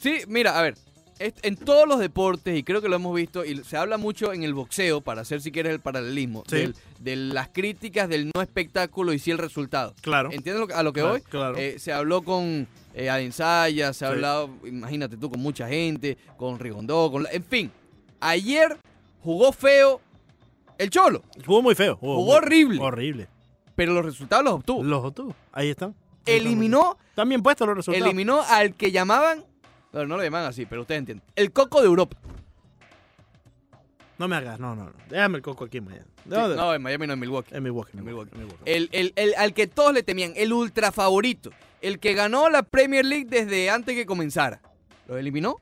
sí, 0.00 0.18
mira, 0.28 0.58
a 0.58 0.62
ver, 0.62 0.76
en 1.18 1.56
todos 1.56 1.86
los 1.88 1.98
deportes, 2.00 2.56
y 2.58 2.62
creo 2.62 2.80
que 2.82 2.88
lo 2.88 2.96
hemos 2.96 3.14
visto, 3.14 3.44
y 3.44 3.62
se 3.64 3.76
habla 3.76 3.98
mucho 3.98 4.32
en 4.32 4.42
el 4.42 4.54
boxeo, 4.54 5.00
para 5.00 5.22
hacer 5.22 5.40
si 5.40 5.50
quieres 5.52 5.72
el 5.72 5.80
paralelismo, 5.80 6.44
Sí. 6.48 6.56
del- 6.56 6.74
de 7.00 7.16
las 7.16 7.48
críticas 7.48 8.08
del 8.08 8.30
no 8.34 8.40
espectáculo 8.42 9.12
y 9.12 9.18
sí 9.18 9.30
el 9.30 9.38
resultado. 9.38 9.94
Claro. 10.00 10.30
¿Entiendes 10.32 10.70
a 10.76 10.82
lo 10.82 10.92
que 10.92 11.00
Claro, 11.00 11.12
voy? 11.14 11.22
claro. 11.22 11.56
Eh, 11.58 11.78
se 11.78 11.92
habló 11.92 12.22
con 12.22 12.66
eh, 12.96 13.10
Adensaya, 13.10 13.92
se 13.92 14.04
ha 14.04 14.08
Sí. 14.10 14.14
hablado, 14.14 14.50
imagínate 14.64 15.16
tú, 15.16 15.28
con 15.28 15.40
mucha 15.40 15.66
gente, 15.68 16.16
con 16.36 16.60
Rigondó, 16.60 17.10
con 17.10 17.24
la- 17.24 17.30
en 17.32 17.42
fin. 17.42 17.72
Ayer 18.20 18.76
jugó 19.20 19.50
feo 19.52 20.00
el 20.84 20.90
Cholo, 20.90 21.22
Jugó 21.44 21.62
muy 21.62 21.74
feo. 21.74 21.96
Jugó, 21.96 22.14
Jugó 22.16 22.26
muy- 22.26 22.34
horrible. 22.36 22.80
Horrible. 22.80 23.28
pero 23.74 23.92
los 23.92 24.04
resultados 24.04 24.44
los 24.44 24.54
obtuvo. 24.54 24.82
Los 24.84 25.04
obtuvo. 25.04 25.34
Ahí 25.52 25.68
están. 25.70 25.90
Ahí 25.90 26.34
están. 26.36 26.46
Eliminó, 26.46 26.96
También 27.14 27.42
puestos 27.42 27.66
los 27.66 27.76
resultados. 27.76 28.06
eliminó 28.06 28.40
al 28.48 28.74
que 28.74 28.92
llamaban, 28.92 29.44
no, 29.92 30.06
no 30.06 30.16
lo 30.16 30.22
llaman 30.22 30.44
así, 30.44 30.64
pero 30.64 30.82
ustedes 30.82 31.00
entienden, 31.00 31.26
el 31.36 31.52
coco 31.52 31.80
de 31.80 31.86
Europa. 31.86 32.16
No 34.16 34.28
me 34.28 34.36
hagas, 34.36 34.60
no, 34.60 34.76
no, 34.76 34.84
no. 34.84 34.92
Déjame 35.10 35.38
el 35.38 35.42
coco 35.42 35.64
aquí 35.64 35.78
en 35.78 35.86
Miami. 35.86 36.04
Sí, 36.22 36.30
No, 36.30 36.72
en 36.72 36.80
Miami 36.82 37.06
no, 37.08 37.12
en 37.14 37.18
Milwaukee. 37.20 37.54
En 37.54 37.62
Milwaukee. 37.64 37.90
En 37.94 37.98
En 37.98 38.04
Milwaukee. 38.04 38.36
Milwaukee. 38.36 38.62
El, 38.64 38.88
el- 38.92 39.12
el- 39.16 39.34
al 39.36 39.52
que 39.54 39.66
todos 39.66 39.92
le 39.92 40.02
temían, 40.04 40.32
el 40.36 40.52
ultra 40.52 40.92
favorito, 40.92 41.50
el 41.82 41.98
que 41.98 42.14
ganó 42.14 42.48
la 42.48 42.62
Premier 42.62 43.04
League 43.04 43.26
desde 43.28 43.70
antes 43.70 43.94
que 43.96 44.06
comenzara. 44.06 44.60
Lo 45.08 45.18
eliminó 45.18 45.56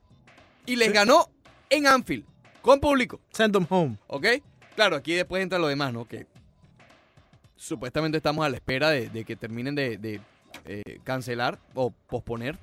y 0.66 0.76
les 0.76 0.88
Sí. 0.88 0.94
ganó 0.94 1.30
en 1.70 1.86
Anfield, 1.86 2.26
con 2.60 2.78
público. 2.78 3.20
Send 3.32 3.54
them 3.54 3.66
home. 3.68 3.96
¿Ok? 4.06 4.26
Claro, 4.74 4.96
aquí 4.96 5.14
después 5.14 5.42
entra 5.42 5.58
lo 5.58 5.68
demás, 5.68 5.92
¿no? 5.92 6.06
Que 6.06 6.26
supuestamente 7.56 8.16
estamos 8.16 8.44
a 8.44 8.48
la 8.48 8.56
espera 8.56 8.90
de, 8.90 9.24
que 9.24 9.36
terminen 9.36 9.74
de, 9.74 10.20
eh, 10.64 10.98
cancelar 11.04 11.58
o 11.74 11.90
posponer. 11.90 12.58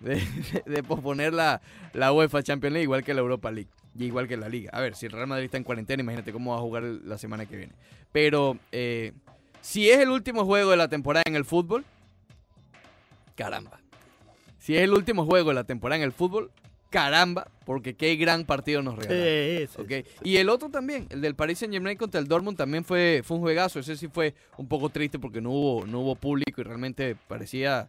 de, 0.00 0.82
posponer 0.82 1.32
la, 1.32 1.60
la 1.92 2.12
UEFA 2.12 2.42
Champions 2.42 2.72
League, 2.72 2.84
igual 2.84 3.04
que 3.04 3.14
la 3.14 3.20
Europa 3.20 3.50
League. 3.50 3.70
Y 3.96 4.06
igual 4.06 4.26
que 4.26 4.36
la 4.36 4.48
Liga. 4.48 4.70
A 4.72 4.80
ver, 4.80 4.96
si 4.96 5.06
el 5.06 5.12
Real 5.12 5.28
Madrid 5.28 5.44
está 5.44 5.56
en 5.56 5.64
cuarentena, 5.64 6.02
imagínate 6.02 6.32
cómo 6.32 6.52
va 6.52 6.58
a 6.58 6.60
jugar 6.60 6.82
la 6.82 7.16
semana 7.16 7.46
que 7.46 7.56
viene. 7.56 7.72
Pero 8.10 8.58
eh, 8.72 9.12
si 9.60 9.88
es 9.88 10.00
el 10.00 10.10
último 10.10 10.44
juego 10.44 10.72
de 10.72 10.76
la 10.76 10.88
temporada 10.88 11.22
en 11.26 11.36
el 11.36 11.44
fútbol, 11.44 11.84
caramba. 13.36 13.80
Si 14.58 14.76
es 14.76 14.82
el 14.82 14.92
último 14.92 15.24
juego 15.26 15.50
de 15.50 15.54
la 15.54 15.64
temporada 15.64 15.98
en 15.98 16.02
el 16.02 16.12
fútbol, 16.12 16.50
caramba, 16.94 17.48
porque 17.66 17.94
qué 17.94 18.14
gran 18.14 18.44
partido 18.44 18.80
nos 18.82 18.94
regaló. 18.96 19.18
Eh, 19.20 19.68
sí, 19.68 19.82
Ok, 19.82 19.88
sí. 19.88 20.04
Y 20.22 20.36
el 20.36 20.48
otro 20.48 20.68
también, 20.70 21.06
el 21.10 21.20
del 21.20 21.34
Paris 21.34 21.58
Saint 21.58 21.72
Germain 21.74 21.98
contra 21.98 22.20
el 22.20 22.28
Dortmund 22.28 22.56
también 22.56 22.84
fue, 22.84 23.22
fue 23.24 23.36
un 23.36 23.42
juegazo. 23.42 23.80
Ese 23.80 23.96
sí 23.96 24.06
fue 24.06 24.32
un 24.58 24.68
poco 24.68 24.90
triste 24.90 25.18
porque 25.18 25.40
no 25.40 25.50
hubo, 25.50 25.84
no 25.86 26.00
hubo 26.00 26.14
público 26.14 26.60
y 26.60 26.64
realmente 26.64 27.16
parecía, 27.26 27.88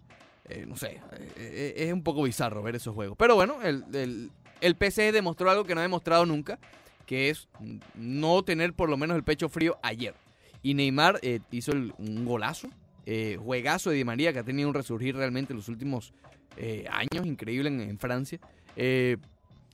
eh, 0.50 0.65
no 0.68 0.76
sé, 0.76 1.00
eh, 1.13 1.32
eh, 1.38 1.74
es 1.78 1.94
un 1.94 2.02
poco 2.02 2.24
bizarro 2.24 2.63
ver 2.63 2.76
esos 2.78 2.96
juegos. 2.96 3.15
Pero 3.18 3.36
bueno, 3.36 3.62
el, 3.62 3.84
el, 3.94 4.32
el 4.62 4.76
PSG 4.76 5.12
demostró 5.13 5.52
algo 5.52 5.65
que 5.65 5.76
no 5.76 5.82
ha 5.82 5.84
demostrado 5.84 6.26
nunca, 6.26 6.58
que 7.06 7.30
es 7.30 7.48
no 7.94 8.41
tener 8.44 8.74
por 8.74 8.89
lo 8.89 8.98
menos 8.98 9.15
el 9.15 9.24
pecho 9.24 9.50
frío 9.50 9.78
ayer. 9.84 10.15
Y 10.63 10.74
Neymar 10.74 11.20
eh, 11.22 11.41
hizo 11.52 11.74
el- 11.74 11.94
un 12.00 12.26
golazo, 12.26 12.70
eh, 13.06 13.38
juegazo 13.39 13.91
de 13.91 13.98
Di 13.98 14.04
María 14.04 14.34
que 14.34 14.39
ha 14.39 14.44
tenido 14.44 14.68
un 14.68 14.74
resurgir 14.74 15.15
realmente 15.15 15.54
en 15.54 15.58
los 15.58 15.70
últimos 15.70 16.12
años, 16.89 17.26
increíble 17.26 17.68
en, 17.70 17.82
en 17.82 18.00
Francia. 18.00 18.39
Eh, 18.75 19.17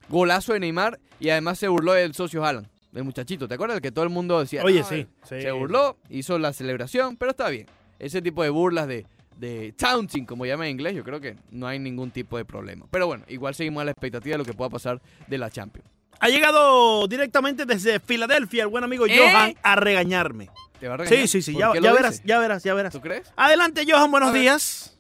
golazo 0.10 0.54
de 0.54 0.60
Neymar 0.60 1.00
y 1.20 1.30
además 1.30 1.60
se 1.60 1.68
burló 1.68 1.94
del 1.94 2.14
socio 2.14 2.44
Haaland, 2.46 2.68
del 2.92 3.04
muchachito. 3.04 3.48
¿Te 3.48 3.56
acuerdas? 3.56 3.80
Que 3.82 3.92
todo 3.92 4.04
el 4.04 4.10
mundo 4.10 4.40
decía. 4.40 4.64
Oye, 4.64 4.82
"No, 4.82 4.88
sí, 4.88 4.96
eh", 4.96 5.08
sí. 5.24 5.42
Se 5.42 5.52
burló, 5.52 5.98
hizo 6.10 6.38
la 6.40 6.54
celebración, 6.54 7.16
pero 7.18 7.32
está 7.32 7.50
bien. 7.50 7.68
Ese 8.00 8.22
tipo 8.22 8.44
de 8.44 8.50
burlas 8.50 8.88
de, 8.88 9.06
de 9.38 9.74
taunting, 9.78 10.26
como 10.26 10.46
llama 10.46 10.66
en 10.66 10.72
inglés, 10.72 10.96
yo 10.96 11.04
creo 11.04 11.20
que 11.22 11.36
no 11.52 11.68
hay 11.68 11.80
ningún 11.80 12.12
tipo 12.12 12.38
de 12.38 12.46
problema. 12.46 12.86
Pero 12.92 13.08
bueno, 13.08 13.24
igual 13.28 13.56
seguimos 13.56 13.82
a 13.82 13.86
la 13.86 13.92
expectativa 13.92 14.34
de 14.34 14.38
lo 14.40 14.46
que 14.46 14.54
pueda 14.54 14.70
pasar 14.70 15.02
de 15.28 15.38
la 15.38 15.50
Champions. 15.50 15.88
Ha 16.20 16.30
llegado 16.30 17.08
directamente 17.08 17.66
desde 17.66 18.00
Filadelfia 18.00 18.64
el 18.64 18.70
buen 18.70 18.84
amigo 18.84 19.08
¿Eh? 19.08 19.18
Johan 19.18 19.56
a 19.64 19.76
regañarme. 19.76 20.50
¿Te 20.80 20.88
va 20.88 20.94
a 20.96 20.98
regañar? 20.98 21.22
Sí, 21.22 21.28
sí, 21.28 21.42
sí, 21.42 21.54
¿Por 21.54 21.62
ya, 21.82 21.94
verás, 21.94 22.22
ya 22.24 22.40
verás, 22.40 22.64
ya 22.64 22.74
verás. 22.76 22.94
¿Tú 22.94 23.02
crees? 23.02 23.32
Adelante, 23.36 23.84
Johan, 23.88 24.12
buenos 24.12 24.34
días. 24.34 24.91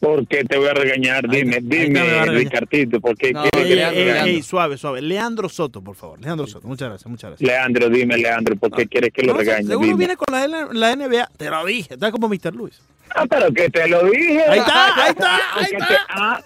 ¿Por 0.00 0.26
qué 0.26 0.44
te 0.44 0.56
voy 0.56 0.68
a 0.68 0.72
regañar? 0.74 1.28
Dime, 1.28 1.58
dime, 1.60 2.00
regañar. 2.02 2.28
Ricardito, 2.30 3.00
¿por 3.00 3.16
qué 3.18 3.32
No, 3.32 3.42
quieres 3.42 3.68
que 3.68 3.74
Leandro, 3.76 4.00
ey, 4.00 4.06
regañe? 4.08 4.30
Ey, 4.30 4.42
suave, 4.42 4.78
suave. 4.78 5.02
Leandro 5.02 5.48
Soto, 5.50 5.82
por 5.82 5.94
favor. 5.94 6.18
Leandro 6.20 6.46
Soto, 6.46 6.66
muchas 6.66 6.88
gracias, 6.88 7.06
muchas 7.10 7.30
gracias. 7.32 7.46
Leandro, 7.46 7.88
dime, 7.90 8.16
Leandro, 8.16 8.56
¿por 8.56 8.70
qué 8.72 8.86
quieres 8.86 9.12
que 9.12 9.22
lo 9.22 9.34
No, 9.34 9.38
regañe? 9.40 9.66
Seguro 9.66 9.86
Dime. 9.86 9.98
viene 9.98 10.16
con 10.16 10.32
la, 10.34 10.68
la 10.72 10.96
NBA. 10.96 11.28
Te 11.36 11.50
lo 11.50 11.64
dije, 11.66 11.94
está 11.94 12.10
como 12.10 12.28
Mr. 12.28 12.54
Luis. 12.54 12.80
Ah, 13.14 13.26
pero 13.28 13.52
que 13.52 13.68
te 13.68 13.88
lo 13.88 14.04
dije. 14.04 14.42
Ahí 14.48 14.58
está, 14.60 14.94
ahí 15.04 15.10
está, 15.10 15.36
ahí 15.56 15.64
está. 15.72 15.86
te, 15.88 15.94
ah, 16.08 16.40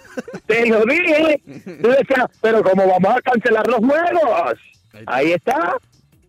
te 0.47 0.65
lo 0.65 0.83
dije. 0.83 1.41
Tú 1.81 1.87
decías, 1.89 2.25
pero 2.41 2.61
como 2.63 2.87
vamos 2.87 3.15
a 3.17 3.21
cancelar 3.21 3.67
los 3.67 3.77
juegos. 3.77 4.59
Ahí 5.05 5.31
está. 5.31 5.77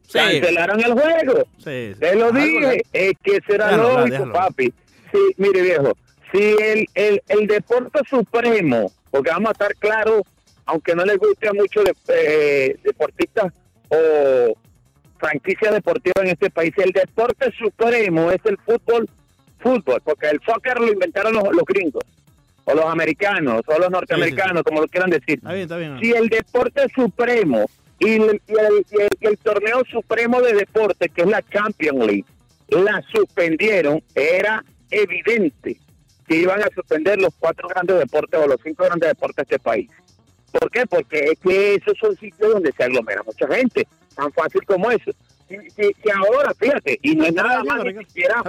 Sí. 0.06 0.18
Cancelaron 0.18 0.78
el 0.84 0.92
juego. 0.92 1.44
Sí, 1.58 1.92
sí. 1.94 1.98
Te 1.98 2.14
lo 2.14 2.30
dije. 2.30 2.82
Es 2.92 3.14
que 3.22 3.40
será 3.48 3.66
Déjalo 3.70 3.92
lógico, 3.94 4.10
déjalo. 4.12 4.32
papi. 4.32 4.72
Sí, 5.10 5.18
mire, 5.38 5.62
viejo. 5.62 5.96
Si 6.32 6.38
el, 6.60 6.86
el, 6.94 7.22
el 7.28 7.46
deporte 7.46 8.00
supremo, 8.08 8.90
porque 9.10 9.30
vamos 9.30 9.48
a 9.50 9.52
estar 9.52 9.74
claros, 9.76 10.22
aunque 10.66 10.94
no 10.94 11.04
les 11.04 11.16
guste 11.18 11.48
a 11.48 11.52
muchos 11.52 11.84
de- 11.84 11.94
eh, 12.08 12.76
deportistas 12.82 13.52
o 13.88 14.56
franquicias 15.18 15.72
deportivas 15.74 16.24
en 16.24 16.28
este 16.30 16.50
país, 16.50 16.72
el 16.78 16.90
deporte 16.92 17.50
supremo 17.58 18.30
es 18.32 18.40
el 18.44 18.58
fútbol, 18.58 19.08
fútbol, 19.60 20.00
porque 20.04 20.28
el 20.28 20.40
soccer 20.44 20.78
lo 20.80 20.92
inventaron 20.92 21.32
los, 21.34 21.44
los 21.52 21.64
gringos, 21.64 22.02
o 22.64 22.74
los 22.74 22.84
americanos, 22.86 23.62
o 23.66 23.78
los 23.78 23.90
norteamericanos, 23.90 24.62
como 24.64 24.80
lo 24.82 24.88
quieran 24.88 25.10
decir 25.10 25.36
Está 25.38 25.52
bien, 25.52 25.62
está 25.62 25.76
bien. 25.78 25.98
si 26.00 26.10
el 26.12 26.28
deporte 26.28 26.82
supremo 26.94 27.66
y 28.00 28.14
el, 28.14 28.42
y 28.46 28.52
el- 28.52 28.86
y 28.90 29.02
el- 29.02 29.08
y 29.20 29.26
el 29.26 29.38
torneo 29.38 29.82
supremo 29.90 30.42
de 30.42 30.52
deporte, 30.54 31.08
que 31.08 31.22
es 31.22 31.28
la 31.28 31.40
Champions 31.42 31.98
League, 32.04 32.24
la 32.68 33.00
suspendieron, 33.12 34.02
era 34.14 34.64
evidente 34.90 35.78
que 36.26 36.36
iban 36.36 36.62
a 36.62 36.68
suspender 36.74 37.20
los 37.20 37.32
cuatro 37.38 37.68
grandes 37.68 37.98
deportes 37.98 38.40
o 38.40 38.46
los 38.46 38.58
cinco 38.62 38.84
grandes 38.84 39.08
deportes 39.10 39.36
de 39.36 39.42
este 39.42 39.58
país. 39.58 39.90
¿Por 40.52 40.70
qué? 40.70 40.86
Porque 40.86 41.18
es 41.32 41.38
que 41.40 41.74
esos 41.74 41.96
son 41.98 42.16
sitios 42.16 42.52
donde 42.52 42.72
se 42.72 42.84
aglomera 42.84 43.22
mucha 43.24 43.46
gente, 43.48 43.86
tan 44.14 44.32
fácil 44.32 44.64
como 44.66 44.90
eso. 44.90 45.10
Y, 45.48 45.54
y- 45.54 45.96
y 46.04 46.10
ahora, 46.10 46.52
fíjate, 46.58 46.98
y 47.02 47.14
no 47.14 47.24
es 47.24 47.34
nada 47.34 47.62
más 47.64 47.84
ni 47.84 47.94
siquiera 48.04 48.42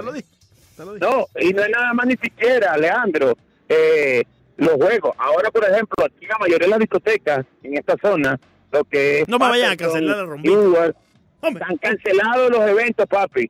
no, 1.00 1.26
y 1.40 1.52
no 1.52 1.62
es 1.62 1.70
nada 1.70 1.92
más 1.92 2.06
ni 2.06 2.16
siquiera, 2.16 2.76
Leandro, 2.76 3.36
eh, 3.68 4.22
los 4.56 4.74
juegos. 4.74 5.14
Ahora, 5.18 5.50
por 5.50 5.64
ejemplo, 5.64 6.04
aquí 6.06 6.26
la 6.26 6.38
mayoría 6.38 6.66
de 6.66 6.70
las 6.70 6.78
discotecas 6.80 7.44
en 7.62 7.76
esta 7.76 7.96
zona, 8.00 8.38
lo 8.72 8.84
que 8.84 9.20
es 9.20 9.28
No 9.28 9.38
me 9.38 9.48
vayan 9.50 9.72
a 9.72 9.76
cancelar 9.76 10.26
Hombre, 11.40 11.62
están 11.62 11.76
cancelados 11.78 12.50
los 12.50 12.68
eventos, 12.68 13.06
papi. 13.06 13.48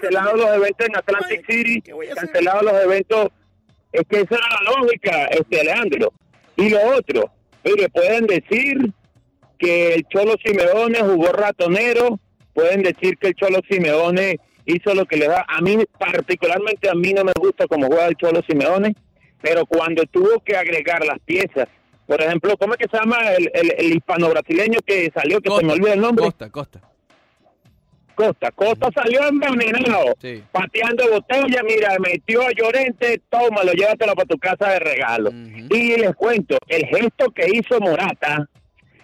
Cancelados 0.00 0.38
los 0.38 0.56
eventos 0.56 0.86
en 0.86 0.96
Atlantic 0.96 1.46
City, 1.46 1.82
cancelados 2.14 2.62
los 2.64 2.74
eventos. 2.82 3.28
Es 3.92 4.02
que 4.08 4.20
esa 4.20 4.34
era 4.36 4.46
la 4.62 4.70
lógica, 4.70 5.26
este 5.26 5.64
Leandro. 5.64 6.12
Y 6.56 6.68
lo 6.68 6.78
otro, 6.96 7.30
mire, 7.64 7.88
pueden 7.88 8.26
decir 8.26 8.92
que 9.58 9.94
el 9.94 10.06
Cholo 10.08 10.34
Simeone 10.44 11.00
jugó 11.00 11.32
ratonero, 11.32 12.18
pueden 12.54 12.82
decir 12.82 13.16
que 13.18 13.28
el 13.28 13.34
Cholo 13.34 13.60
Simeone 13.68 14.38
hizo 14.66 14.94
lo 14.94 15.04
que 15.06 15.16
le 15.16 15.28
da. 15.28 15.44
A 15.48 15.60
mí, 15.60 15.78
particularmente 15.98 16.88
a 16.88 16.94
mí 16.94 17.12
no 17.12 17.24
me 17.24 17.32
gusta 17.38 17.66
cómo 17.66 17.86
juega 17.86 18.06
el 18.06 18.16
Cholo 18.16 18.42
Simeone, 18.48 18.94
pero 19.42 19.66
cuando 19.66 20.02
tuvo 20.04 20.40
que 20.44 20.56
agregar 20.56 21.04
las 21.04 21.18
piezas, 21.20 21.68
por 22.06 22.20
ejemplo, 22.20 22.56
¿cómo 22.56 22.74
es 22.74 22.78
que 22.78 22.88
se 22.90 22.96
llama 22.98 23.32
el, 23.34 23.50
el, 23.54 23.74
el 23.78 23.96
hispano-brasileño 23.96 24.80
que 24.84 25.10
salió, 25.14 25.40
que 25.40 25.50
se 25.54 25.64
me 25.64 25.72
olvida 25.72 25.92
el 25.92 26.00
nombre? 26.00 26.24
Costa, 26.24 26.50
Costa. 26.50 26.89
Costa. 28.20 28.50
Costa 28.50 28.88
salió 28.94 29.26
envenenado, 29.28 30.14
Sí. 30.20 30.42
pateando 30.52 31.10
botella, 31.10 31.62
mira, 31.62 31.96
metió 31.98 32.42
a 32.42 32.52
Llorente, 32.52 33.20
tómalo, 33.30 33.72
llévatelo 33.72 34.14
para 34.14 34.26
tu 34.28 34.38
casa 34.38 34.70
de 34.72 34.78
regalo. 34.80 35.30
Y 35.70 35.96
les 35.96 36.14
cuento, 36.14 36.58
el 36.68 36.86
gesto 36.86 37.30
que 37.30 37.46
hizo 37.52 37.80
Morata 37.80 38.48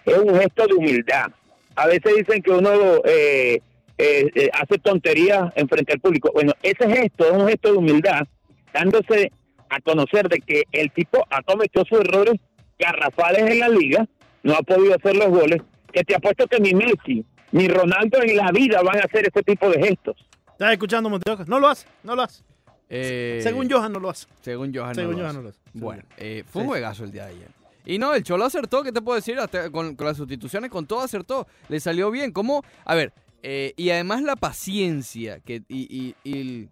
es 0.05 0.17
un 0.17 0.39
gesto 0.39 0.67
de 0.67 0.73
humildad. 0.75 1.27
A 1.75 1.87
veces 1.87 2.13
dicen 2.17 2.41
que 2.41 2.51
uno 2.51 2.71
eh, 3.05 3.59
eh, 3.97 4.29
eh, 4.35 4.49
hace 4.53 4.77
tonterías 4.77 5.51
en 5.55 5.67
frente 5.67 5.93
al 5.93 5.99
público. 5.99 6.29
Bueno, 6.33 6.53
ese 6.61 6.87
gesto 6.87 7.25
es 7.25 7.31
un 7.31 7.47
gesto 7.47 7.71
de 7.71 7.77
humildad, 7.77 8.27
dándose 8.73 9.31
a 9.69 9.79
conocer 9.81 10.29
de 10.29 10.37
que 10.39 10.63
el 10.71 10.91
tipo 10.91 11.25
ha 11.29 11.41
cometido 11.41 11.83
sus 11.85 11.99
errores 12.01 12.35
garrafales 12.77 13.49
en 13.51 13.59
la 13.59 13.69
liga, 13.69 14.05
no 14.43 14.53
ha 14.53 14.61
podido 14.61 14.95
hacer 14.95 15.15
los 15.15 15.29
goles, 15.29 15.61
que 15.91 16.03
te 16.03 16.15
apuesto 16.15 16.47
que 16.47 16.59
ni 16.59 16.73
Messi 16.73 17.25
ni 17.51 17.67
Ronaldo 17.67 18.21
en 18.21 18.35
la 18.37 18.51
vida 18.51 18.81
van 18.81 18.97
a 18.97 19.01
hacer 19.01 19.27
ese 19.27 19.43
tipo 19.43 19.69
de 19.69 19.79
gestos. 19.87 20.15
¿Estás 20.51 20.71
escuchando, 20.71 21.09
Monteoca? 21.09 21.45
No 21.47 21.59
lo 21.59 21.67
hace, 21.67 21.87
no 22.03 22.15
lo 22.15 22.23
hace. 22.23 22.43
Eh, 22.89 23.39
Según 23.43 23.69
Johan, 23.69 23.91
no 23.91 23.99
lo 23.99 24.09
hace. 24.09 24.27
Según 24.41 24.73
Johan. 24.73 24.89
no 24.89 24.95
Según 24.95 25.11
lo 25.13 25.17
Johan, 25.19 25.27
hace. 25.29 25.37
no 25.37 25.43
lo 25.43 25.49
hace. 25.49 25.59
Bueno, 25.73 26.03
eh, 26.17 26.43
fue 26.47 26.61
un 26.61 26.67
Sí. 26.67 26.69
juegazo 26.69 27.03
el 27.03 27.11
día 27.11 27.25
de 27.25 27.31
ayer. 27.33 27.47
Y 27.85 27.99
no, 27.99 28.13
el 28.13 28.23
Cholo 28.23 28.45
acertó, 28.45 28.83
¿qué 28.83 28.91
te 28.91 29.01
puedo 29.01 29.15
decir? 29.15 29.37
Hasta 29.39 29.69
con, 29.69 29.95
con 29.95 30.07
las 30.07 30.17
sustituciones, 30.17 30.69
con 30.69 30.85
todo 30.87 31.01
acertó. 31.01 31.47
Le 31.69 31.79
salió 31.79 32.11
bien. 32.11 32.31
¿Cómo? 32.31 32.63
A 32.85 32.95
ver, 32.95 33.13
eh, 33.43 33.73
y 33.77 33.89
además 33.91 34.23
la 34.23 34.35
paciencia 34.35 35.39
que, 35.39 35.61
y, 35.69 36.15
y- 36.23 36.67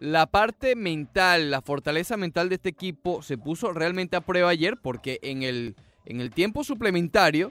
la 0.00 0.26
parte 0.26 0.76
mental, 0.76 1.50
la 1.50 1.60
fortaleza 1.60 2.16
mental 2.16 2.48
de 2.48 2.54
este 2.54 2.68
equipo 2.68 3.20
se 3.20 3.36
puso 3.36 3.72
realmente 3.72 4.16
a 4.16 4.20
prueba 4.20 4.48
ayer 4.48 4.76
porque 4.80 5.18
en 5.22 5.42
el, 5.42 5.74
en 6.06 6.20
el 6.20 6.30
tiempo 6.30 6.62
suplementario, 6.62 7.50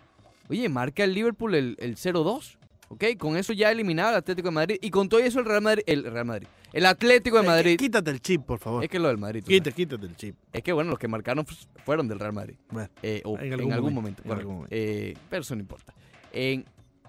oye, 0.50 0.70
marca 0.70 1.04
el 1.04 1.14
Liverpool 1.14 1.56
el, 1.56 1.76
el 1.80 1.96
0-2. 1.96 2.58
¿Ok? 2.90 3.04
Con 3.18 3.36
eso 3.36 3.52
ya 3.52 3.70
eliminaba 3.70 4.10
al 4.12 4.16
Atlético 4.16 4.48
de 4.48 4.52
Madrid. 4.54 4.78
Y 4.82 4.92
con 4.92 5.10
todo 5.10 5.20
eso 5.20 5.40
el 5.40 5.46
Real 5.46 5.62
Madrid, 5.62 5.84
el 5.88 6.06
Real 6.06 6.24
Madrid, 6.24 6.48
el 6.72 6.86
Atlético 6.86 7.36
de 7.36 7.44
Eh, 7.44 7.48
Madrid. 7.48 7.78
Quítate 7.78 8.12
el 8.12 8.22
chip, 8.22 8.44
por 8.44 8.60
favor. 8.60 8.82
Es 8.82 8.90
que 8.90 8.98
lo 8.98 9.10
del 9.10 9.18
Madrid. 9.18 9.44
Quítate, 9.44 9.74
quítate 9.74 10.06
el 10.06 10.16
chip. 10.16 10.38
Es 10.54 10.64
que 10.64 10.72
bueno, 10.72 10.92
los 10.92 10.98
que 11.00 11.10
marcaron 11.10 11.44
f- 11.46 11.68
fueron 11.84 12.08
del 12.08 12.18
Real 12.18 12.32
Madrid. 12.32 12.56
Bueno, 12.70 12.88
Eh, 13.04 13.22
o 13.26 13.38
En 13.40 13.48
en 13.48 13.74
algún 13.74 13.94
momento, 13.94 13.94
momento. 13.94 14.22
en 14.24 14.28
correcto. 14.30 14.40
algún 14.40 14.56
momento. 14.56 14.74
Eh, 14.74 15.16
pero 15.30 15.42
eso 15.42 15.54
no 15.56 15.60
importa. 15.62 15.94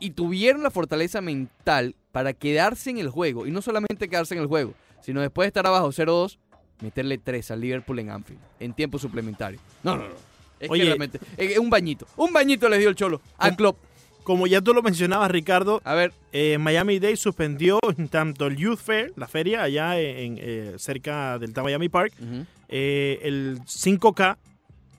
Y 0.01 0.11
tuvieron 0.11 0.62
la 0.62 0.70
fortaleza 0.70 1.20
mental 1.20 1.94
para 2.12 2.33
quedarse 2.33 2.90
en 2.90 2.98
el 2.98 3.09
juego. 3.11 3.46
Y 3.46 3.51
no 3.53 3.62
solamente 3.62 4.09
quedarse 4.09 4.35
en 4.35 4.40
el 4.40 4.46
juego, 4.46 4.74
sino 5.01 5.20
después 5.20 5.44
de 5.44 5.48
estar 5.48 5.66
abajo 5.66 5.88
0-2, 5.92 6.38
meterle 6.83 7.18
3 7.18 7.51
al 7.53 7.61
Liverpool 7.61 7.98
en 8.01 8.11
Anfield. 8.11 8.40
En 8.61 8.72
tiempo 8.72 8.98
suplementario. 8.98 9.61
No, 9.83 9.96
no, 9.96 10.09
no. 10.09 10.14
Es 10.61 10.71
Oye. 10.71 10.83
que 10.83 10.87
realmente. 10.87 11.21
Es 11.37 11.59
un 11.59 11.71
bañito. 11.71 12.07
Un 12.16 12.33
bañito 12.33 12.68
les 12.68 12.79
dio 12.81 12.88
el 12.88 12.94
Cholo 12.94 13.21
al. 13.38 13.57
Klopp. 13.57 13.79
como 14.25 14.47
ya 14.47 14.61
tú 14.61 14.75
lo 14.75 14.83
mencionabas, 14.83 15.31
Ricardo, 15.31 15.81
A 15.85 15.94
ver, 15.94 16.12
eh, 16.33 16.59
Miami 16.59 16.99
Day 16.99 17.16
suspendió 17.16 17.79
tanto 18.11 18.47
el 18.47 18.57
Youth 18.57 18.79
Fair, 18.79 19.12
la 19.16 19.27
feria 19.27 19.62
allá 19.62 19.99
en, 19.99 20.38
eh, 20.40 20.75
cerca 20.77 21.38
del 21.38 21.53
Miami 21.55 21.88
Park, 21.88 22.12
eh, 22.68 23.21
el 23.23 23.61
5K 23.66 24.37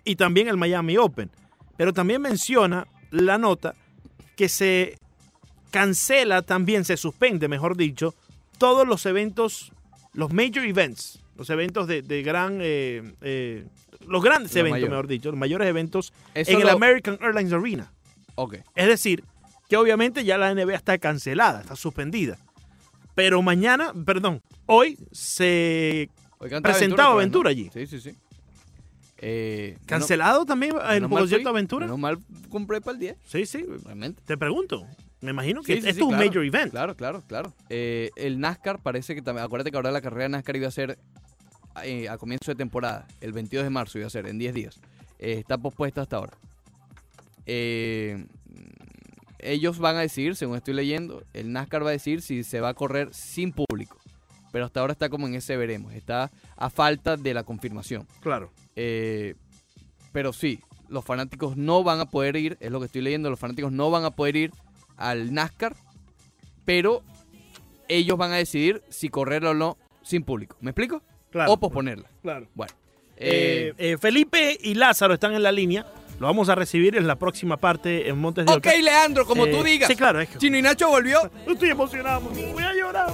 y 0.04 0.15
también 0.15 0.48
el 0.48 0.58
Miami 0.58 0.98
Open. 0.98 1.30
Pero 1.78 1.93
también 1.93 2.22
menciona 2.22 2.88
la 3.12 3.38
nota 3.38 3.76
que 4.36 4.50
se 4.50 4.98
cancela 5.72 6.41
también, 6.41 6.84
se 6.86 6.98
suspende, 6.98 7.48
mejor 7.48 7.78
dicho, 7.78 8.15
todos 8.58 8.88
los 8.88 9.06
eventos, 9.06 9.72
los 10.13 10.34
major 10.34 10.65
events, 10.65 11.19
los 11.38 11.50
eventos 11.50 11.88
de, 11.88 12.02
de 12.02 12.24
gran, 12.24 12.60
eh, 12.62 13.13
eh, 13.22 13.65
los 14.10 14.24
grandes 14.24 14.56
eventos, 14.56 14.89
mejor 14.89 15.08
dicho, 15.08 15.30
los 15.30 15.39
mayores 15.39 15.67
eventos 15.67 16.13
eso 16.34 16.52
en 16.52 16.62
el 16.62 16.69
American 16.69 17.17
Airlines 17.21 17.54
Arena. 17.54 17.92
Ok. 18.36 18.56
Es 18.75 18.88
decir, 18.88 19.23
que 19.69 19.77
obviamente 19.77 20.23
ya 20.23 20.38
la 20.38 20.54
NBA 20.54 20.75
está 20.75 20.98
cancelada, 20.98 21.62
está 21.62 21.75
suspendida. 21.75 22.38
Pero 23.15 23.42
mañana, 23.42 23.94
perdón, 24.06 24.42
hoy 24.65 24.98
se 25.12 26.10
presentaba 26.62 27.13
Aventura 27.13 27.50
¿no? 27.50 27.52
allí. 27.52 27.69
Sí, 27.73 27.86
sí, 27.86 28.00
sí. 28.00 28.15
Eh, 29.21 29.77
¿Cancelado 29.86 30.46
también 30.46 30.73
el 30.75 30.94
menos 30.96 31.10
mal 31.10 31.19
concierto 31.19 31.50
Aventura? 31.50 31.86
Menos 31.86 32.00
mal 32.00 32.17
compré 32.50 32.79
para 32.79 32.94
el 32.94 33.00
10, 33.00 33.17
Sí, 33.25 33.46
sí. 33.46 33.65
realmente. 33.84 34.21
Te 34.25 34.38
pregunto. 34.38 34.86
Me 35.21 35.31
imagino 35.31 35.62
que 35.62 35.75
Sí, 35.75 35.81
sí, 35.81 35.90
esto 35.90 35.96
sí, 35.96 36.00
es 36.00 36.04
un 36.06 36.10
claro, 36.12 36.25
major 36.25 36.46
event. 36.46 36.71
Claro, 36.71 36.96
claro, 36.96 37.23
claro. 37.27 37.54
Eh, 37.69 38.10
el 38.15 38.40
NASCAR 38.40 38.79
parece 38.81 39.15
que 39.15 39.21
también. 39.21 39.46
Acuérdate 39.46 39.71
que 39.71 39.75
ahora 39.77 39.92
la 39.92 40.02
carrera 40.02 40.23
de 40.23 40.29
NASCAR 40.29 40.56
iba 40.56 40.67
a 40.69 40.71
ser 40.71 40.98
eh, 41.84 42.10
a 42.10 42.17
comienzo 42.17 42.52
de 42.52 42.56
temporada. 42.56 43.08
El 43.22 43.34
22 43.34 43.63
de 43.63 43.70
marzo 43.70 43.98
iba 43.98 44.08
a 44.08 44.10
ser, 44.10 44.28
en 44.28 44.38
10 44.38 44.54
días. 44.54 44.80
Eh, 45.20 45.34
está 45.40 45.58
pospuesta 45.58 46.02
hasta 46.02 46.17
ahora. 46.17 46.34
Eh, 47.46 48.26
ellos 49.40 49.80
van 49.80 49.96
a 49.96 50.02
decidir, 50.02 50.36
según 50.36 50.58
estoy 50.58 50.74
leyendo, 50.74 51.24
el 51.34 51.52
NASCAR 51.52 51.86
va 51.86 51.90
a 51.90 51.94
decir 51.94 52.22
si 52.22 52.44
se 52.44 52.60
va 52.60 52.70
a 52.70 52.74
correr 52.74 53.13
sin 53.13 53.54
público. 53.54 53.98
Pero 54.52 54.65
hasta 54.65 54.80
ahora 54.80 54.94
está 54.94 55.10
como 55.10 55.28
en 55.28 55.36
ese 55.36 55.56
veremos. 55.58 55.94
Está 55.94 56.32
a 56.58 56.70
falta 56.70 57.15
de 57.15 57.34
la 57.34 57.44
confirmación. 57.44 58.08
Claro. 58.22 58.52
Pero 58.76 60.34
sí, 60.34 60.60
los 60.90 61.06
fanáticos 61.06 61.56
no 61.56 61.84
van 61.84 62.00
a 62.00 62.06
poder 62.06 62.36
ir, 62.36 62.58
es 62.60 62.72
lo 62.72 62.80
que 62.80 62.88
estoy 62.88 63.02
leyendo, 63.02 63.30
los 63.30 63.40
fanáticos 63.40 63.72
no 63.72 63.92
van 63.92 64.06
a 64.06 64.12
poder 64.12 64.36
ir 64.36 64.52
al 64.98 65.34
NASCAR, 65.34 65.76
pero 66.65 67.04
ellos 67.88 68.17
van 68.17 68.32
a 68.32 68.36
decidir 68.36 68.84
si 68.90 69.10
correrla 69.10 69.52
o 69.52 69.54
no 69.54 69.78
sin 70.02 70.24
público. 70.24 70.58
¿Me 70.62 70.72
explico? 70.72 71.02
Claro. 71.32 71.54
O 71.54 71.58
posponerla. 71.58 72.10
Claro. 72.21 72.48
Bueno. 72.56 72.73
Eh, 73.17 73.73
eh, 73.77 73.92
eh, 73.92 73.98
Felipe 73.98 74.58
y 74.62 74.73
Lázaro 74.75 75.13
están 75.13 75.34
en 75.34 75.44
la 75.44 75.52
línea. 75.52 75.86
Lo 76.19 76.27
vamos 76.27 76.50
a 76.50 76.56
recibir 76.56 76.96
en 76.98 77.08
la 77.08 77.17
próxima 77.17 77.58
parte 77.58 78.10
en 78.10 78.17
Montes 78.17 78.46
de 78.46 78.52
ok, 78.52 78.58
Oca. 78.58 78.75
Leandro, 78.75 79.25
como 79.25 79.46
Eh, 79.46 79.52
tú 79.52 79.63
digas. 79.63 79.88
Sí, 79.88 79.96
claro. 79.96 80.19
Es 80.19 80.30
que 80.30 80.38
Chino 80.38 80.58
y 80.58 80.62
Nacho 80.62 80.90
volvió. 80.90 81.30
estoy 81.48 81.69
emocionado. 81.69 82.21
Voy 82.30 82.63
a 82.63 82.73
llorar. 82.73 83.08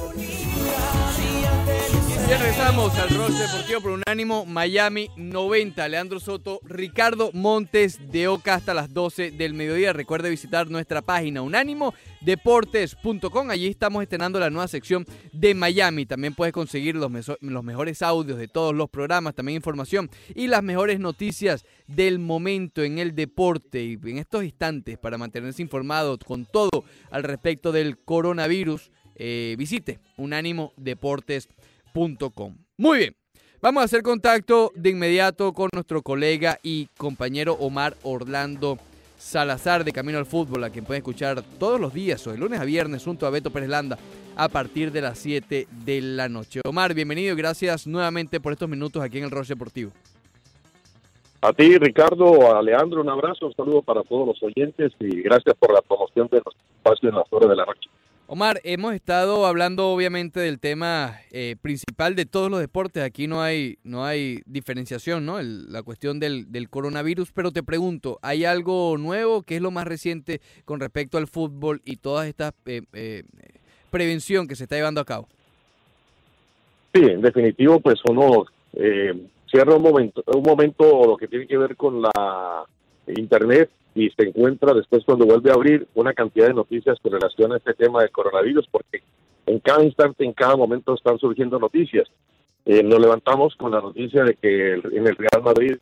Ya 2.27 2.39
regresamos 2.39 2.97
al 2.97 3.09
Roche 3.09 3.37
Deportivo 3.37 3.81
por 3.81 3.91
Unánimo 3.91 4.47
Miami 4.47 5.11
90. 5.15 5.87
Leandro 5.87 6.19
Soto, 6.19 6.59
Ricardo 6.63 7.29
Montes 7.33 7.99
de 8.11 8.27
Oca 8.27 8.55
hasta 8.55 8.73
las 8.73 8.91
12 8.91 9.29
del 9.29 9.53
mediodía. 9.53 9.93
Recuerde 9.93 10.31
visitar 10.31 10.67
nuestra 10.67 11.03
página 11.03 11.43
unánimodeportes.com. 11.43 13.51
Allí 13.51 13.67
estamos 13.67 14.01
estrenando 14.01 14.39
la 14.39 14.49
nueva 14.49 14.67
sección 14.67 15.05
de 15.33 15.53
Miami. 15.53 16.07
También 16.07 16.33
puedes 16.33 16.51
conseguir 16.51 16.95
los, 16.95 17.11
los 17.41 17.63
mejores 17.63 18.01
audios 18.01 18.39
de 18.39 18.47
todos 18.47 18.73
los 18.73 18.89
programas, 18.89 19.35
también 19.35 19.57
información 19.57 20.09
y 20.33 20.47
las 20.47 20.63
mejores 20.63 20.99
noticias 20.99 21.63
del 21.85 22.17
momento 22.17 22.81
en 22.81 22.97
el 22.97 23.13
deporte 23.13 23.83
y 23.83 23.99
en 24.03 24.17
estos 24.17 24.43
instantes 24.43 24.97
para 24.97 25.19
mantenerse 25.19 25.61
informado 25.61 26.17
con 26.17 26.45
todo 26.45 26.85
al 27.11 27.21
respecto 27.21 27.71
del 27.71 27.99
coronavirus. 27.99 28.89
eh, 29.17 29.55
visite 29.57 29.99
unánimodeportes.com. 30.17 31.64
Muy 32.77 32.97
bien. 32.99 33.15
Vamos 33.61 33.81
a 33.81 33.85
hacer 33.85 34.03
contacto 34.03 34.71
de 34.75 34.89
inmediato 34.89 35.53
con 35.53 35.69
nuestro 35.73 36.01
colega 36.01 36.59
y 36.61 36.87
compañero 36.97 37.53
Omar 37.53 37.95
Orlando 38.03 38.77
Salazar 39.17 39.85
de 39.85 39.93
Camino 39.93 40.17
al 40.17 40.25
Fútbol, 40.25 40.65
a 40.65 40.69
quien 40.69 40.83
pueden 40.83 40.99
escuchar 40.99 41.41
todos 41.57 41.79
los 41.79 41.93
días 41.93 42.27
o 42.27 42.33
de 42.33 42.37
lunes 42.37 42.59
a 42.59 42.65
viernes 42.65 43.03
junto 43.03 43.25
a 43.25 43.29
Beto 43.29 43.49
Pérez 43.49 43.69
Landa 43.69 43.97
a 44.35 44.49
partir 44.49 44.91
de 44.91 44.99
las 44.99 45.17
7 45.19 45.67
de 45.85 46.01
la 46.01 46.27
noche. 46.27 46.59
Omar, 46.65 46.93
bienvenido 46.93 47.33
y 47.33 47.37
gracias 47.37 47.87
nuevamente 47.87 48.41
por 48.41 48.51
estos 48.51 48.67
minutos 48.67 49.01
aquí 49.01 49.19
en 49.19 49.23
el 49.23 49.31
Roche 49.31 49.53
Deportivo. 49.53 49.91
A 51.41 51.53
ti, 51.53 51.77
Ricardo, 51.77 52.57
a 52.57 52.61
Leandro, 52.61 52.99
un 52.99 53.09
abrazo, 53.09 53.47
un 53.47 53.55
saludo 53.55 53.81
para 53.81 54.03
todos 54.03 54.27
los 54.27 54.43
oyentes 54.43 54.91
y 54.99 55.21
gracias 55.21 55.55
por 55.57 55.73
la 55.73 55.81
promoción 55.81 56.27
de 56.29 56.41
los 56.43 56.55
espacios 56.75 57.09
en 57.09 57.15
las 57.17 57.31
horas 57.31 57.49
de 57.49 57.55
la 57.55 57.65
noche. 57.65 57.89
Omar, 58.27 58.59
hemos 58.63 58.95
estado 58.95 59.45
hablando 59.45 59.89
obviamente 59.89 60.39
del 60.39 60.59
tema 60.59 61.19
eh, 61.31 61.55
principal 61.61 62.15
de 62.15 62.25
todos 62.25 62.49
los 62.49 62.59
deportes. 62.59 63.03
Aquí 63.03 63.27
no 63.27 63.43
hay, 63.43 63.77
no 63.83 64.03
hay 64.03 64.41
diferenciación, 64.47 65.27
¿no? 65.27 65.37
El- 65.37 65.71
la 65.71 65.83
cuestión 65.83 66.19
del, 66.19 66.51
del 66.51 66.67
coronavirus. 66.69 67.31
Pero 67.31 67.51
te 67.51 67.61
pregunto, 67.61 68.17
¿hay 68.23 68.43
algo 68.43 68.97
nuevo? 68.97 69.43
¿Qué 69.43 69.57
es 69.57 69.61
lo 69.61 69.69
más 69.69 69.85
reciente 69.85 70.41
con 70.65 70.79
respecto 70.79 71.19
al 71.19 71.27
fútbol 71.27 71.81
y 71.85 71.97
toda 71.97 72.27
esta 72.27 72.51
eh, 72.65 72.81
eh, 72.93 73.23
prevención 73.91 74.47
que 74.47 74.55
se 74.55 74.63
está 74.63 74.75
llevando 74.75 75.01
a 75.01 75.05
cabo? 75.05 75.27
Sí, 76.95 77.01
en 77.03 77.21
definitivo, 77.21 77.79
pues 77.79 77.99
uno 78.09 78.45
eh, 78.73 79.13
cierra 79.51 79.75
un 79.75 79.83
momento, 79.83 80.23
un 80.33 80.41
momento 80.41 81.05
lo 81.05 81.15
que 81.17 81.27
tiene 81.27 81.45
que 81.45 81.57
ver 81.57 81.75
con 81.75 82.01
la 82.01 82.65
internet 83.15 83.69
y 83.95 84.09
se 84.09 84.27
encuentra 84.27 84.73
después 84.73 85.03
cuando 85.05 85.25
vuelve 85.25 85.49
a 85.49 85.53
abrir 85.53 85.87
una 85.95 86.13
cantidad 86.13 86.47
de 86.47 86.53
noticias 86.53 86.99
con 87.01 87.13
relación 87.13 87.53
a 87.53 87.57
este 87.57 87.73
tema 87.73 88.01
del 88.01 88.11
coronavirus, 88.11 88.67
porque 88.69 89.01
en 89.45 89.59
cada 89.59 89.83
instante, 89.83 90.25
en 90.25 90.33
cada 90.33 90.57
momento 90.57 90.93
están 90.93 91.17
surgiendo 91.17 91.57
noticias. 91.57 92.07
Eh, 92.65 92.83
nos 92.83 92.99
levantamos 92.99 93.55
con 93.55 93.71
la 93.71 93.79
noticia 93.79 94.23
de 94.25 94.35
que 94.35 94.73
en 94.73 95.07
el 95.07 95.15
Real 95.15 95.41
Madrid, 95.43 95.77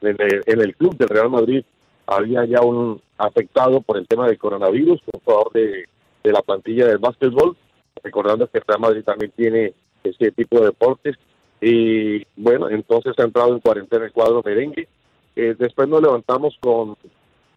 en 0.00 0.16
el, 0.18 0.42
en 0.46 0.60
el 0.62 0.76
club 0.76 0.96
del 0.96 1.08
Real 1.08 1.28
Madrid, 1.28 1.62
había 2.06 2.46
ya 2.46 2.62
un 2.62 3.02
afectado 3.18 3.82
por 3.82 3.98
el 3.98 4.06
tema 4.06 4.26
del 4.26 4.38
coronavirus, 4.38 5.02
un 5.12 5.20
jugador 5.20 5.52
de, 5.52 5.84
de 6.24 6.32
la 6.32 6.40
plantilla 6.40 6.86
del 6.86 6.98
básquetbol, 6.98 7.54
recordando 8.02 8.48
que 8.48 8.58
el 8.58 8.64
Real 8.66 8.80
Madrid 8.80 9.04
también 9.04 9.32
tiene 9.36 9.74
ese 10.02 10.30
tipo 10.30 10.60
de 10.60 10.66
deportes. 10.66 11.16
Y 11.60 12.24
bueno, 12.36 12.70
entonces 12.70 13.12
ha 13.18 13.24
entrado 13.24 13.52
en 13.52 13.60
cuarentena 13.60 14.06
el 14.06 14.12
cuadro 14.12 14.42
merengue. 14.42 14.88
Eh, 15.36 15.54
después 15.58 15.86
nos 15.88 16.00
levantamos 16.00 16.56
con 16.60 16.96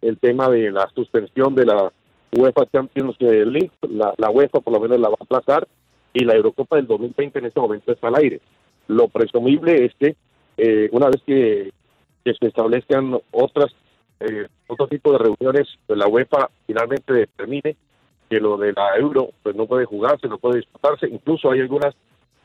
el 0.02 0.18
tema 0.18 0.48
de 0.48 0.70
la 0.70 0.88
suspensión 0.94 1.54
de 1.54 1.64
la 1.64 1.92
UEFA 2.36 2.66
Champions 2.66 3.16
League. 3.20 3.70
La, 3.88 4.12
la 4.18 4.30
UEFA 4.30 4.60
por 4.60 4.74
lo 4.74 4.80
menos 4.80 5.00
la 5.00 5.08
va 5.08 5.16
a 5.18 5.24
aplazar 5.24 5.66
y 6.12 6.24
la 6.24 6.34
Eurocopa 6.34 6.76
del 6.76 6.86
2020 6.86 7.38
en 7.38 7.46
este 7.46 7.60
momento 7.60 7.92
está 7.92 8.08
al 8.08 8.16
aire. 8.16 8.40
Lo 8.88 9.08
presumible 9.08 9.84
es 9.84 9.94
que 9.98 10.16
eh, 10.56 10.88
una 10.92 11.06
vez 11.06 11.22
que, 11.24 11.72
se 12.24 12.46
establezcan 12.46 13.18
otras 13.32 13.72
eh, 14.20 14.46
otro 14.68 14.86
tipo 14.86 15.10
de 15.10 15.18
reuniones, 15.18 15.66
pues 15.86 15.98
la 15.98 16.06
UEFA 16.06 16.50
finalmente 16.66 17.12
determine 17.12 17.76
que 18.30 18.38
lo 18.38 18.56
de 18.56 18.72
la 18.72 18.96
Euro 18.96 19.30
pues 19.42 19.56
no 19.56 19.66
puede 19.66 19.84
jugarse, 19.86 20.28
no 20.28 20.38
puede 20.38 20.58
disputarse. 20.58 21.08
Incluso 21.08 21.50
hay 21.50 21.60
algunas 21.60 21.94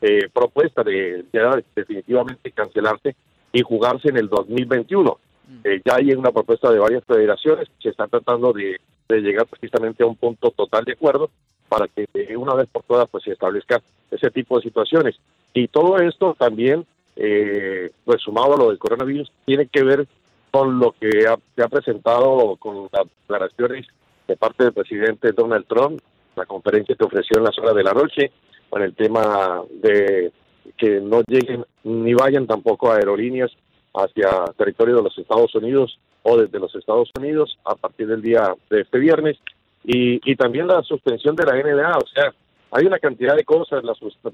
eh, 0.00 0.28
propuestas 0.32 0.84
de 0.84 1.24
ya 1.32 1.50
definitivamente 1.76 2.50
cancelarse 2.50 3.14
y 3.52 3.62
jugarse 3.62 4.08
en 4.08 4.16
el 4.16 4.28
2021. 4.28 5.18
Eh, 5.64 5.80
ya 5.84 5.96
hay 5.96 6.12
una 6.12 6.30
propuesta 6.30 6.70
de 6.70 6.78
varias 6.78 7.04
federaciones 7.04 7.68
que 7.80 7.88
están 7.88 8.10
tratando 8.10 8.52
de, 8.52 8.78
llegar 9.08 9.46
precisamente 9.46 10.02
a 10.02 10.06
un 10.06 10.16
punto 10.16 10.50
total 10.50 10.84
de 10.84 10.92
acuerdo 10.92 11.30
para 11.66 11.88
que 11.88 12.06
de 12.12 12.36
una 12.36 12.52
vez 12.52 12.68
por 12.68 12.82
todas 12.82 13.08
pues 13.08 13.24
se 13.24 13.32
establezca 13.32 13.80
ese 14.10 14.30
tipo 14.30 14.56
de 14.56 14.64
situaciones. 14.64 15.16
Y 15.54 15.68
todo 15.68 15.98
esto 15.98 16.36
también, 16.38 16.84
eh, 17.16 17.90
pues 18.04 18.20
sumado 18.20 18.54
a 18.54 18.58
lo 18.58 18.68
del 18.68 18.78
coronavirus, 18.78 19.32
tiene 19.46 19.66
que 19.66 19.82
ver 19.82 20.06
con 20.50 20.78
lo 20.78 20.92
que 20.92 21.26
ha, 21.26 21.38
se 21.56 21.62
ha 21.62 21.68
presentado 21.68 22.56
con 22.56 22.88
las 22.92 23.06
declaraciones 23.22 23.86
de 24.26 24.36
parte 24.36 24.64
del 24.64 24.72
presidente 24.74 25.32
Donald 25.32 25.66
Trump, 25.66 26.00
la 26.36 26.44
conferencia 26.44 26.94
que 26.94 27.04
ofreció 27.04 27.38
en 27.38 27.44
las 27.44 27.58
horas 27.58 27.74
de 27.74 27.82
la 27.82 27.92
noche, 27.92 28.30
con 28.68 28.82
el 28.82 28.94
tema 28.94 29.62
de 29.72 30.32
que 30.76 31.00
no 31.00 31.22
lleguen 31.26 31.64
ni 31.84 32.12
vayan 32.12 32.46
tampoco 32.46 32.92
aerolíneas 32.92 33.50
hacia 33.98 34.44
territorio 34.56 34.96
de 34.96 35.02
los 35.02 35.18
Estados 35.18 35.54
Unidos 35.54 35.98
o 36.22 36.36
desde 36.36 36.58
los 36.58 36.74
Estados 36.74 37.10
Unidos 37.18 37.58
a 37.64 37.74
partir 37.74 38.06
del 38.06 38.22
día 38.22 38.54
de 38.70 38.80
este 38.80 38.98
viernes. 38.98 39.38
Y, 39.84 40.36
también 40.36 40.66
la 40.66 40.82
suspensión 40.82 41.34
de 41.34 41.46
la 41.46 41.54
NBA, 41.54 41.96
o 41.96 42.06
sea, 42.06 42.34
hay 42.72 42.84
una 42.84 42.98
cantidad 42.98 43.34
de 43.34 43.44
cosas, 43.44 43.82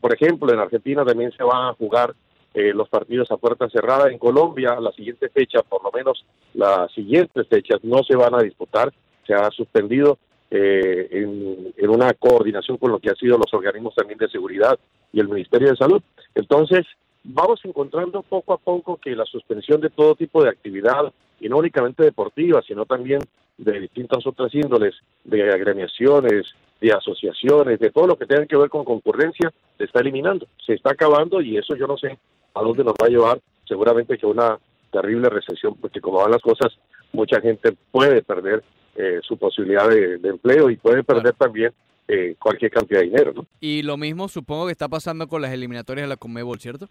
por 0.00 0.12
ejemplo, 0.12 0.52
en 0.52 0.58
Argentina 0.58 1.04
también 1.04 1.30
se 1.32 1.44
van 1.44 1.68
a 1.68 1.74
jugar 1.74 2.14
eh, 2.54 2.72
los 2.74 2.88
partidos 2.88 3.30
a 3.30 3.36
puerta 3.36 3.68
cerrada, 3.68 4.10
en 4.10 4.18
Colombia 4.18 4.80
la 4.80 4.90
siguiente 4.92 5.28
fecha, 5.28 5.62
por 5.62 5.84
lo 5.84 5.92
menos 5.92 6.24
las 6.54 6.90
siguientes 6.92 7.46
fechas 7.46 7.84
no 7.84 8.02
se 8.02 8.16
van 8.16 8.34
a 8.34 8.42
disputar, 8.42 8.92
se 9.26 9.34
ha 9.34 9.48
suspendido 9.50 10.18
eh, 10.50 11.08
en, 11.10 11.72
en 11.76 11.90
una 11.90 12.12
coordinación 12.14 12.76
con 12.78 12.90
lo 12.90 12.98
que 12.98 13.10
han 13.10 13.16
sido 13.16 13.38
los 13.38 13.52
organismos 13.54 13.94
también 13.94 14.18
de 14.18 14.28
seguridad 14.28 14.78
y 15.12 15.20
el 15.20 15.28
Ministerio 15.28 15.70
de 15.70 15.76
Salud. 15.76 16.02
Entonces, 16.34 16.84
vamos 17.24 17.60
encontrando 17.64 18.22
poco 18.22 18.52
a 18.52 18.58
poco 18.58 18.98
que 18.98 19.16
la 19.16 19.24
suspensión 19.24 19.80
de 19.80 19.90
todo 19.90 20.14
tipo 20.14 20.42
de 20.42 20.50
actividad, 20.50 21.12
y 21.40 21.48
no 21.48 21.58
únicamente 21.58 22.04
deportiva, 22.04 22.62
sino 22.66 22.86
también 22.86 23.20
de 23.58 23.80
distintas 23.80 24.26
otras 24.26 24.54
índoles, 24.54 24.94
de 25.24 25.50
agremiaciones, 25.50 26.46
de 26.80 26.92
asociaciones, 26.92 27.78
de 27.78 27.90
todo 27.90 28.06
lo 28.06 28.16
que 28.16 28.26
tenga 28.26 28.46
que 28.46 28.56
ver 28.56 28.68
con 28.68 28.84
concurrencia, 28.84 29.52
se 29.78 29.84
está 29.84 30.00
eliminando, 30.00 30.46
se 30.64 30.74
está 30.74 30.92
acabando 30.92 31.40
y 31.40 31.56
eso 31.56 31.74
yo 31.76 31.86
no 31.86 31.96
sé 31.96 32.18
a 32.54 32.62
dónde 32.62 32.84
nos 32.84 32.94
va 32.94 33.06
a 33.06 33.10
llevar, 33.10 33.40
seguramente 33.66 34.18
que 34.18 34.26
una 34.26 34.58
terrible 34.90 35.28
recesión, 35.28 35.74
porque 35.80 36.00
como 36.00 36.18
van 36.18 36.30
las 36.30 36.42
cosas, 36.42 36.72
mucha 37.12 37.40
gente 37.40 37.74
puede 37.90 38.22
perder 38.22 38.62
eh, 38.96 39.20
su 39.22 39.36
posibilidad 39.36 39.88
de, 39.88 40.20
empleo 40.22 40.70
y 40.70 40.76
puede 40.76 41.02
perder 41.02 41.34
también 41.34 41.72
eh, 42.06 42.36
cualquier 42.38 42.70
cantidad 42.70 43.00
de 43.00 43.06
dinero. 43.06 43.46
Y 43.60 43.82
lo 43.82 43.96
mismo 43.96 44.28
supongo 44.28 44.66
que 44.66 44.72
está 44.72 44.88
pasando 44.88 45.26
con 45.26 45.42
las 45.42 45.52
eliminatorias 45.52 46.04
de 46.04 46.08
la 46.08 46.16
Conmebol, 46.16 46.60
¿cierto? 46.60 46.88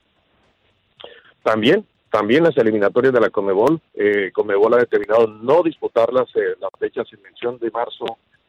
También, 1.43 1.85
también 2.09 2.43
las 2.43 2.57
eliminatorias 2.57 3.13
de 3.13 3.19
la 3.19 3.29
Comebol, 3.29 3.79
eh, 3.93 4.31
Comebol 4.33 4.73
ha 4.73 4.77
determinado 4.77 5.27
no 5.27 5.61
disputarlas 5.61 6.27
eh, 6.35 6.55
las 6.59 6.71
fechas 6.79 7.07
en 7.11 7.21
mención 7.21 7.59
de 7.59 7.69
marzo, 7.71 8.05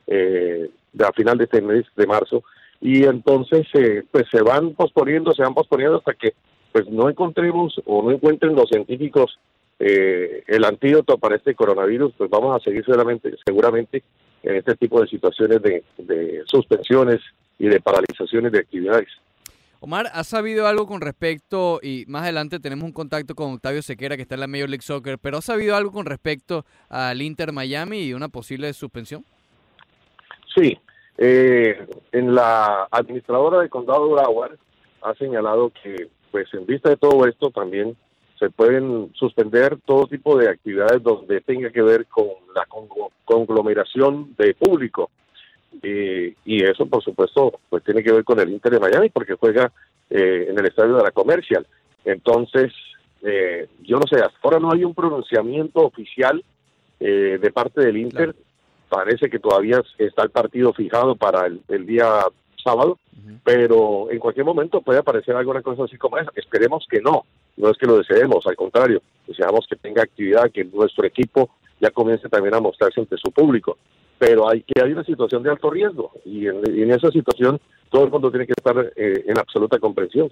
eh, 0.07 0.71
de 0.93 1.05
a 1.05 1.13
final 1.13 1.39
de 1.39 1.45
este 1.45 1.61
mes 1.61 1.85
de 1.97 2.07
marzo, 2.07 2.45
y 2.81 3.05
entonces 3.05 3.67
eh, 3.75 4.05
pues 4.11 4.25
se 4.31 4.43
van 4.43 4.75
posponiendo, 4.75 5.33
se 5.33 5.43
van 5.43 5.55
posponiendo 5.55 5.99
hasta 5.99 6.15
que 6.15 6.35
pues 6.73 6.89
no 6.89 7.09
encontremos 7.09 7.81
o 7.87 8.03
no 8.03 8.11
encuentren 8.11 8.55
los 8.55 8.69
científicos 8.69 9.39
eh, 9.79 10.45
el 10.47 10.65
antídoto 10.65 11.19
para 11.19 11.37
este 11.37 11.55
coronavirus, 11.55 12.13
pues 12.17 12.31
vamos 12.31 12.55
a 12.55 12.63
seguir 12.63 12.85
seguramente, 12.85 13.35
seguramente 13.45 14.03
en 14.43 14.57
este 14.57 14.77
tipo 14.77 15.01
de 15.01 15.09
situaciones 15.09 15.63
de, 15.63 15.83
de 15.99 16.43
suspensiones 16.47 17.21
y 17.59 17.67
de 17.67 17.81
paralizaciones 17.81 18.53
de 18.53 18.61
actividades. 18.61 19.09
Omar, 19.85 20.07
¿has 20.15 20.29
sabido 20.29 20.67
algo 20.67 20.87
con 20.87 21.03
respecto, 21.03 21.79
y 21.83 22.07
más 22.09 22.23
adelante 22.23 22.59
tenemos 22.59 22.87
un 22.87 22.93
contacto 22.93 23.35
con 23.35 23.53
Octavio 23.53 23.83
Sequera 23.83 24.17
que 24.17 24.23
está 24.23 24.35
en 24.35 24.41
la 24.41 24.47
Major 24.47 24.71
League 24.71 24.81
Soccer, 24.81 25.19
pero 25.19 25.37
¿has 25.37 25.45
sabido 25.45 25.77
algo 25.77 25.93
con 25.93 26.07
respecto 26.07 26.65
al 26.89 27.21
Inter 27.21 27.53
Miami 27.53 27.99
y 27.99 28.15
una 28.15 28.31
posible 28.31 28.73
suspensión? 28.73 29.27
Sí, 30.57 30.79
eh, 31.19 31.87
en 32.13 32.35
la 32.35 32.89
administradora 32.91 33.59
del 33.61 33.69
condado 33.69 34.07
de 34.07 34.15
Broward 34.15 34.57
ha 35.03 35.13
señalado 35.17 35.71
que, 35.83 36.09
pues 36.31 36.47
en 36.55 36.65
vista 36.65 36.89
de 36.89 36.97
todo 36.97 37.27
esto, 37.27 37.51
también 37.51 37.95
se 38.39 38.49
pueden 38.49 39.13
suspender 39.13 39.77
todo 39.85 40.07
tipo 40.07 40.39
de 40.39 40.49
actividades 40.49 41.03
donde 41.03 41.43
tenga 41.43 41.69
que 41.69 41.83
ver 41.83 42.07
con 42.07 42.29
la 42.55 42.67
conglomeración 43.27 44.35
de 44.39 44.55
público. 44.55 45.11
Y 45.83 46.65
eso, 46.65 46.87
por 46.87 47.03
supuesto, 47.03 47.61
pues 47.69 47.83
tiene 47.85 48.03
que 48.03 48.13
ver 48.13 48.25
con 48.25 48.41
el 48.41 48.51
Inter 48.51 48.73
de 48.73 48.81
Miami 48.81 49.11
porque 49.11 49.35
juega 49.35 49.71
eh, 50.11 50.47
en 50.49 50.59
el 50.59 50.67
estadio 50.67 50.97
de 50.97 51.03
la 51.03 51.11
Comercial. 51.11 51.67
Entonces, 52.05 52.73
eh, 53.23 53.69
yo 53.83 53.99
no 53.99 54.07
sé, 54.07 54.17
hasta 54.17 54.39
ahora 54.43 54.61
no 54.61 54.73
hay 54.73 54.85
un 54.85 54.95
pronunciamiento 54.95 55.81
oficial 55.81 56.45
eh, 57.01 57.39
de 57.41 57.53
parte 57.53 57.81
del 57.81 57.97
Inter. 57.97 58.35
Parece 58.89 59.31
que 59.31 59.39
todavía 59.39 59.83
está 59.99 60.23
el 60.23 60.31
partido 60.31 60.73
fijado 60.73 61.17
para 61.17 61.47
el, 61.47 61.87
día 61.87 62.07
sábado, 62.63 62.99
pero 63.43 64.11
en 64.11 64.19
cualquier 64.19 64.45
momento 64.45 64.83
puede 64.83 65.01
aparecer 65.01 65.35
alguna 65.35 65.63
cosa 65.63 65.85
así 65.85 65.97
como 65.97 66.19
esa. 66.19 66.31
Esperemos 66.37 66.87
que 66.89 67.01
no, 67.01 67.25
no 67.57 67.71
es 67.71 67.79
que 67.79 67.87
lo 67.87 67.99
deseemos, 67.99 68.47
al 68.47 68.57
contrario, 68.57 69.03
deseamos 69.27 69.67
que 69.67 69.77
tenga 69.77 70.03
actividad, 70.03 70.51
que 70.51 70.65
nuestro 70.65 71.07
equipo 71.07 71.51
ya 71.81 71.91
comience 71.91 72.29
también 72.29 72.55
a 72.55 72.61
mostrarse 72.61 73.01
ante 73.01 73.17
su 73.17 73.33
público. 73.33 73.79
Pero 74.19 74.49
hay 74.49 74.63
que 74.63 74.81
hay 74.83 74.93
una 74.93 75.05
situación 75.05 75.43
de 75.43 75.51
alto 75.51 75.71
riesgo 75.71 76.13
y 76.25 76.47
en, 76.47 76.91
esa 76.91 77.11
situación 77.11 77.61
todo 77.91 78.05
el 78.05 78.11
mundo 78.11 78.31
tiene 78.31 78.47
que 78.47 78.55
estar 78.57 78.93
eh, 78.97 79.25
en 79.27 79.39
absoluta 79.39 79.79
comprensión. 79.79 80.31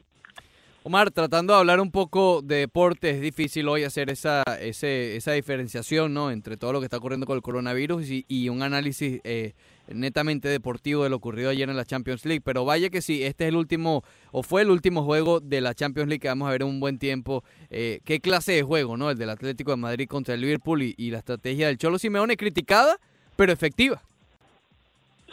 Omar, 0.84 1.12
tratando 1.12 1.52
de 1.52 1.60
hablar 1.60 1.78
un 1.78 1.92
poco 1.92 2.42
de 2.42 2.56
deporte, 2.56 3.10
es 3.10 3.20
difícil 3.20 3.68
hoy 3.68 3.84
hacer 3.84 4.10
esa, 4.10 4.42
esa 4.58 5.32
diferenciación 5.32 6.12
¿no? 6.12 6.32
entre 6.32 6.56
todo 6.56 6.72
lo 6.72 6.80
que 6.80 6.86
está 6.86 6.96
ocurriendo 6.96 7.24
con 7.24 7.36
el 7.36 7.42
coronavirus 7.42 8.04
y, 8.10 8.48
un 8.48 8.62
análisis 8.62 9.20
eh, 9.22 9.52
netamente 9.86 10.48
deportivo 10.48 11.04
de 11.04 11.10
lo 11.10 11.16
ocurrido 11.16 11.50
ayer 11.50 11.70
en 11.70 11.76
la 11.76 11.84
Champions 11.84 12.26
League. 12.26 12.40
Pero 12.44 12.64
vaya 12.64 12.90
que 12.90 13.00
sí, 13.00 13.22
este 13.22 13.44
es 13.44 13.50
el 13.50 13.56
último, 13.56 14.02
o 14.32 14.42
fue 14.42 14.62
el 14.62 14.70
último 14.70 15.04
juego 15.04 15.38
de 15.38 15.60
la 15.60 15.72
Champions 15.72 16.08
League 16.08 16.18
que 16.18 16.26
vamos 16.26 16.48
a 16.48 16.50
ver 16.50 16.62
en 16.62 16.68
un 16.68 16.80
buen 16.80 16.98
tiempo. 16.98 17.44
Eh, 17.70 18.00
¿Qué 18.04 18.18
clase 18.18 18.50
de 18.50 18.64
juego, 18.64 18.96
no? 18.96 19.08
El 19.08 19.18
del 19.18 19.30
Atlético 19.30 19.70
de 19.70 19.76
Madrid 19.76 20.08
contra 20.08 20.34
el 20.34 20.40
Liverpool 20.40 20.82
y, 20.82 20.94
y 20.98 21.12
la 21.12 21.18
estrategia 21.18 21.68
del 21.68 21.78
Cholo 21.78 22.00
Simeone 22.00 22.36
criticada, 22.36 22.98
pero 23.36 23.52
efectiva. 23.52 24.00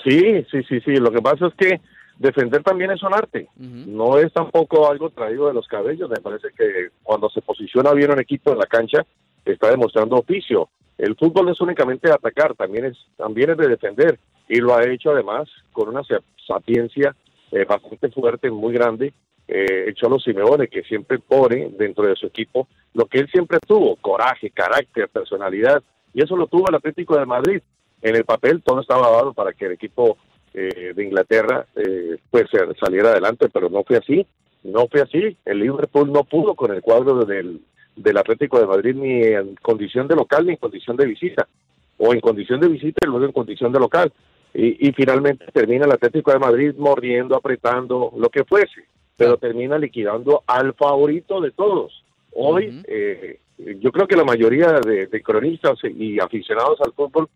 Sí, 0.04 0.46
sí, 0.50 0.64
sí, 0.64 0.80
sí. 0.82 0.96
Lo 0.96 1.12
que 1.12 1.22
pasa 1.22 1.48
es 1.48 1.54
que 1.56 1.82
defender 2.18 2.64
también 2.64 2.92
es 2.92 3.04
un 3.04 3.14
arte. 3.14 3.48
No 3.58 4.18
es 4.18 4.32
tampoco 4.34 4.90
algo 4.90 5.10
traído 5.10 5.48
de 5.48 5.54
los 5.54 5.68
cabellos. 5.68 6.10
Me 6.10 6.22
parece 6.22 6.50
que 6.58 6.90
cuando 7.04 7.30
se 7.30 7.42
posiciona 7.42 7.94
bien 7.94 8.12
un 8.12 8.20
equipo 8.20 8.52
en 8.52 8.60
la 8.60 8.66
cancha, 8.66 9.06
está 9.46 9.70
demostrando 9.70 10.18
oficio. 10.18 10.70
El 10.98 11.16
fútbol 11.16 11.46
no 11.46 11.52
es 11.54 11.62
únicamente 11.62 12.08
de 12.10 12.14
atacar, 12.14 12.56
también 12.56 12.86
es, 12.86 12.98
también 13.18 13.52
es 13.52 13.58
de 13.58 13.68
defender. 13.70 14.20
Y 14.48 14.58
lo 14.60 14.76
ha 14.76 14.84
hecho 14.86 15.12
además 15.12 15.50
con 15.72 15.90
una 15.90 16.02
sapiencia 16.46 17.16
eh, 17.52 17.66
bastante 17.66 18.10
fuerte, 18.10 18.50
muy 18.50 18.74
grande. 18.74 19.14
Eh, 19.48 19.86
el 19.88 19.96
Cholo 19.96 20.20
Simeone, 20.20 20.68
que 20.68 20.84
siempre 20.84 21.20
pone 21.20 21.70
dentro 21.78 22.06
de 22.06 22.16
su 22.16 22.28
equipo 22.28 22.68
lo 22.94 23.06
que 23.06 23.20
él 23.20 23.30
siempre 23.32 23.60
tuvo, 23.66 23.96
coraje, 23.96 24.50
carácter, 24.50 25.10
personalidad. 25.10 25.82
Y 26.14 26.24
eso 26.24 26.36
lo 26.36 26.48
tuvo 26.48 26.70
el 26.70 26.76
Atlético 26.76 27.18
de 27.18 27.26
Madrid. 27.26 27.62
En 28.02 28.16
el 28.16 28.26
papel 28.26 28.62
todo 28.64 28.82
estaba 28.82 29.10
dado 29.10 29.34
para 29.34 29.54
que 29.54 29.66
el 29.66 29.74
equipo 29.74 30.18
eh, 30.54 30.94
de 30.96 31.04
Inglaterra 31.04 31.66
eh, 31.76 32.18
pues 32.30 32.48
saliera 32.80 33.12
adelante, 33.12 33.50
pero 33.54 33.70
no 33.70 33.84
fue 33.84 33.98
así, 33.98 34.26
no 34.64 34.88
fue 34.88 35.02
así. 35.02 35.38
El 35.46 35.60
Liverpool 35.60 36.12
no 36.12 36.24
pudo 36.24 36.56
con 36.56 36.74
el 36.74 36.82
cuadro 36.82 37.26
del, 37.26 37.62
del 37.96 38.18
Atlético 38.18 38.60
de 38.60 38.66
Madrid 38.66 38.96
ni 38.96 39.22
en 39.24 39.56
condición 39.56 40.08
de 40.08 40.16
local 40.16 40.46
ni 40.46 40.54
en 40.54 40.58
condición 40.58 40.98
de 40.98 41.06
visita, 41.06 41.48
o 41.98 42.14
en 42.14 42.22
condición 42.22 42.60
de 42.60 42.70
visita 42.70 43.06
y 43.06 43.10
luego 43.10 43.26
en 43.26 43.32
condición 43.32 43.72
de 43.72 43.80
local. 43.80 44.12
Y, 44.52 44.92
finalmente 44.94 45.46
termina 45.54 45.86
el 45.86 45.92
Atlético 45.92 46.32
de 46.32 46.40
Madrid 46.40 46.74
mordiendo, 46.76 47.36
apretando, 47.36 48.12
lo 48.18 48.30
que 48.30 48.44
fuese, 48.46 48.84
pero 49.16 49.38
termina 49.38 49.78
liquidando 49.78 50.42
al 50.48 50.74
favorito 50.74 51.40
de 51.40 51.52
todos. 51.52 52.04
Hoy, 52.34 52.82
eh, 52.88 53.40
yo 53.80 53.92
creo 53.92 54.08
que 54.08 54.16
la 54.16 54.24
mayoría 54.24 54.72
de, 54.80 55.06
de 55.06 55.22
cronistas 55.22 55.78
y 55.84 56.20
aficionados 56.20 56.82
al 56.82 56.94
fútbol 56.94 57.30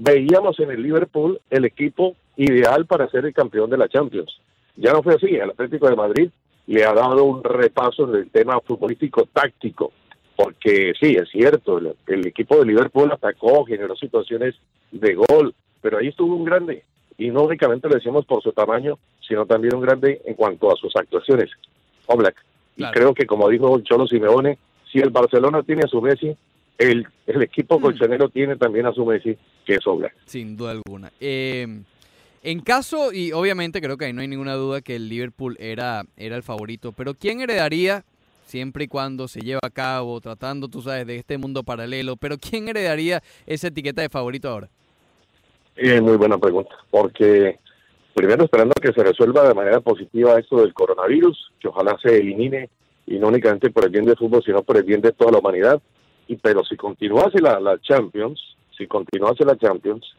veíamos 0.00 0.58
en 0.60 0.70
el 0.70 0.82
Liverpool 0.82 1.40
el 1.50 1.66
equipo 1.66 2.16
ideal 2.36 2.86
para 2.86 3.08
ser 3.10 3.26
el 3.26 3.34
campeón 3.34 3.68
de 3.68 3.76
la 3.76 3.88
Champions. 3.88 4.40
Ya 4.76 4.92
no 4.92 5.02
fue 5.02 5.14
así, 5.14 5.26
el 5.26 5.50
Atlético 5.50 5.88
de 5.88 5.96
Madrid 5.96 6.30
le 6.66 6.84
ha 6.84 6.94
dado 6.94 7.24
un 7.24 7.44
repaso 7.44 8.08
en 8.08 8.14
el 8.14 8.30
tema 8.30 8.58
futbolístico 8.60 9.26
táctico, 9.26 9.92
porque 10.36 10.94
sí, 10.98 11.16
es 11.16 11.28
cierto, 11.28 11.78
el, 12.06 12.26
equipo 12.26 12.58
de 12.58 12.64
Liverpool 12.64 13.12
atacó, 13.12 13.64
generó 13.66 13.94
situaciones 13.94 14.54
de 14.90 15.14
gol, 15.14 15.54
pero 15.82 15.98
ahí 15.98 16.08
estuvo 16.08 16.34
un 16.34 16.44
grande, 16.44 16.84
y 17.18 17.30
no 17.30 17.42
únicamente 17.42 17.88
lo 17.88 17.96
decimos 17.96 18.24
por 18.24 18.42
su 18.42 18.52
tamaño, 18.52 18.98
sino 19.20 19.44
también 19.44 19.74
un 19.74 19.82
grande 19.82 20.22
en 20.24 20.34
cuanto 20.34 20.72
a 20.72 20.76
sus 20.76 20.96
actuaciones, 20.96 21.50
Oblak. 22.06 22.36
Y 22.76 22.84
creo 22.84 23.12
que 23.12 23.26
como 23.26 23.48
dijo 23.50 23.80
Cholo 23.80 24.06
Simeone, 24.06 24.56
si 24.90 24.98
el 24.98 25.10
Barcelona 25.10 25.62
tiene 25.62 25.82
a 25.84 25.88
su 25.88 26.00
Messi, 26.00 26.34
el, 26.80 27.06
el 27.26 27.42
equipo 27.42 27.78
mm. 27.78 27.82
colchonero 27.82 28.28
tiene 28.30 28.56
también 28.56 28.86
a 28.86 28.92
su 28.92 29.04
Messi, 29.04 29.36
que 29.64 29.74
es 29.74 29.86
obra. 29.86 30.10
Sin 30.24 30.56
duda 30.56 30.72
alguna. 30.72 31.12
Eh, 31.20 31.66
en 32.42 32.60
caso, 32.60 33.12
y 33.12 33.32
obviamente 33.32 33.82
creo 33.82 33.98
que 33.98 34.06
ahí 34.06 34.14
no 34.14 34.22
hay 34.22 34.28
ninguna 34.28 34.54
duda 34.54 34.80
que 34.80 34.96
el 34.96 35.10
Liverpool 35.10 35.56
era, 35.60 36.04
era 36.16 36.36
el 36.36 36.42
favorito, 36.42 36.92
pero 36.92 37.12
¿quién 37.12 37.42
heredaría, 37.42 38.02
siempre 38.44 38.84
y 38.84 38.88
cuando 38.88 39.28
se 39.28 39.40
lleva 39.40 39.60
a 39.62 39.68
cabo, 39.68 40.22
tratando, 40.22 40.68
tú 40.68 40.80
sabes, 40.80 41.06
de 41.06 41.16
este 41.16 41.36
mundo 41.36 41.62
paralelo, 41.62 42.16
pero 42.16 42.38
¿quién 42.38 42.66
heredaría 42.68 43.22
esa 43.46 43.68
etiqueta 43.68 44.00
de 44.00 44.08
favorito 44.08 44.48
ahora? 44.48 44.70
Eh, 45.76 46.00
muy 46.00 46.16
buena 46.16 46.38
pregunta, 46.38 46.74
porque 46.90 47.58
primero 48.14 48.44
esperando 48.44 48.72
que 48.80 48.92
se 48.92 49.04
resuelva 49.04 49.46
de 49.46 49.54
manera 49.54 49.80
positiva 49.80 50.38
esto 50.38 50.62
del 50.62 50.72
coronavirus, 50.72 51.52
que 51.60 51.68
ojalá 51.68 51.98
se 52.02 52.16
elimine, 52.16 52.70
y 53.06 53.18
no 53.18 53.28
únicamente 53.28 53.70
por 53.70 53.84
el 53.84 53.90
bien 53.90 54.06
del 54.06 54.16
fútbol, 54.16 54.42
sino 54.42 54.62
por 54.62 54.78
el 54.78 54.84
bien 54.84 55.02
de 55.02 55.12
toda 55.12 55.32
la 55.32 55.38
humanidad 55.38 55.82
pero 56.36 56.64
si 56.64 56.76
continuase 56.76 57.40
la, 57.40 57.60
la 57.60 57.78
Champions, 57.80 58.40
si 58.76 58.86
continuase 58.86 59.44
la 59.44 59.56
Champions, 59.56 60.14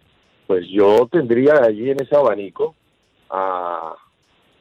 pues 0.48 0.68
yo 0.68 1.08
tendría 1.12 1.64
allí 1.64 1.90
en 1.90 2.02
ese 2.02 2.16
abanico 2.16 2.76
a, 3.30 3.96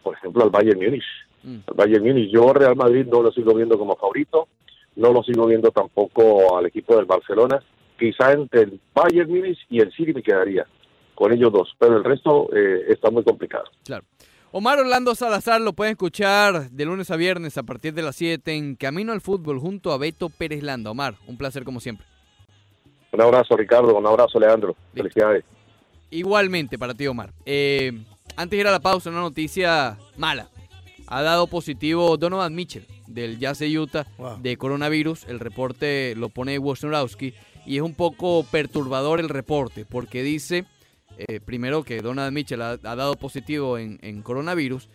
por 0.02 0.14
ejemplo, 0.14 0.44
al 0.44 0.50
Bayern 0.50 0.78
Múnich. 0.78 1.04
Mm. 1.42 1.58
Al 1.66 1.74
Bayern 1.74 2.04
Múnich, 2.04 2.30
yo 2.30 2.52
Real 2.52 2.76
Madrid 2.76 3.06
no 3.06 3.22
lo 3.22 3.32
sigo 3.32 3.54
viendo 3.54 3.78
como 3.78 3.96
favorito, 3.96 4.48
no 4.96 5.12
lo 5.12 5.22
sigo 5.22 5.46
viendo 5.46 5.70
tampoco 5.70 6.56
al 6.56 6.66
equipo 6.66 6.96
del 6.96 7.06
Barcelona. 7.06 7.62
Quizá 7.98 8.32
entre 8.32 8.62
el 8.62 8.80
Bayern 8.94 9.30
Múnich 9.30 9.58
y 9.68 9.80
el 9.80 9.92
City 9.92 10.14
me 10.14 10.22
quedaría 10.22 10.66
con 11.14 11.32
ellos 11.32 11.52
dos, 11.52 11.74
pero 11.78 11.96
el 11.98 12.04
resto 12.04 12.48
eh, 12.54 12.84
está 12.88 13.10
muy 13.10 13.22
complicado. 13.22 13.64
Claro. 13.84 14.04
Omar 14.52 14.80
Orlando 14.80 15.14
Salazar 15.14 15.60
lo 15.60 15.74
pueden 15.74 15.92
escuchar 15.92 16.70
de 16.70 16.84
lunes 16.84 17.08
a 17.12 17.16
viernes 17.16 17.56
a 17.56 17.62
partir 17.62 17.94
de 17.94 18.02
las 18.02 18.16
7 18.16 18.52
en 18.52 18.74
Camino 18.74 19.12
al 19.12 19.20
Fútbol 19.20 19.60
junto 19.60 19.92
a 19.92 19.96
Beto 19.96 20.28
Pérez 20.28 20.64
Landa. 20.64 20.90
Omar, 20.90 21.14
un 21.28 21.36
placer 21.36 21.62
como 21.62 21.78
siempre. 21.78 22.04
Un 23.12 23.20
abrazo 23.20 23.56
Ricardo, 23.56 23.96
un 23.96 24.04
abrazo 24.04 24.40
Leandro. 24.40 24.74
Felicidades. 24.92 25.44
Igualmente 26.10 26.80
para 26.80 26.94
ti 26.94 27.06
Omar. 27.06 27.32
Eh, 27.46 27.92
antes 28.34 28.56
de 28.56 28.60
ir 28.60 28.66
a 28.66 28.72
la 28.72 28.80
pausa, 28.80 29.10
una 29.10 29.20
noticia 29.20 29.96
mala. 30.16 30.48
Ha 31.06 31.22
dado 31.22 31.46
positivo 31.46 32.16
Donovan 32.16 32.52
Mitchell 32.52 32.88
del 33.06 33.38
Jazz 33.38 33.60
de 33.60 33.78
Utah 33.78 34.06
de 34.40 34.56
coronavirus. 34.56 35.26
El 35.28 35.38
reporte 35.38 36.14
lo 36.16 36.28
pone 36.28 36.58
Wojnarowski 36.58 37.34
y 37.66 37.76
es 37.76 37.82
un 37.82 37.94
poco 37.94 38.44
perturbador 38.50 39.20
el 39.20 39.28
reporte 39.28 39.84
porque 39.84 40.24
dice 40.24 40.64
eh, 41.28 41.40
primero 41.40 41.82
que 41.82 42.00
Donald 42.00 42.32
Mitchell 42.32 42.62
ha, 42.62 42.76
dado 42.76 43.14
positivo 43.14 43.78
en, 43.78 44.22
coronavirus. 44.22 44.88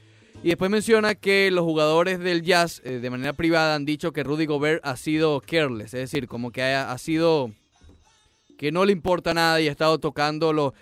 Y 0.43 0.49
después 0.49 0.69
menciona 0.69 1.15
que 1.15 1.49
los 1.51 1.63
jugadores 1.63 2.19
del 2.19 2.41
Jazz 2.41 2.81
eh, 2.83 2.99
de 2.99 3.09
manera 3.09 3.33
privada 3.33 3.75
han 3.75 3.85
dicho 3.85 4.11
que 4.11 4.23
Rudy 4.23 4.45
Gobert 4.45 4.85
ha 4.85 4.97
sido 4.97 5.41
careless, 5.41 5.93
es 5.93 6.11
decir, 6.11 6.27
como 6.27 6.51
que 6.51 6.61
ha, 6.61 6.97
sido 6.97 7.51
que 8.57 8.71
no 8.71 8.85
le 8.85 8.91
importa 8.91 9.33
nada 9.33 9.61
y 9.61 9.67
ha 9.67 9.71
estado 9.71 9.97
tocando 9.99 10.51
los 10.53 10.73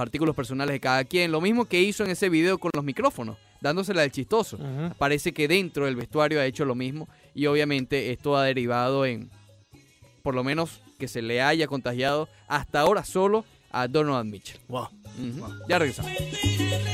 artículos 0.00 0.34
personales 0.34 0.72
de 0.72 0.80
cada 0.80 1.04
quien. 1.04 1.32
Lo 1.32 1.40
mismo 1.40 1.66
que 1.66 1.82
hizo 1.82 2.04
en 2.04 2.10
ese 2.10 2.28
video 2.28 2.58
con 2.58 2.70
los 2.74 2.84
micrófonos, 2.84 3.36
dándosela 3.60 4.02
del 4.02 4.12
chistoso. 4.12 4.58
Parece 4.98 5.32
que 5.32 5.48
dentro 5.48 5.86
del 5.86 5.96
vestuario 5.96 6.40
ha 6.40 6.46
hecho 6.46 6.64
lo 6.64 6.74
mismo 6.74 7.08
y 7.34 7.46
obviamente 7.46 8.12
esto 8.12 8.36
ha 8.36 8.44
derivado 8.44 9.06
en, 9.06 9.30
por 10.22 10.34
lo 10.34 10.44
menos, 10.44 10.80
que 10.98 11.08
se 11.08 11.22
le 11.22 11.42
haya 11.42 11.66
contagiado 11.66 12.28
hasta 12.48 12.80
ahora 12.80 13.04
solo 13.04 13.44
a 13.74 13.88
Donovan 13.88 14.30
Mitchell. 14.30 14.60
Wow. 14.68 14.88
Uh 15.18 15.40
wow. 15.40 15.52
Ya 15.68 15.78
regresamos. 15.78 16.93